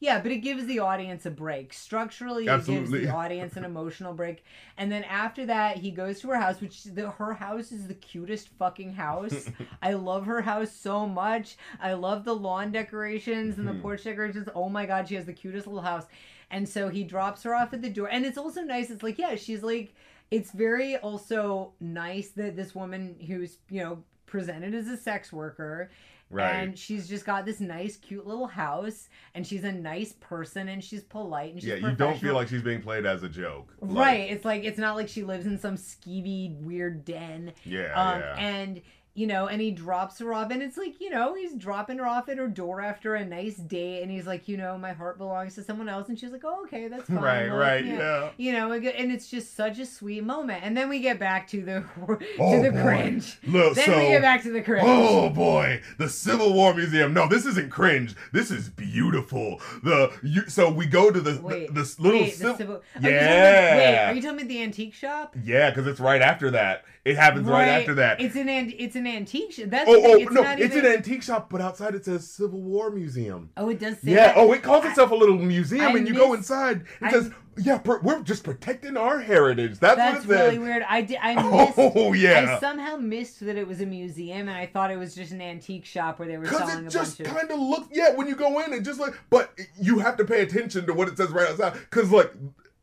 [0.00, 1.72] yeah but it gives the audience a break.
[1.72, 3.00] Structurally it Absolutely.
[3.00, 4.42] gives the audience an emotional break.
[4.76, 7.94] And then after that he goes to her house which the, her house is the
[7.94, 9.48] cutest fucking house.
[9.82, 11.56] I love her house so much.
[11.80, 13.82] I love the lawn decorations and the Mhm.
[13.82, 14.48] porch decorations.
[14.54, 16.06] Oh my god she has the cutest little house.
[16.50, 18.08] And so he drops her off at the door.
[18.10, 18.90] And it's also nice.
[18.90, 19.94] It's like yeah she's like
[20.30, 25.90] it's very also nice that this woman who's you know presented as a sex worker
[26.30, 26.54] right.
[26.54, 30.82] and she's just got this nice cute little house and she's a nice person and
[30.82, 33.74] she's polite and she's yeah, you don't feel like she's being played as a joke.
[33.80, 37.92] Like, right it's like it's not like she lives in some skeevy weird den Yeah,
[37.94, 38.36] um yeah.
[38.38, 38.82] and
[39.14, 42.06] you know and he drops her off and it's like you know he's dropping her
[42.06, 45.18] off at her door after a nice date and he's like you know my heart
[45.18, 47.96] belongs to someone else and she's like oh okay that's fine right, Well, right, yeah
[47.98, 48.30] yeah.
[48.36, 50.62] you know, and it's just such a sweet moment.
[50.64, 52.82] And then we get back to the to Oh, the boy.
[52.82, 53.38] cringe.
[53.46, 54.84] Look, Then so we get back to the cringe.
[54.86, 57.12] Oh boy, the Civil War Museum.
[57.12, 58.14] No, this isn't cringe.
[58.32, 59.60] This is beautiful.
[59.82, 62.74] The you, so we go to the Wait, the, this little wait, civ- the civil.
[62.76, 65.34] Are you talking wait, are you telling me the antique shop?
[65.42, 66.84] yeah, because it's right after that.
[67.04, 68.20] It happens right, after that.
[68.20, 69.66] It's an an- it's an antique shop.
[69.68, 70.86] That's oh, oh it's no, it's even...
[70.86, 73.50] an antique shop, but outside it says Civil War Museum.
[73.56, 74.28] Oh, it does say Yeah.
[74.28, 74.36] that.
[74.36, 76.82] Oh, it calls itself a little museum, I and you go inside.
[76.82, 80.84] It I- says, "Yeah, we're just protecting our heritage." That's, That's what it really weird.
[80.88, 81.18] I did.
[81.20, 81.78] I oh, missed.
[81.78, 82.56] Oh yeah.
[82.56, 85.40] I somehow missed that it was a museum, and I thought it was just an
[85.40, 88.60] antique shop where they were selling it just kind of looks, yeah, when you go
[88.60, 91.48] in, it just like, but you have to pay attention to what it says right
[91.48, 91.74] outside.
[91.74, 92.32] Because, like,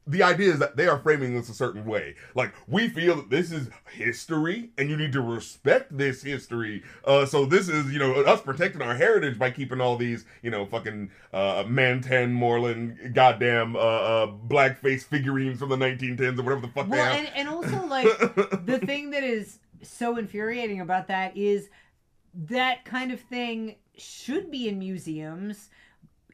[0.08, 2.16] the idea is that they are framing this a certain way.
[2.34, 6.84] Like we feel that this is history, and you need to respect this history.
[7.06, 10.50] Uh, so this is you know us protecting our heritage by keeping all these you
[10.50, 16.62] know fucking uh, Mantan Moreland goddamn uh, uh, blackface figurines from the 1910s or whatever
[16.62, 18.08] the fuck well, and, and also like
[18.66, 21.70] the thing that is so infuriating about that is
[22.34, 25.70] that kind of thing should be in museums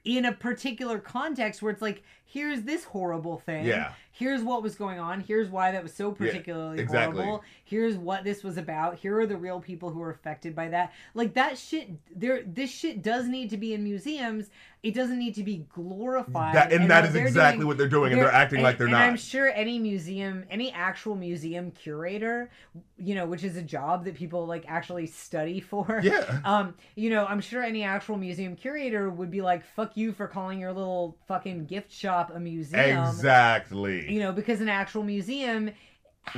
[0.04, 2.04] in a particular context where it's like
[2.34, 3.92] here's this horrible thing Yeah.
[4.12, 7.22] here's what was going on here's why that was so particularly exactly.
[7.24, 10.68] horrible here's what this was about here are the real people who were affected by
[10.70, 14.50] that like that shit there this shit does need to be in museums
[14.82, 17.78] it doesn't need to be glorified That, and, that what is they're exactly doing- what
[17.78, 19.04] they're doing, and they're acting and- like they're and not.
[19.04, 22.50] I'm sure any museum, any actual museum curator,
[22.98, 26.02] you know, which is a job that people like actually study for.
[26.04, 26.40] Yeah.
[26.46, 30.28] Um, you know, I'm sure any actual museum curator would be like, "Fuck you for
[30.28, 34.12] calling your little fucking gift shop a museum." exactly.
[34.12, 35.72] You know, because an actual museum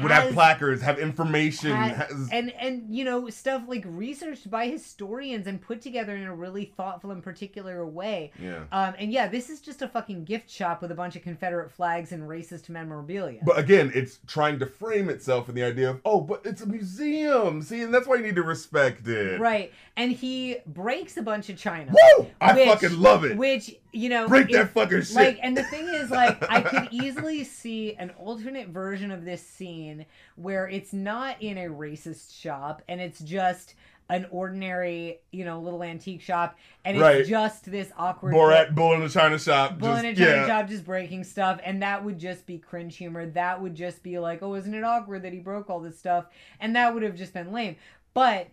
[0.02, 4.68] Would have placards, have information, has- has, and and you know stuff like researched by
[4.68, 8.32] historians and put together in a really thoughtful and particular way.
[8.42, 8.64] yeah.
[8.72, 11.72] Um, and yeah, this is just a fucking gift shop with a bunch of Confederate
[11.72, 13.42] flags and racist memorabilia.
[13.46, 16.66] But again, it's trying to frame itself in the idea of, oh, but it's a
[16.66, 17.62] museum.
[17.62, 19.40] See, and that's why you need to respect it.
[19.40, 21.92] right, and he breaks a bunch of china.
[21.92, 22.28] Woo!
[22.42, 23.38] I Which- fucking love it.
[23.38, 25.16] Which you know, Break that fucking shit.
[25.16, 29.42] Like, and the thing is, like, I could easily see an alternate version of this
[29.42, 30.06] scene
[30.36, 33.76] where it's not in a racist shop and it's just
[34.10, 37.26] an ordinary, you know, little antique shop, and it's Right.
[37.26, 39.80] just this awkward Borat, bull in the china shop.
[39.80, 40.48] Bull just, in a china yeah.
[40.48, 43.26] shop just breaking stuff, and that would just be cringe humor.
[43.26, 46.26] That would just be like, oh, isn't it awkward that he broke all this stuff?
[46.60, 47.78] And that would have just been lame.
[48.14, 48.48] But,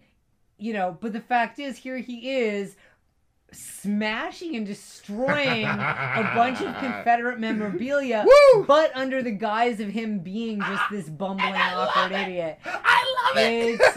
[0.62, 2.76] you know, but the fact is, here he is
[3.54, 8.24] smashing and destroying a bunch of Confederate memorabilia,
[8.66, 12.58] but under the guise of him being just this bumbling, awkward idiot.
[12.64, 13.80] I love it.
[13.80, 13.96] It's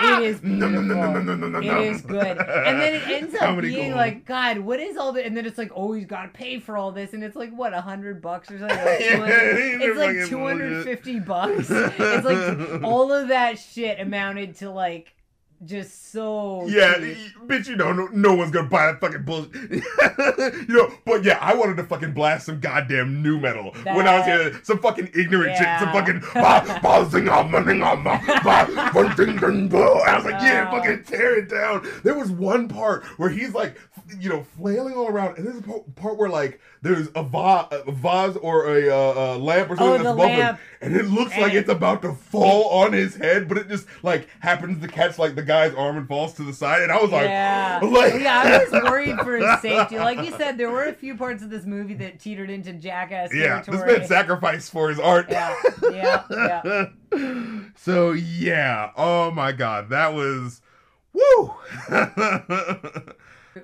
[0.00, 0.80] it is beautiful.
[0.80, 1.80] no, no, no, no, It no.
[1.82, 2.38] is good.
[2.38, 3.96] And then it ends up being gold.
[3.96, 5.26] like, God, what is all this?
[5.26, 7.12] And then it's like, oh, he's got to pay for all this.
[7.12, 8.76] And it's like, what, a hundred bucks or something?
[8.78, 11.66] Like Yeah, 200 these are it's like fucking 250 bucks.
[11.70, 15.12] It's like all of that shit amounted to like
[15.64, 16.66] just so.
[16.66, 17.16] Yeah, cheap.
[17.46, 19.54] bitch, you know, no, no one's gonna buy that fucking bullshit.
[20.68, 24.18] you know, but yeah, I wanted to fucking blast some goddamn new metal when I
[24.18, 24.60] was here.
[24.62, 26.20] Some fucking ignorant shit, some fucking.
[26.34, 29.98] ba- ba- zing- ah, ma- ning- ah, ma- ba- bun- ding- ding- bo.
[30.00, 31.86] I was like, yeah, fucking tear it down.
[32.04, 33.78] There was one part where he's like,
[34.18, 37.90] you know, flailing all around, and there's a part where like there's a, va- a
[37.90, 40.60] vase or a uh, lamp or something Oh, that's him, lamp.
[40.80, 43.86] And it looks And like it's about to fall on his head, but it just
[44.02, 47.00] like happens to catch like the guy's arm and falls to the side, and I
[47.00, 47.80] was like, yeah.
[47.84, 49.98] like yeah, I was worried for his safety.
[49.98, 53.34] Like you said, there were a few parts of this movie that teetered into jackass
[53.34, 53.98] yeah, this territory.
[53.98, 55.26] man sacrificed for his art.
[55.30, 55.54] Yeah,
[55.90, 56.86] yeah, yeah.
[57.76, 60.60] so yeah, oh my god, that was
[61.12, 61.54] woo.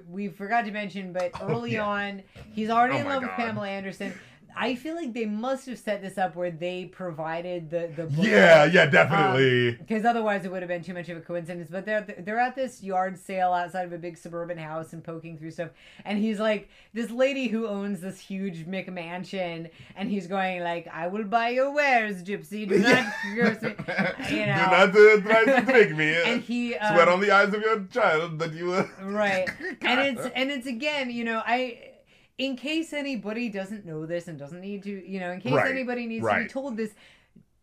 [0.09, 1.87] we forgot to mention, but Oh, early yeah.
[1.87, 2.23] on,
[2.53, 4.13] he's already Oh in love with Pamela Anderson.
[4.57, 8.25] I feel like they must have set this up where they provided the the book.
[8.27, 9.73] yeah, yeah, definitely.
[9.73, 11.69] Because otherwise, it would have been too much of a coincidence.
[11.71, 15.39] But they're they're at this yard sale outside of a big suburban house and poking
[15.39, 15.71] through stuff.
[16.05, 21.07] And he's like this lady who owns this huge McMansion, and he's going like, "I
[21.09, 22.69] will buy your wares, Gypsy.
[22.69, 23.75] Do not curse me."
[24.31, 24.91] You know.
[24.93, 26.15] Do not uh, try to trick me.
[26.25, 28.67] and he um, Sweat on the eyes of your child that you.
[28.67, 29.49] were right
[29.83, 31.79] and it's and it's again you know i
[32.39, 35.71] in case anybody doesn't know this and doesn't need to you know in case Right,
[35.71, 36.93] anybody needs to be told this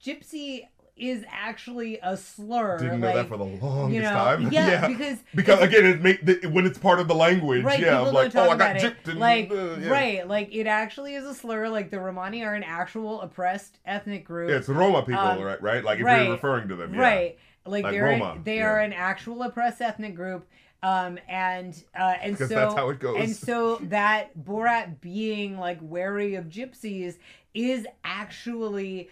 [0.04, 4.52] gypsy is actually a slur Didn't know that for the longest you know time.
[4.52, 7.64] yeah, because Because again, it make the, when it's part of the language.
[7.64, 9.88] Right, yeah, I'm like, oh, I got gypped and like, uh, yeah.
[9.90, 11.70] right, like it actually is a slur.
[11.70, 14.50] Like the Romani are an actual oppressed ethnic group.
[14.50, 15.62] Yeah, it's Roma people, Um, right?
[15.62, 17.00] Right, like if right, you're referring to them, yeah.
[17.02, 17.38] Right.
[17.66, 18.66] Like, Like they're Roma, they yeah.
[18.66, 20.48] are an actual oppressed ethnic group.
[20.82, 23.18] Um and uh and so that's how it goes.
[23.20, 27.18] and so that Borat being like wary of gypsies
[27.54, 29.10] is actually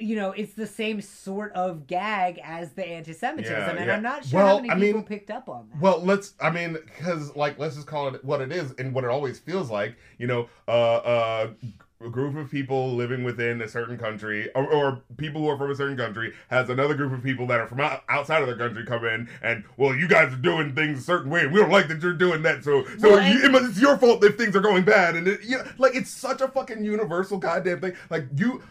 [0.00, 3.96] you know, it's the same sort of gag as the anti-Semitism, Yeah, and yeah.
[3.96, 5.80] I'm not sure Well, how many I mean- people picked up on that.
[5.80, 6.34] Well, let's.
[6.40, 9.40] I mean, because like, let's just call it what it is and what it always
[9.40, 9.96] feels like.
[10.18, 11.50] You know, uh, uh,
[12.04, 15.70] a group of people living within a certain country, or, or people who are from
[15.70, 18.84] a certain country, has another group of people that are from outside of their country
[18.86, 21.70] come in, and well, you guys are doing things a certain way, and we don't
[21.70, 22.62] like that you're doing that.
[22.62, 25.16] So, so Well, you, and- it must- it's your fault if things are going bad,
[25.16, 27.94] and it, you know, like it's such a fucking universal goddamn thing.
[28.10, 28.62] Like you.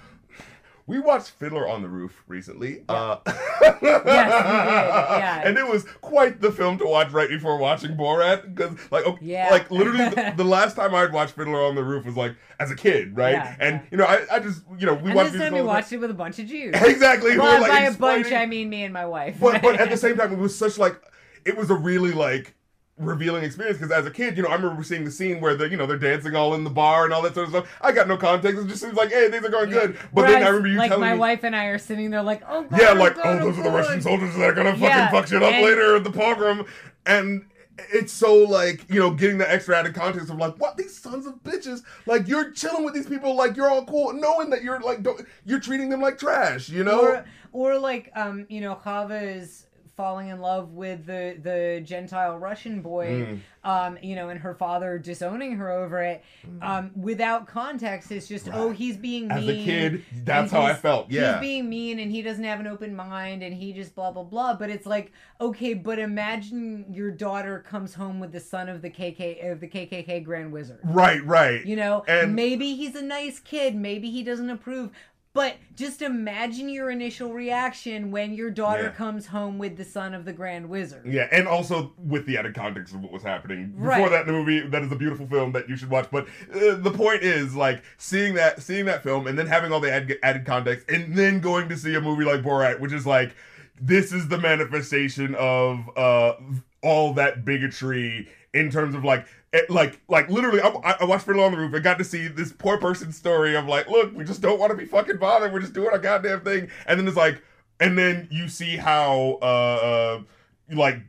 [0.88, 2.84] We watched Fiddler on the Roof recently.
[2.90, 2.96] Yeah.
[2.96, 3.20] Uh,
[3.62, 5.42] Yes, we did, yeah.
[5.48, 9.26] And it was quite the film to watch right before watching Borat because, like, okay,
[9.26, 9.50] Yeah.
[9.52, 12.72] like literally the, the last time I'd watched Fiddler on the Roof was like as
[12.72, 13.34] a kid, right?
[13.34, 13.82] Yeah, and yeah.
[13.92, 15.92] you know, I, I just you know we and watched this time we films- watched
[15.94, 16.74] it with a bunch of Jews.
[16.82, 17.32] exactly.
[17.32, 19.38] we By, were, like, by a bunch, I mean me and my wife.
[19.40, 21.00] but but at the same time, it was such like
[21.46, 22.56] it was a really like
[22.98, 25.68] revealing experience because as a kid, you know, I remember seeing the scene where they're
[25.68, 27.78] you know they're dancing all in the bar and all that sort of stuff.
[27.82, 29.98] I got no context; it just seems like hey, things are going good.
[30.14, 31.20] But then I remember you like telling my me.
[31.20, 33.64] wife and I are sitting there like, oh god, yeah, oh, like, oh, those are
[33.64, 36.12] the Russian soldiers that are gonna fucking Yeah, fuck shit up and- later at the
[36.12, 36.66] pogrom.
[37.06, 37.46] And
[37.94, 41.28] it's so like, you know, getting the extra added context of like, what these sons
[41.28, 44.80] of bitches, like you're chilling with these people, like you're all cool, knowing that you're
[44.80, 47.00] like, don't, you're treating them like trash, you know?
[47.02, 49.67] Or, or like, um, you know, Chava is
[49.98, 53.40] falling in love with the the Gentile Russian boy, Mm.
[53.64, 56.24] um, you know, and her father disowning her over it,
[56.62, 58.12] um, without context.
[58.12, 59.62] It's just, oh, he's being As mean.
[59.62, 61.10] a kid, that's how I felt.
[61.10, 61.34] Yeah.
[61.34, 64.24] He's being mean and he doesn't have an open mind and he just blah blah
[64.24, 64.54] blah.
[64.54, 65.12] But it's like,
[65.42, 69.68] okay, but imagine your daughter comes home with the son of the KK of the
[69.68, 70.80] KKK Grand Wizard.
[70.84, 71.66] right, right.
[71.66, 74.92] You know, And- maybe he's a nice kid, maybe he doesn't approve.
[75.38, 78.90] But just imagine your initial reaction when your daughter Yeah.
[78.90, 81.06] comes home with the son of the Grand Wizard.
[81.06, 84.10] Yeah, and also with the added context of what was happening before Right.
[84.10, 84.62] that in the movie.
[84.68, 86.08] That is a beautiful film that you should watch.
[86.12, 89.80] But uh, the point is, like, seeing that, seeing that film, and then having all
[89.80, 93.06] the added, added context, and then going to see a movie like Borat, which is
[93.06, 93.36] like,
[93.80, 96.34] this is the manifestation of uh,
[96.82, 99.28] all that bigotry in terms of like.
[99.58, 102.28] It, like, like literally, I, I watched Fiddler on the Roof and got to see
[102.28, 105.52] this poor person's story of like, look, we just don't want to be fucking bothered.
[105.52, 106.70] We're just doing our goddamn thing.
[106.86, 107.42] And then it's like,
[107.80, 110.22] and then you see how, uh, uh
[110.70, 111.00] like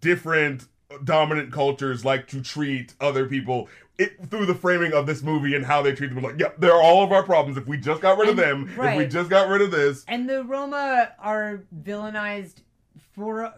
[0.00, 0.66] different
[1.04, 3.68] dominant cultures like to treat other people
[3.98, 6.24] it, through the framing of this movie and how they treat them.
[6.24, 7.58] Like, yeah, they're all of our problems.
[7.58, 10.04] If we just got rid of And- them, if we just got rid of this,
[10.08, 12.62] And the Roma are villainized
[13.14, 13.52] for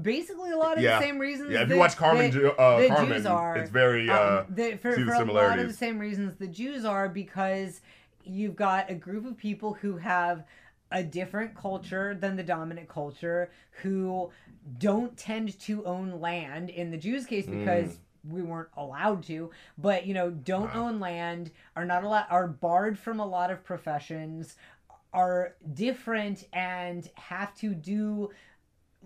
[0.00, 0.98] basically a lot of Yeah.
[0.98, 1.52] the same reasons.
[1.52, 1.62] yeah.
[1.62, 4.08] If you watch Carmen, that- uh, the Carmen, Jews are, it's very.
[4.10, 6.84] Uh, um, the, for, see the for a lot of the same reasons the Jews
[6.84, 7.80] are because
[8.24, 10.44] you've got a group of people who have
[10.92, 13.50] a different culture than the dominant culture
[13.82, 14.30] who
[14.78, 17.98] don't tend to own land in the Jews case because
[18.28, 20.86] we weren't allowed to but you know don't Wow.
[20.88, 24.56] own land are not allowed are barred from a lot of professions
[25.12, 28.30] are different and have to do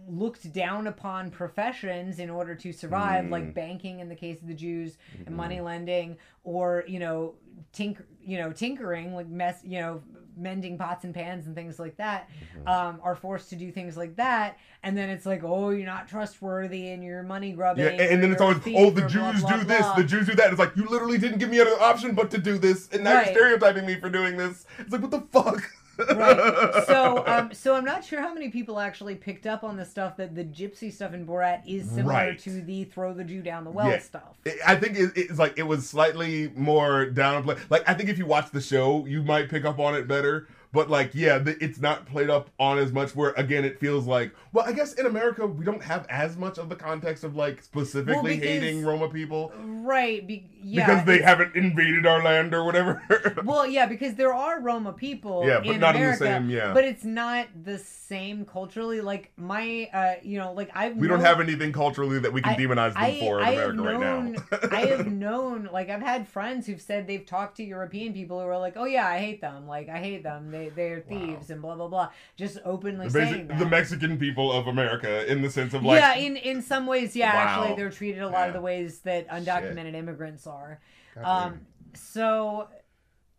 [0.08, 3.30] looked down upon professions in order to survive Mm.
[3.30, 5.26] like banking in the case of the Jews Mm-hmm.
[5.26, 7.34] and money lending or you know
[7.74, 10.02] tink you know tinkering like mess you know
[10.36, 12.68] mending pots and pans and things like that Mm-hmm.
[12.68, 16.08] um, are forced to do things like that and then it's like oh you're not
[16.08, 19.08] trustworthy and you're money grubbing yeah, and, and then it's always, oh, the or blah,
[19.08, 20.50] Jews blah, do this, blah." the Jews do that.
[20.50, 23.16] It's like, you literally didn't give me an option but to do this, and now
[23.16, 23.26] Right.
[23.26, 24.64] you're stereotyping me for doing this.
[24.78, 25.62] It's like, what the fuck?
[26.08, 26.84] right.
[26.86, 30.16] So, um, so I'm not sure how many people actually picked up on the stuff
[30.18, 32.38] that the gypsy stuff in Borat is similar Right.
[32.40, 33.98] to the throw the Jew down the well Yeah.
[33.98, 34.38] stuff.
[34.66, 37.58] I think it, it's like it was slightly more downplay.
[37.70, 40.48] Like I think if you watch the show, you might pick up on it better.
[40.72, 43.16] But like, yeah, the, it's not played up on as much.
[43.16, 46.58] Where again, it feels like, well, I guess in America we don't have as much
[46.58, 50.24] of the context of like specifically because- hating Roma people Right.
[50.24, 50.86] Be- yeah.
[50.86, 53.02] because they haven't invaded our land or whatever.
[53.44, 56.50] Well, yeah, because there are Roma people Yeah, but in not in the America, same-
[56.50, 56.72] yeah.
[56.74, 59.00] but it's not the same culturally.
[59.00, 62.52] Like my, uh, you know, like I've we don't have anything culturally that we can
[62.54, 64.68] I- demonize them I, for in I America known, right now.
[64.72, 68.46] I have known, like I've had friends who've said they've talked to European people who
[68.46, 69.66] are like, "Oh yeah, I hate them.
[69.66, 70.50] Like I hate them.
[70.50, 71.18] They they're Wow.
[71.18, 73.58] thieves and blah blah blah." Just openly the, saying basic, that.
[73.58, 77.16] the Mexican people of America, in the sense of like, yeah, in in some ways,
[77.16, 77.32] yeah.
[77.34, 77.40] Wow.
[77.62, 80.80] Actually, they're treated a lot of the ways that undocumented immigrants are.
[81.22, 81.60] Um,
[81.94, 82.68] so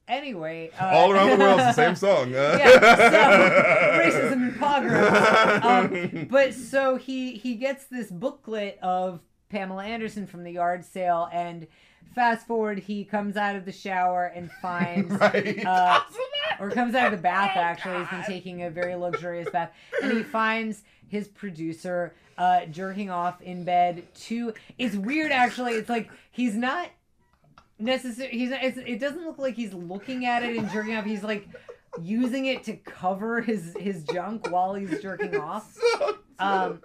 [0.07, 2.33] anyway, uh, all around the world, it's the same song.
[2.33, 5.65] Uh, Yeah, so, racism and pogroms.
[5.65, 9.19] Um, but so he he gets this booklet of
[9.49, 11.67] Pamela Anderson from the yard sale, and
[12.15, 15.11] fast forward, he comes out of the shower and finds.
[15.11, 15.65] right.
[15.65, 16.01] Uh,
[16.59, 19.71] or comes out of the bath actually he's been taking a very luxurious bath
[20.03, 25.89] and he finds his producer uh jerking off in bed to it's weird actually it's
[25.89, 26.89] like he's not
[27.81, 31.05] necessarily he's not, it's, it doesn't look like he's looking at it and jerking off.
[31.05, 31.47] He's like
[32.01, 35.73] using it to cover his his junk while he's jerking off.
[35.97, 36.81] So Um,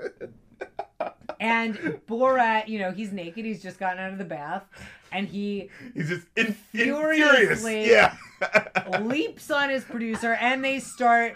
[1.41, 1.75] and
[2.09, 3.45] borat you know he's naked.
[3.45, 4.65] He's just gotten out of the bath.
[5.13, 7.31] And he He's just in, in furious.
[7.63, 8.15] Furiously- Yeah.
[9.01, 11.35] leaps on his producer and they start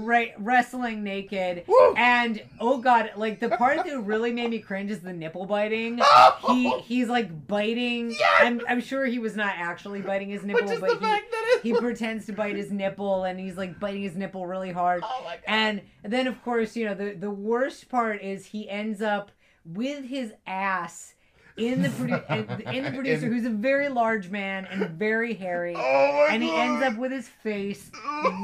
[0.00, 1.94] right wrestling naked Woo!
[1.96, 5.98] and oh god like the part that really made me cringe is the nipple biting
[6.02, 6.38] oh!
[6.48, 8.40] he he's like biting Yes!
[8.40, 11.54] I'm, I'm sure he was not actually biting his nipple But but he, fact that
[11.56, 15.02] it he pretends to bite his nipple and he's like biting his nipple really hard
[15.04, 15.42] Oh my god.
[15.46, 19.30] and then of course you know the the worst part is he ends up
[19.64, 21.14] with his ass
[21.56, 25.80] in the produ- in the producer who's a very large man and very hairy oh
[25.80, 26.58] my and he god.
[26.60, 27.90] ends up with his face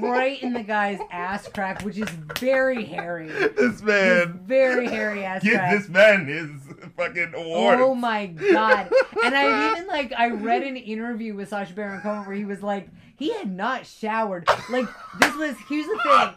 [0.02, 2.09] right in the guy's ass crack, which is
[2.39, 3.28] very hairy.
[3.28, 4.40] This His man.
[4.44, 5.78] very hairy ass Give crack.
[5.78, 6.51] this man his
[6.97, 7.78] fucking award.
[7.80, 8.90] Oh my god!
[9.24, 12.62] And I even like I read an interview with Sacha Baron Cohen where he was
[12.62, 14.48] like he had not showered.
[14.70, 14.86] Like
[15.20, 16.35] this was here's the thing.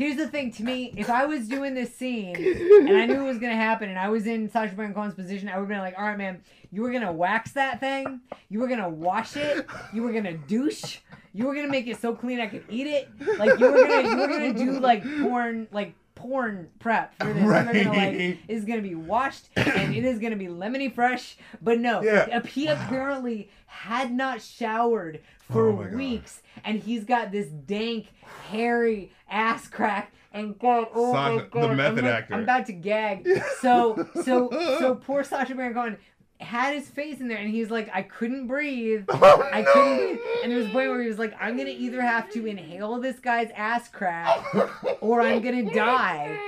[0.00, 3.26] Here's the thing to me, if I was doing this scene and I knew it
[3.26, 5.80] was gonna happen and I was in Sacha Baron Cohen's position, I would have been
[5.80, 6.40] like, all right, man,
[6.72, 11.00] you were gonna wax that thing, you were gonna wash it, you were gonna douche,
[11.34, 14.08] you were gonna make it so clean I could eat it, like you were gonna
[14.08, 17.42] you were gonna do like porn like porn prep for this.
[17.42, 18.38] Were gonna like Right.
[18.48, 21.36] is gonna be washed and it is gonna be lemony fresh.
[21.62, 22.40] But no, Yeah.
[22.46, 25.20] he apparently had not showered
[25.50, 25.94] for Oh my God.
[25.94, 28.08] weeks, and he's got this dank,
[28.50, 30.12] hairy ass crack.
[30.32, 32.34] And God, oh my Sacha- the God, method I'm, like- actor.
[32.34, 33.28] I'm about to gag.
[33.60, 34.48] So, so,
[34.78, 35.96] so poor Sacha Baron Cohen
[36.40, 39.04] had his face in there, and he's like, I couldn't breathe.
[39.22, 40.18] Oh, I couldn't breathe.
[40.42, 42.98] And there was a point where he was like, I'm gonna either have to inhale
[42.98, 44.38] this guy's ass crack
[45.00, 46.38] or I'm gonna die.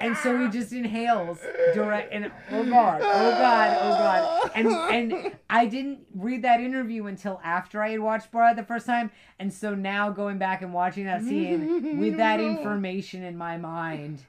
[0.00, 1.38] And so he just inhales
[1.74, 4.50] direct and oh god, oh god, oh god.
[4.54, 4.68] And
[5.14, 9.10] and I didn't read that interview until after I had watched Borat the first time.
[9.40, 14.20] And so now going back and watching that scene with that information in my mind.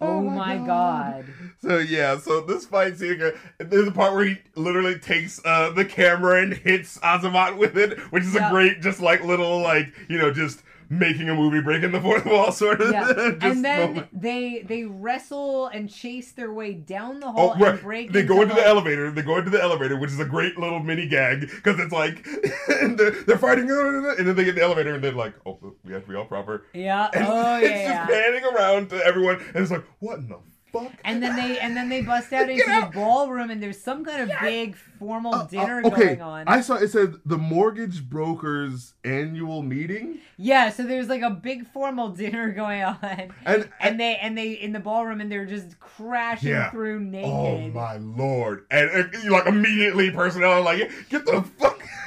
[0.00, 1.24] Oh, my god.
[1.60, 3.20] So yeah, so this fight scene,
[3.58, 7.98] there's a part where he literally takes uh, the camera and hits Azamat with it,
[8.12, 8.48] which is Yeah.
[8.48, 12.26] a great, just like little, like you know, just making a movie, breaking the fourth
[12.26, 12.90] wall, sort of.
[12.92, 13.06] Yeah.
[13.12, 14.08] just and then moment.
[14.20, 17.72] they they wrestle and chase their way down the hall Oh, right.
[17.74, 19.10] and break They go into the like- elevator.
[19.10, 22.26] They go into the elevator, which is a great little mini gag because it's like
[22.82, 25.58] and they're, they're fighting, and then they get in the elevator and they're like, "Oh,
[25.84, 27.08] we have to be all proper." Yeah.
[27.14, 28.06] And Oh it's yeah.
[28.06, 28.22] just yeah.
[28.22, 30.38] panning around to everyone, and it's like, "What in the
[30.72, 32.92] fuck?" And then they and then they bust out into out.
[32.92, 36.48] the ballroom and there's some kind of big formal Uh, uh, dinner okay, going on.
[36.48, 41.66] I saw it said the mortgage brokers annual meeting, yeah, so there's like a big
[41.66, 43.32] formal dinner going on.
[43.44, 46.70] and And they and they in the ballroom and they're just crashing Yeah.
[46.70, 47.30] through naked.
[47.30, 48.66] Oh my lord!
[48.70, 51.78] And, and like immediately personnel are like get the fuck.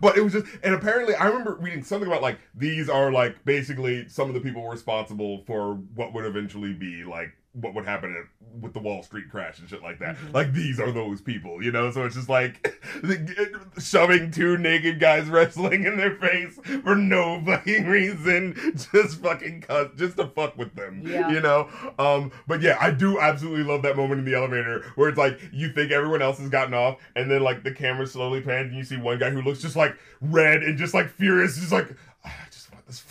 [0.00, 3.44] but it was just and apparently I remember reading something about like these are like
[3.44, 8.28] basically some of the people responsible for what would eventually be like what would happen
[8.60, 10.16] with the Wall Street crash and shit like that.
[10.16, 10.32] Mhm.
[10.34, 11.90] Like these are those people, you know.
[11.90, 12.76] So it's just like
[13.78, 18.54] shoving two naked guys wrestling in their face for no fucking reason,
[18.92, 21.30] just fucking cuss, just to fuck with them, Yeah.
[21.30, 21.68] you know.
[21.98, 25.40] Um, but yeah, I do absolutely love that moment in the elevator where it's like
[25.52, 28.76] you think everyone else has gotten off, and then like the camera slowly pans and
[28.78, 31.88] you see one guy who looks just like red and just like furious, just like
[32.24, 33.04] "Ah, I just want this.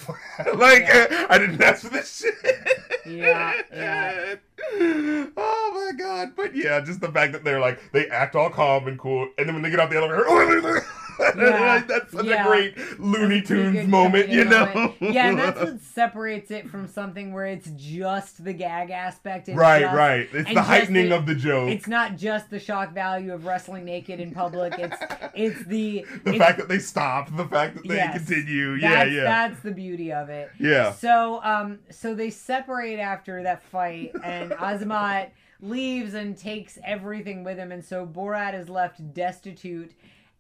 [0.56, 1.28] like Yeah.
[1.30, 2.84] I didn't ask for this shit.
[3.06, 4.36] Yeah, yeah.
[5.36, 6.34] Oh my god!
[6.36, 9.48] But yeah, just the fact that they're like they act all calm and cool, and
[9.48, 11.03] then when they get out the elevator, oh,
[11.36, 11.60] Yeah.
[11.76, 12.46] like, that's such Yeah.
[12.46, 14.66] a great Looney That's a pretty Tunes moment, you know?
[14.68, 14.96] moment.
[15.02, 19.50] Yeah, and that's what separates it from something where it's just the gag aspect.
[19.54, 20.30] Right, just- right.
[20.34, 21.70] It's the heightening the- of the joke.
[21.70, 24.74] It's not just the shock value of wrestling naked in public.
[24.78, 24.98] It's
[25.34, 28.18] it's the the it's, fact that they stop, the fact that they Yes.
[28.26, 28.74] continue.
[28.74, 30.52] Yeah, that's, yeah, That's the beauty of it.
[30.60, 30.92] yeah.
[30.94, 35.30] So um so they separate after that fight and Azamat
[35.62, 39.92] leaves and takes everything with him and so Borat is left destitute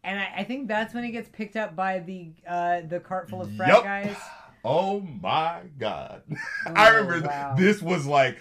[0.03, 3.29] and I, I think that's when he gets picked up by the uh the cart
[3.29, 3.83] full of frat Yup.
[3.83, 4.15] guys.
[4.65, 6.21] Oh my god!
[6.65, 7.53] I Oh, remember wow.
[7.57, 8.37] this was like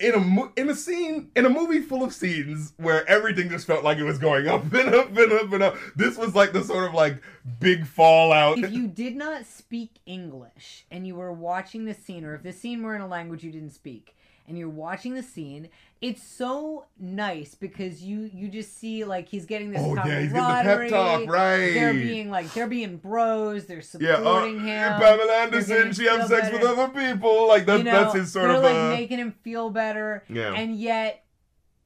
[0.00, 3.84] in a in a scene in a movie full of scenes where everything just felt
[3.84, 5.76] like it was going up and up and up and up.
[5.94, 7.20] This was like the sort of like
[7.60, 8.56] big fallout.
[8.58, 12.52] If you did not speak English and you were watching the scene, or if the
[12.54, 14.16] scene were in a language you didn't speak,
[14.48, 15.68] and you're watching the scene,
[16.00, 20.32] it's so nice because you you just see like he's getting this oh yeah, he's
[20.32, 21.72] getting the pep talk, right?
[21.74, 23.66] They're being like they're being bros.
[23.66, 25.00] They're supporting yeah, uh, him.
[25.00, 27.48] Pamela Anderson, she has sex with other people.
[27.48, 30.24] Like that's you know, that's his sort of like uh, making him feel better.
[30.28, 30.52] yeah.
[30.52, 31.24] And yet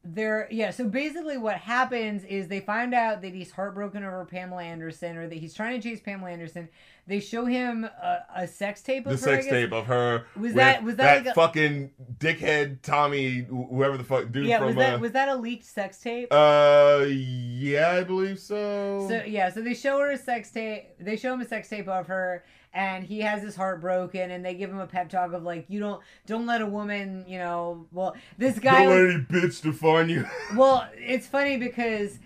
[0.05, 4.63] they're yeah, so basically what happens is they find out that he's heartbroken over Pamela
[4.63, 6.69] Anderson or that he's trying to chase Pamela Anderson.
[7.07, 9.37] They show him a, a sex tape of the her.
[9.37, 10.25] Sex tape of her.
[10.39, 14.67] Was that- was that like a- fucking dickhead Tommy, whoever the fuck dude Yeah, from
[14.69, 16.29] was that uh, was that a leaked sex tape?
[16.31, 19.07] uh yeah, I believe so.
[19.09, 20.85] So yeah, so they show her a sex tape.
[21.01, 24.45] They show him a sex tape of her, and he has his heart broken and
[24.45, 27.39] they give him a pep talk of like you don't don't let a woman you
[27.39, 30.25] know well this guy Don't was- let any bitch define you.
[30.55, 32.19] well it's funny because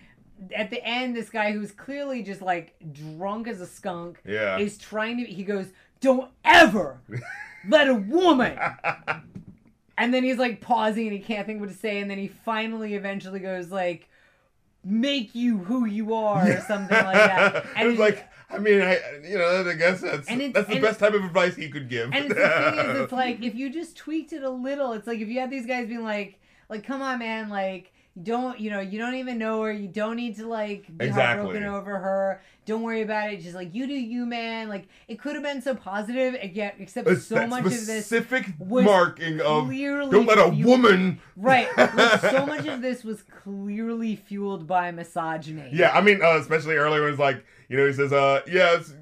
[0.54, 4.58] at the end this guy who's clearly just like drunk as a skunk yeah.
[4.58, 5.68] is trying to he goes
[6.00, 7.00] don't ever
[7.68, 8.58] let a woman
[9.98, 12.28] and then he's like pausing and he can't think what to say and then he
[12.28, 14.08] finally eventually goes like
[14.86, 19.00] make you who you are or something like that and it's like, I mean, I,
[19.24, 22.12] you know, I guess that's that's the best type of advice he could give.
[22.12, 25.08] And it's the thing is, it's like if you just tweaked it a little, it's
[25.08, 26.38] like if you had these guys being like,
[26.68, 29.88] like, come on, man, like, you don't, you know, you don't even know her, you
[29.88, 31.44] don't need to like be Exactly.
[31.44, 32.42] heartbroken over her.
[32.64, 33.42] Don't worry about it.
[33.42, 34.68] Just like you do, you, man.
[34.68, 37.82] Like it could have been so positive, and yet except It's so much of this
[37.84, 41.20] specific marking of don't let a fueled- woman.
[41.36, 41.68] Right.
[41.76, 45.68] Like, so much of this was clearly fueled by misogyny.
[45.72, 48.92] Yeah, I mean, uh, especially earlier when it's like, you know, he says, uh, yes,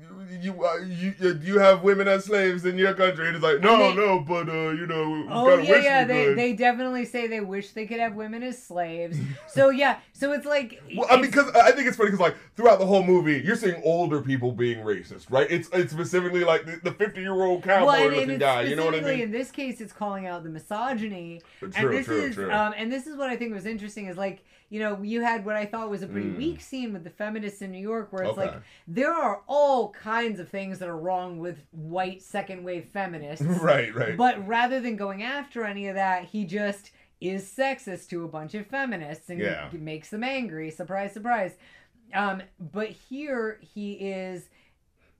[0.40, 3.26] you, uh, you, you, you have women as slaves in your country.
[3.26, 6.04] And it's like, no, they- no, but, uh, you know, we Oh yeah, wish yeah.
[6.04, 6.38] They could.
[6.38, 9.18] they definitely say they wish they could have women as slaves.
[9.48, 12.20] So yeah, so it's like Well, I mean, it's- because I think it's funny because
[12.20, 15.46] like throughout the whole movie, you're seeing older people being racist, right?
[15.50, 18.62] It's it's specifically like the 50 year old cowboy well, and, looking and guy.
[18.62, 19.20] You know what I mean?
[19.20, 21.40] in this case, it's calling out the misogyny.
[21.60, 22.52] True, and this true, is true.
[22.52, 25.44] um, and this is what I think was interesting is like you know you had
[25.44, 26.36] what I thought was a pretty Mm.
[26.38, 28.46] weak scene with the feminists in New York where it's Okay.
[28.48, 33.44] like there are all kinds of things that are wrong with white second wave feminists.
[33.60, 34.16] right, right.
[34.16, 38.54] But rather than going after any of that, he just is sexist to a bunch
[38.54, 39.68] of feminists and Yeah.
[39.72, 40.70] makes them angry.
[40.70, 41.56] Surprise, surprise.
[42.12, 44.48] Um, but here he is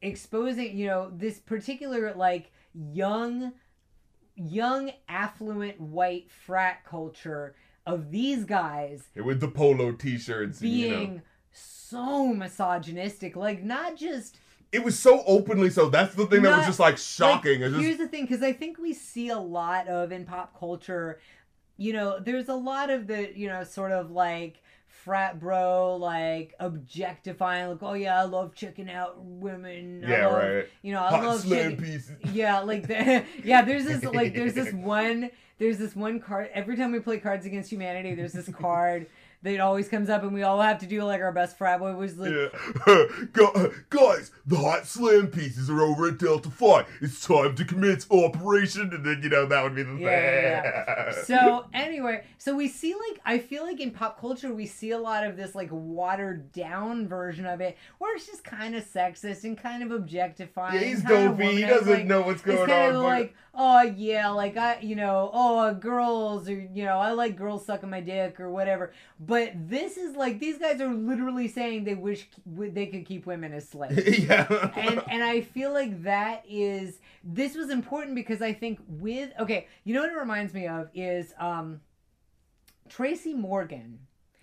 [0.03, 3.53] exposing, you know, this particular like young,
[4.37, 7.55] young, affluent white frat culture
[7.87, 10.97] of these guys With the polo t-shirts, and, you know.
[10.99, 11.23] being
[11.53, 13.37] so misogynistic.
[13.37, 14.39] Like, not just
[14.75, 15.89] It was so openly so.
[15.89, 17.61] That's the thing that was just like shocking.
[17.63, 20.59] Like, just- here's the thing, because I think we see a lot of in pop
[20.59, 21.21] culture.
[21.77, 26.55] You know, there's a lot of the you know sort of like frat bro like
[26.61, 30.69] objectifying like oh yeah I love checking out women yeah, love- right.
[30.83, 32.17] you know I Hot love checking- pieces.
[32.33, 36.77] yeah like the, yeah there's this like there's this one there's this one card every
[36.77, 39.07] time we play cards against humanity there's this card
[39.45, 41.95] that always comes up and we all have to do like our best frat boy
[41.95, 42.49] was like Yeah.
[43.91, 46.87] Guys, the hot slam pieces are over at Delta Phi.
[47.03, 48.91] It's time to commence operation.
[48.95, 50.01] And then, you know, that would be the thing.
[50.01, 54.67] Yeah, yeah, so anyway, so we see like I feel like in pop culture we
[54.67, 58.75] see a lot of this like watered down version of it where it's just kind
[58.75, 60.75] of sexist and kind of objectifying.
[60.81, 61.57] Yeah, he's dopey.
[61.57, 62.97] He doesn't like, know what's going it's kind on.
[62.97, 67.37] of like oh yeah, like I you know oh girls or you know I like
[67.37, 68.93] girls sucking my dick or whatever.
[69.21, 73.53] But this is like these guys are literally saying they wish they could keep women
[73.53, 74.47] as slaves yeah.
[74.77, 79.67] and and I feel like that is this was important because I think with okay,
[79.85, 81.81] you know what it reminds me of is um
[82.89, 83.99] Tracy Morgan.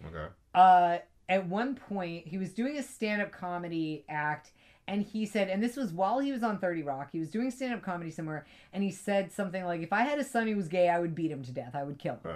[0.06, 0.28] okay.
[0.54, 0.98] Uh
[1.30, 4.52] at one point he was doing a stand-up comedy act
[4.88, 7.10] and he said and this was while he was on 30 Rock.
[7.12, 10.24] He was doing stand-up comedy somewhere and he said something like if I had a
[10.24, 11.76] son who was gay, I would beat him to death.
[11.76, 12.36] I would kill him, Ugh.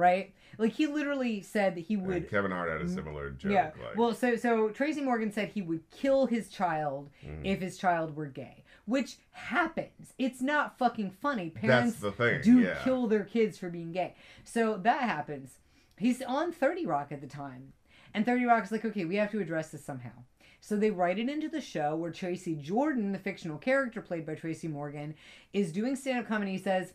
[0.00, 0.32] Right?
[0.58, 3.52] Like he literally said that he And would Kevin Hart had a similar joke.
[3.52, 3.70] yeah.
[3.80, 7.44] Like, Well, so so Tracy Morgan said he would kill his child Mhm.
[7.44, 10.14] if his child were gay, which happens.
[10.18, 11.50] It's not fucking funny.
[11.50, 12.40] that's Parents the thing.
[12.42, 12.80] do yeah.
[12.82, 14.14] kill their kids for being gay.
[14.44, 15.58] So that happens.
[15.96, 17.72] He's on 30 Rock at the time.
[18.12, 20.24] And 30 Rock's like, okay, we have to address this somehow.
[20.62, 24.34] So they write it into the show where Tracy Jordan, the fictional character played by
[24.34, 25.14] Tracy Morgan,
[25.54, 26.52] is doing stand up comedy.
[26.52, 26.92] He says,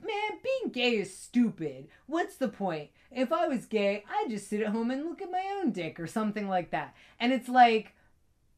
[0.00, 1.88] Man, being gay is stupid.
[2.06, 2.90] What's the point?
[3.10, 6.00] If I was gay, I'd just sit at home and look at my own dick
[6.00, 6.94] or something like that.
[7.20, 7.92] And it's like,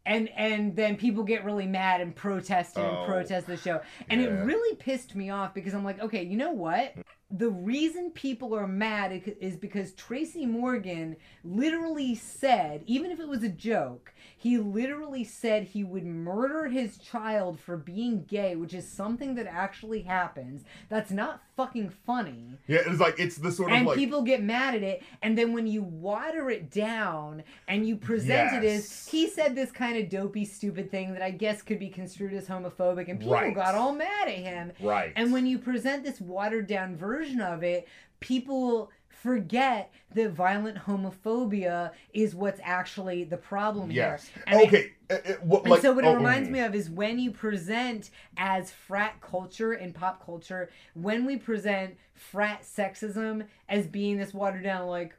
[0.06, 3.04] and and then people get really mad and protest and Oh.
[3.04, 3.80] protest the show.
[4.08, 6.94] And it really pissed me off because I'm like, okay, you know what?
[7.30, 13.42] The reason people are mad is because Tracy Morgan literally said, even if it was
[13.42, 18.86] a joke, he literally said he would murder his child for being gay, which is
[18.86, 20.64] something that actually happens.
[20.88, 22.58] That's not fucking funny.
[22.68, 25.36] Yeah, it's like it's the sort of And like people get mad at it, and
[25.36, 29.96] then when you water it down and you present it as he said this kind
[29.96, 33.54] of dopey, stupid thing that I guess could be construed as homophobic, and people Right.
[33.54, 34.72] got all mad at him.
[34.80, 35.12] right.
[35.16, 37.88] And when you present this watered down version of it,
[38.20, 44.28] people forget that violent homophobia is what's actually the problem yes.
[44.28, 44.44] here.
[44.46, 44.92] And I- okay.
[45.10, 46.52] uh, uh, what, and like, so what it oh, reminds mm.
[46.52, 51.96] me of is when you present as frat culture and pop culture, when we present
[52.14, 55.14] frat sexism as being this watered down like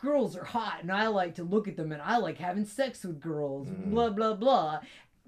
[0.00, 3.04] girls are hot and I like to look at them and I like having sex
[3.04, 3.90] with girls, Mhm.
[3.90, 4.80] blah blah blah.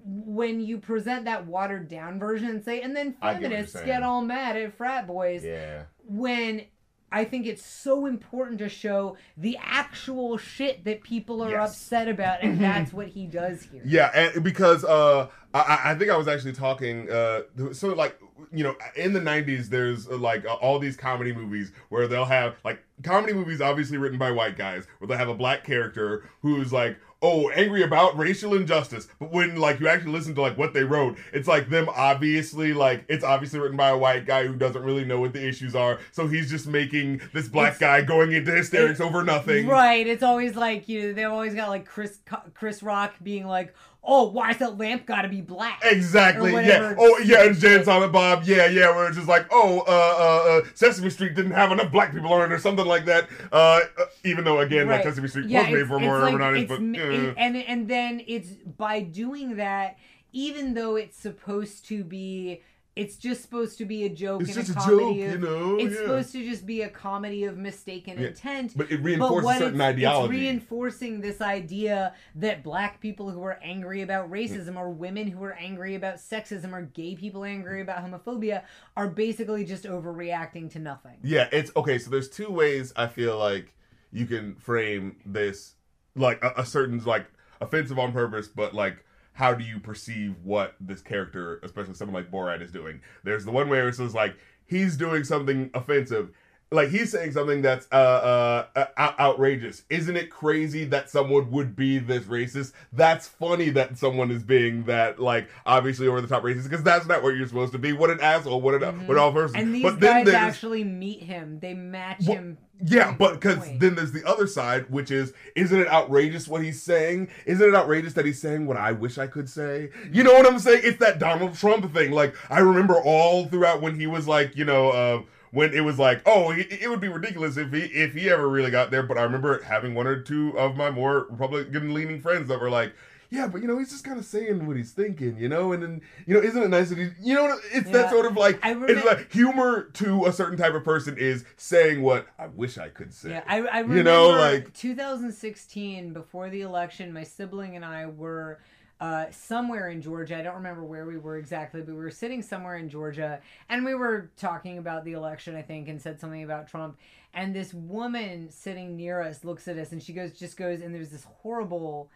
[0.05, 4.57] When you present that watered down version and say, and then feminists get all mad
[4.57, 5.83] at frat boys, Yeah.
[6.05, 6.63] when
[7.11, 11.69] I think it's so important to show the actual shit that people are Yes.
[11.69, 13.83] upset about, and that's what he does here.
[13.85, 17.09] Yeah, and because uh, I, I think I was actually talking.
[17.11, 18.19] Uh, so like
[18.51, 22.25] you know, in the '90s, there's uh, like uh, all these comedy movies where they'll
[22.25, 26.27] have like comedy movies, obviously written by white guys, where they'll have a black character
[26.41, 26.97] who's like.
[27.25, 29.07] Oh, angry about racial injustice.
[29.17, 32.73] But when like you actually listen to like what they wrote, it's like them obviously
[32.73, 35.73] like it's obviously written by a white guy who doesn't really know what the issues
[35.73, 35.99] are.
[36.11, 39.67] So he's just making this black It's- guy going into hysterics over nothing.
[39.67, 40.05] Right.
[40.05, 41.07] It's always like you.
[41.07, 42.19] know, They've always got like Chris
[42.53, 43.73] Chris Rock being like,
[44.03, 46.51] "Oh, why's that lamp got to be black?" Exactly.
[46.53, 46.93] Yeah.
[46.97, 47.43] Oh, yeah.
[47.45, 48.43] And Jay and Silent Bob.
[48.45, 48.95] Yeah, yeah.
[48.95, 52.31] Where it's just like, oh, uh, uh, uh, Sesame Street didn't have enough black people
[52.33, 53.27] on it, or something like that.
[53.51, 55.03] Uh, uh, even though again, like Right.
[55.05, 58.49] Sesame Street Yeah, was made for more like- it's but it- and and then it's
[58.77, 59.97] by doing that,
[60.31, 62.61] even though it's supposed to be,
[62.95, 65.21] it's just supposed to be a joke it's and just a a comedy.
[65.21, 65.77] joke, of, you know.
[65.79, 66.01] it's yeah.
[66.01, 68.27] supposed to just be a comedy of mistaken Yeah.
[68.27, 68.77] intent.
[68.77, 70.35] but it reinforces what certain it's, ideology.
[70.35, 75.43] it's reinforcing this idea that black people who are angry about racism or women who
[75.43, 78.63] are angry about sexism or gay people angry about homophobia
[78.95, 81.17] are basically just overreacting to nothing.
[81.23, 81.97] Yeah, it's okay.
[81.97, 83.73] So there's two ways I feel like
[84.11, 85.73] you can frame this,
[86.15, 87.25] like a, a certain like
[87.59, 89.03] offensive on purpose, but like
[89.33, 93.01] how do you perceive what this character, especially someone like Borat, is doing?
[93.23, 94.35] There's the one where it's like
[94.65, 96.31] he's doing something offensive.
[96.73, 99.83] Like he's saying something that's uh, uh, uh, outrageous.
[99.89, 102.73] Isn't it crazy that someone would be this racist?
[102.91, 107.05] That's funny that someone is being that like obviously over the top racist because that's
[107.05, 107.93] not what you're supposed to be.
[107.93, 108.59] What an asshole!
[108.61, 109.07] What an Mhm.
[109.07, 109.57] what an awful person!
[109.57, 111.59] And these but then guys actually meet him.
[111.61, 112.57] They match Well, him.
[112.83, 116.81] yeah, but because then there's the other side, which is, isn't it outrageous what he's
[116.81, 117.27] saying?
[117.45, 119.89] Isn't it outrageous that he's saying what I wish I could say?
[120.11, 120.81] You know what I'm saying?
[120.83, 122.11] It's that Donald Trump thing.
[122.11, 125.21] Like I remember all throughout when he was like, you know, uh,
[125.53, 128.71] when it was like, oh, it, would be ridiculous if he if he ever really
[128.71, 129.03] got there.
[129.03, 132.69] But I remember having one or two of my more Republican leaning friends that were
[132.69, 132.93] like.
[133.29, 135.81] Yeah, but you know he's just kind of saying what he's thinking, you know, and
[135.81, 137.93] then you know isn't it nice that he, you know, it's Yeah.
[137.93, 141.43] that sort of like I it's like humor to a certain type of person is
[141.57, 143.31] saying what I wish I could say.
[143.31, 147.11] Yeah, I, I remember You know, like- 2016 before the election.
[147.11, 148.59] My sibling and I were
[149.03, 150.37] uh, somewhere in Georgia.
[150.37, 153.83] I don't remember where we were exactly, but we were sitting somewhere in Georgia, and
[153.83, 156.97] we were talking about the election, I think, and said something about Trump.
[157.33, 160.95] And this woman sitting near us looks at us, and she goes, just goes, and
[160.95, 162.11] there's this horrible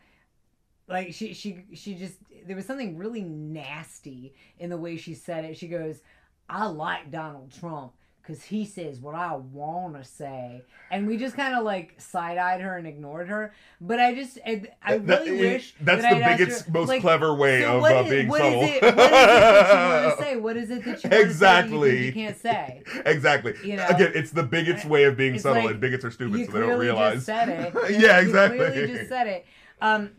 [0.87, 2.15] like she she she just
[2.45, 5.99] there was something really nasty in the way she said it she goes
[6.47, 7.91] i like donald trump
[8.27, 12.59] because he says what i want to say and we just kind of like side-eyed
[12.59, 16.19] her and ignored her but i just i, I That- really it- wish that's that
[16.19, 18.61] the I'd biggest, her, most like, clever way so of uh, is- being what subtle.
[18.63, 20.97] is it, what is it that you want to say what is it that you
[20.97, 22.05] say that you, Exactly.
[22.07, 23.53] you can't say exactly.
[23.63, 23.87] You know?
[23.87, 26.51] Again, it's the bigots' way of being It's subtle, like, and bigots are stupid, so
[26.51, 27.15] they don't realize.
[27.15, 27.73] just said it.
[27.99, 28.59] Yeah, know, exactly.
[28.59, 29.45] You clearly just said it.
[29.81, 30.11] Um,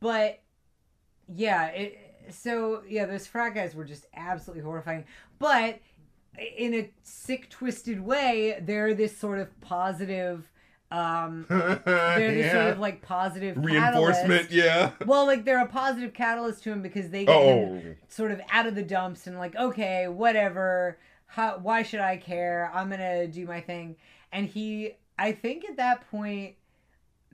[0.00, 0.40] but
[1.34, 1.98] yeah, it.
[2.30, 5.04] So yeah, those frat guys were just absolutely horrifying.
[5.38, 5.78] But
[6.56, 10.50] in a sick, twisted way, they're this sort of positive.
[10.90, 12.68] Um, they're this sort Yeah.
[12.70, 14.50] of like positive Reinforcement, catalyst.
[14.52, 14.92] yeah.
[15.04, 18.40] Well, like they're a positive catalyst to him because they get him Oh, sort of
[18.50, 23.26] out of the dumps and like okay whatever how why should i care i'm gonna
[23.26, 23.96] do my thing
[24.32, 26.54] and he i think at that point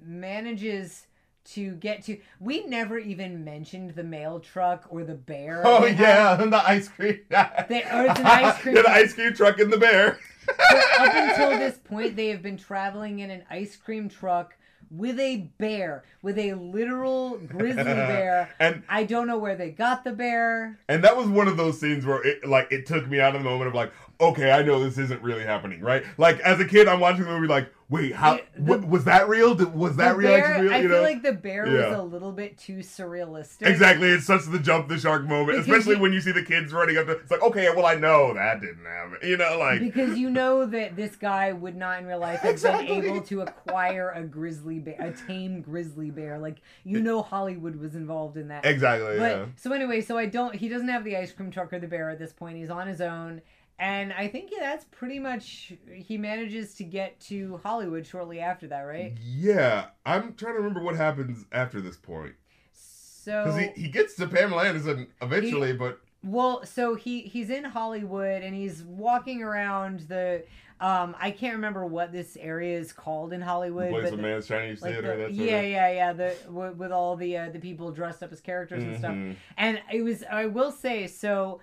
[0.03, 1.07] manages
[1.45, 6.41] to get to we never even mentioned the mail truck or the bear oh yeah,
[6.41, 7.21] and the ice cream.
[7.31, 10.19] They- oh, it's an ice cream yeah, the ice cream truck and the bear.
[10.49, 14.55] up until this point they have been traveling in an ice cream truck
[14.91, 20.05] with a bear with a literal grizzly bear and i don't know where they got
[20.05, 23.19] the bear And that was one of those scenes where it like it took me
[23.21, 26.05] out of the moment of like, okay, I know this isn't really happening, right?
[26.19, 29.29] Like as a kid, I'm watching the movie like, wait, how the- wa- was that
[29.29, 29.55] real?
[29.55, 30.31] Did, was that real?
[30.31, 30.73] bear, real?
[30.73, 31.03] I feel know?
[31.03, 33.67] like the bear was a little bit too surrealistic.
[33.67, 36.43] Exactly, it's such the jump the shark moment, Because especially you- when you see the
[36.43, 37.13] kids running up to.
[37.13, 40.67] It's like, okay, well, I know that didn't happen, you know, like because you know
[40.67, 42.87] that this guy would not in real life have Exactly.
[43.01, 46.39] been able to acquire a grizzly bear, a tame grizzly bear.
[46.39, 48.65] Like you know, Hollywood was involved in that.
[48.65, 49.45] exactly, But yeah.
[49.57, 50.55] so anyway, so I don't.
[50.55, 52.57] He doesn't have the ice cream truck or the bear at this point.
[52.57, 53.43] He's on his own,
[53.79, 55.73] and I think yeah, that's pretty much.
[55.93, 59.13] He manages to get to Hollywood shortly after that, right?
[59.23, 62.35] Yeah, I'm trying to remember what happens after this point
[62.73, 67.65] So because he, he gets to Pamela Anderson eventually, but Well, so he he's in
[67.65, 70.45] Hollywood and he's walking around the
[70.81, 74.47] um I can't remember what this area is called in Hollywood, Place but of Man's
[74.47, 75.29] Chinese like Theater.
[75.29, 75.65] the- yeah, of.
[75.71, 78.97] yeah, yeah, the with, with all the uh, the people dressed up as characters and
[78.99, 79.15] stuff.
[79.15, 79.37] Mhm.
[79.57, 81.61] And it was I will say so.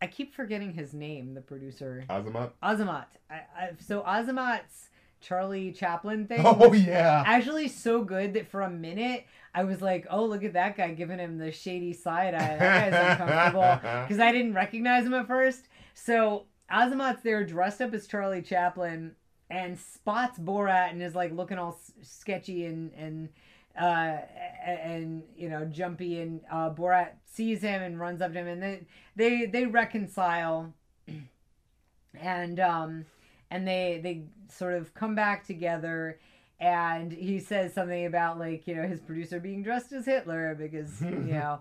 [0.00, 2.50] I keep forgetting his name, the producer Azamat.
[2.62, 3.06] Azamat.
[3.30, 6.40] I, I, so Azamat's Charlie Chaplin thing.
[6.44, 7.24] Oh yeah.
[7.26, 10.92] Actually, so good that for a minute I was like, "Oh, look at that guy
[10.92, 12.56] giving him the shady side eye.
[12.56, 15.66] That guy's uncomfortable." Because I didn't recognize him at first.
[15.94, 19.16] So Azamat's there, dressed up as Charlie Chaplin,
[19.50, 23.30] and spots Borat and is like looking all s- sketchy and and
[23.78, 24.18] uh,
[24.66, 26.20] and you know jumpy.
[26.20, 28.86] And uh, Borat sees him and runs up to him, and they
[29.16, 30.74] they they reconcile,
[32.20, 33.06] and um
[33.50, 36.18] and they they sort of come back together.
[36.60, 41.00] And he says something about like you know his producer being dressed as Hitler because
[41.02, 41.60] you know,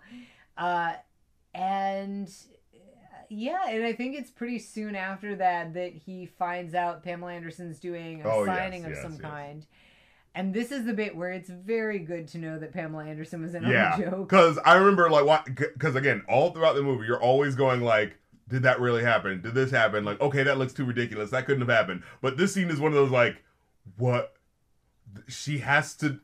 [0.57, 0.93] uh,
[1.53, 2.33] and
[3.29, 7.79] yeah, and I think it's pretty soon after that that he finds out Pamela Anderson's
[7.79, 9.21] doing a Oh, yes, signing of yes, some yes.
[9.21, 9.65] kind.
[10.37, 13.55] And this is the bit where it's very good to know that Pamela Anderson was
[13.55, 14.29] in on Yeah, the joke.
[14.29, 18.17] because I remember like what because again, all throughout the movie, you're always going like,
[18.47, 19.41] "Did that really happen?
[19.41, 21.31] Did this happen?" Like, okay, that looks too ridiculous.
[21.31, 22.03] That couldn't have happened.
[22.21, 23.43] But this scene is one of those like,
[23.97, 24.35] what?
[25.27, 26.19] She has to.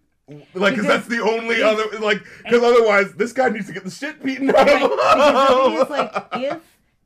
[0.54, 3.90] Like, because that's the only other like, because otherwise, this guy needs to get the
[3.92, 5.82] shit beaten out of because the thing him.
[5.82, 6.62] is, like, if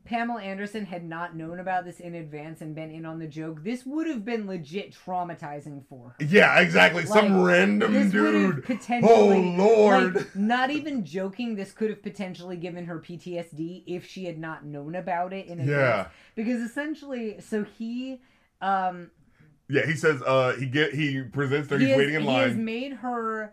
[0.08, 3.62] Pamela Anderson had not known about this in advance and been in on the joke,
[3.62, 6.24] this would have been legit traumatizing for her.
[6.24, 7.04] yeah, exactly.
[7.04, 8.64] Some random This would have dude.
[8.64, 10.14] potentially, Oh Lord.
[10.16, 14.64] like, not even joking, this could have potentially given her PTSD if she had not
[14.64, 15.68] known about it in advance.
[15.68, 16.08] yeah.
[16.34, 18.20] Because essentially, so he,
[18.62, 19.10] um,
[19.68, 22.36] Yeah, he says uh he get he presents her, he he's has, waiting in line.
[22.36, 23.52] he has made her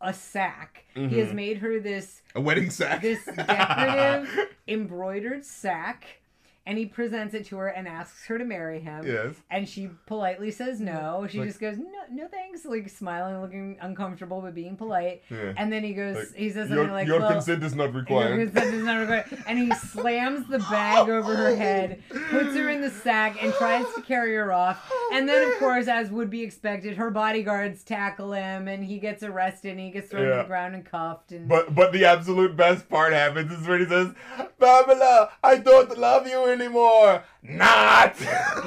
[0.00, 0.84] a sack.
[0.94, 1.34] He has Mhm.
[1.34, 3.02] made her this A wedding sack.
[3.02, 6.20] this decorative embroidered sack
[6.66, 9.34] and he presents it to her and asks her to marry him yes.
[9.50, 13.76] and she politely says no she Like- just goes no no thanks like smiling looking
[13.80, 15.52] uncomfortable but being polite Yeah.
[15.56, 17.94] and then he goes Like, he says Your, something like your well consent is not
[17.94, 18.36] required.
[18.36, 19.44] your consent is not required.
[19.46, 23.86] And he slams the bag over her head, puts her in the sack, and tries
[23.94, 24.88] to carry her off.
[24.90, 28.98] Oh, and then, of course, as would be expected, her bodyguards tackle him, and he
[28.98, 31.32] gets arrested, and he gets thrown to the ground and cuffed.
[31.32, 34.12] And But but the absolute best part happens is when he says,
[34.58, 37.22] Pamela, I don't love you anymore.
[37.48, 38.16] Not.
[38.16, 38.64] That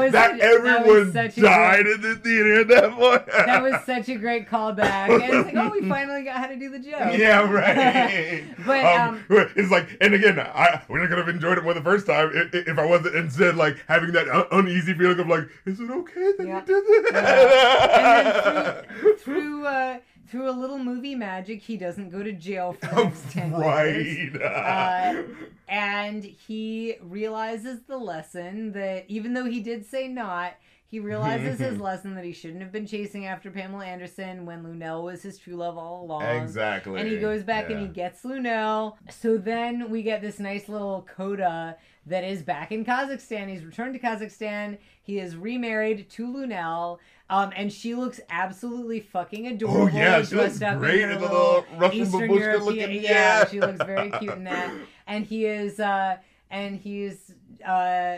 [0.00, 3.26] was that such- that was everyone died in the theater at that point.
[3.26, 5.08] that was such a great callback.
[5.10, 7.16] And it's like, oh, we finally got how to do the joke.
[7.16, 8.44] Yeah, right.
[8.66, 12.06] But, um, it's like, and again, I not gonna have enjoyed it more the first
[12.06, 15.88] time if, if I wasn't instead like having that uneasy feeling of like, is it
[15.90, 16.62] okay that Yeah.
[16.66, 22.22] you did And then through through, uh, through a little movie magic, he doesn't go
[22.22, 24.36] to jail for the next ten years.
[24.36, 25.22] Uh,
[25.68, 30.54] and he realizes the lesson that even though he did say not,
[30.88, 35.02] he realizes his lesson that he shouldn't have been chasing after Pamela Anderson when Luenell
[35.02, 36.22] was his true love all along.
[36.24, 37.00] exactly.
[37.00, 38.94] And he goes back and he gets Luenell.
[39.10, 41.76] So then we get this nice little coda
[42.06, 43.48] that is back in Kazakhstan.
[43.48, 44.78] He's returned to Kazakhstan.
[45.02, 46.98] He is remarried to Luenell.
[47.28, 49.82] Um, and she looks absolutely fucking adorable.
[49.82, 52.92] Oh yeah, she looks up in great in the Russian Eastern babushka looking.
[52.92, 54.72] Yeah, Yeah, she looks very cute in that.
[55.08, 56.16] And he is, uh,
[56.50, 57.32] and he's
[57.64, 58.16] uh,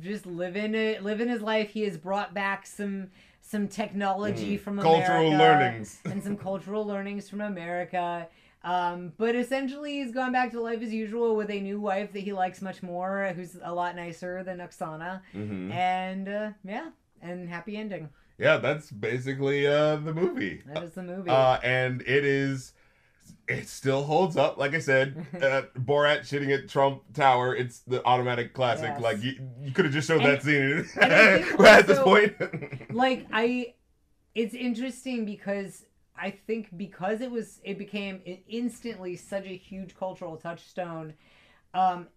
[0.00, 1.70] just living it, living his life.
[1.70, 4.60] He has brought back some some technology Mm.
[4.60, 5.98] from Cultural America learnings.
[6.04, 8.26] and some cultural learnings from America.
[8.64, 12.20] Um, but essentially, he's gone back to life as usual with a new wife that
[12.20, 15.20] he likes much more, who's a lot nicer than Oksana.
[15.34, 15.70] Mhm.
[15.70, 16.88] And uh, yeah,
[17.22, 18.08] and happy ending.
[18.38, 20.62] Yeah, that's basically uh, the movie.
[20.66, 21.30] That is the movie.
[21.30, 22.72] Uh, and it is.
[23.46, 24.56] It still holds up.
[24.56, 27.54] Like I said, uh, Borat shitting at Trump Tower.
[27.54, 28.90] It's the automatic classic.
[28.94, 29.00] Yes.
[29.02, 30.86] Like you, you could have just showed And- that scene
[31.66, 32.34] at this point.
[32.94, 33.74] like I
[34.34, 35.84] it's interesting because
[36.16, 41.14] I think because it was it became instantly such a huge cultural touchstone
[41.72, 42.08] um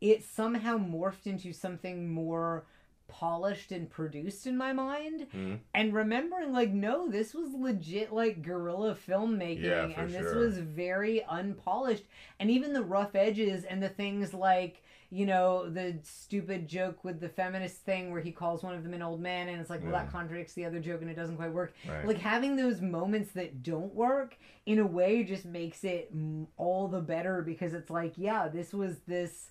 [0.00, 2.66] it somehow morphed into something more
[3.06, 5.26] polished and produced in my mind.
[5.34, 5.60] Mhm.
[5.74, 11.22] and remembering like no this was legit like guerrilla filmmaking Yeah, and this was very
[11.24, 12.04] unpolished.
[12.38, 14.82] And even the rough edges and the things like
[15.14, 18.94] you know the stupid joke with the feminist thing where he calls one of them
[18.94, 20.02] an old man and it's like well Yeah.
[20.02, 22.06] that contradicts the other joke and it doesn't quite work Right.
[22.06, 24.36] like having those moments that don't work
[24.66, 26.12] in a way just makes it
[26.56, 29.50] all the better because it's like yeah this was this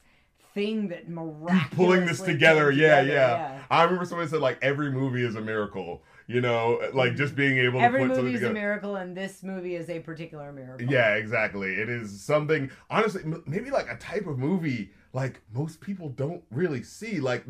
[0.53, 2.71] thing that miraculously pulling this together.
[2.71, 6.03] Yeah, together, yeah, I remember somebody said like every movie is a miracle.
[6.27, 7.17] You know, like mm-hmm.
[7.17, 9.99] just being able to Every put movie is a miracle, and this movie is a
[9.99, 10.87] particular miracle.
[10.87, 11.73] Yeah, exactly.
[11.73, 12.71] It is something.
[12.89, 17.19] Honestly, maybe like a type of movie like most people don't really see.
[17.19, 17.45] Like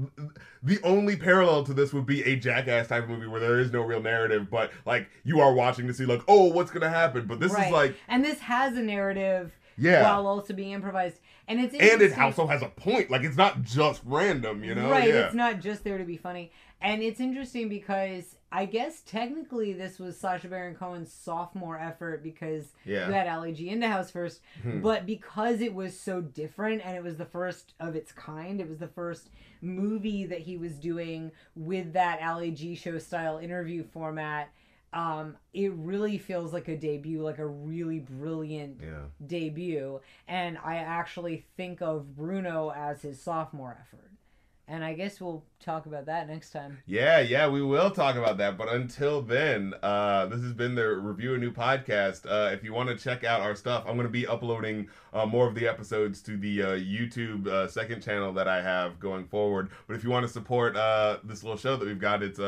[0.61, 3.71] the only parallel to this would be a jackass type of movie where there is
[3.71, 7.25] no real narrative, but like you are watching to see like, oh, what's gonna happen?
[7.25, 7.67] But this Right.
[7.67, 12.01] is like, and this has a narrative yeah, while also being improvised, and it's and
[12.01, 13.09] it also has a point.
[13.09, 14.91] Like it's not just random, you know?
[14.91, 15.25] Right, Yeah.
[15.25, 16.51] it's not just there to be funny.
[16.83, 22.73] And it's interesting because I guess technically this was Sacha Baron Cohen's sophomore effort because
[22.85, 23.07] Yeah.
[23.07, 24.81] you had Ali G Indahouse first, Hmm.
[24.81, 28.67] but because it was so different and it was the first of its kind, it
[28.69, 29.29] was the first
[29.61, 34.49] movie that he was doing with that Ali G show style interview format.
[34.91, 39.05] Um, it really feels like a debut, like a really brilliant yeah.
[39.25, 44.11] debut and i actually think of bruno as his sophomore effort
[44.67, 48.37] and i guess we'll talk about that next time Yeah, yeah, we will talk about
[48.37, 48.57] that.
[48.57, 52.25] But until then, uh, this has been the Review a New podcast.
[52.29, 55.25] Uh, if you want to check out our stuff, I'm going to be uploading uh,
[55.25, 59.25] more of the episodes to the uh, YouTube uh, second channel that I have going
[59.25, 59.69] forward.
[59.87, 62.39] But if you want to support uh, this little show that we've got, it's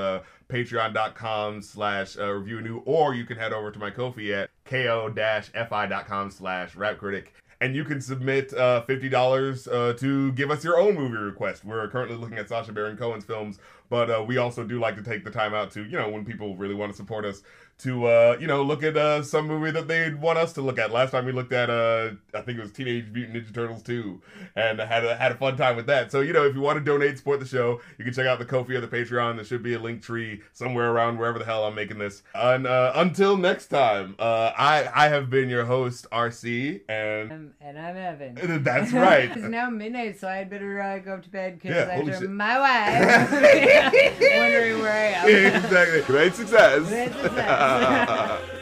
[0.50, 6.76] patreon.com slash review new, or you can head over to my Ko-fi at ko-fi.com slash
[6.76, 10.96] rap critic and you can submit uh, fifty dollars uh, to give us your own
[10.96, 11.64] movie request.
[11.66, 13.60] We're currently looking at Sacha Baron Cohen's films,
[13.90, 16.26] but uh, we also do like to take the time out to, you know, when
[16.26, 17.44] people really want to support us,
[17.80, 20.80] to uh, you know look at uh, some movie that they want us to look
[20.80, 20.92] at.
[20.92, 24.22] Last time we looked at, uh, I think it was Teenage Mutant Ninja Turtles two,
[24.56, 26.12] and had a, had a fun time with that.
[26.12, 28.40] So you know, if you want to donate, support the show, you can check out
[28.40, 29.36] the Ko-fi or the Patreon.
[29.36, 32.24] There should be a Linktree somewhere around wherever the hell I'm making this.
[32.34, 37.52] And uh, until next time, uh, I I have been your host RC, and um,
[37.62, 39.32] and i'm evan that's right.
[39.32, 42.60] it's now midnight so i'd better uh, go up to bed because Yeah, after my
[42.60, 46.02] wife wondering where i am exactly.
[46.04, 46.88] Great success.
[46.88, 47.65] Great success.
[47.66, 48.55] ハハハハ。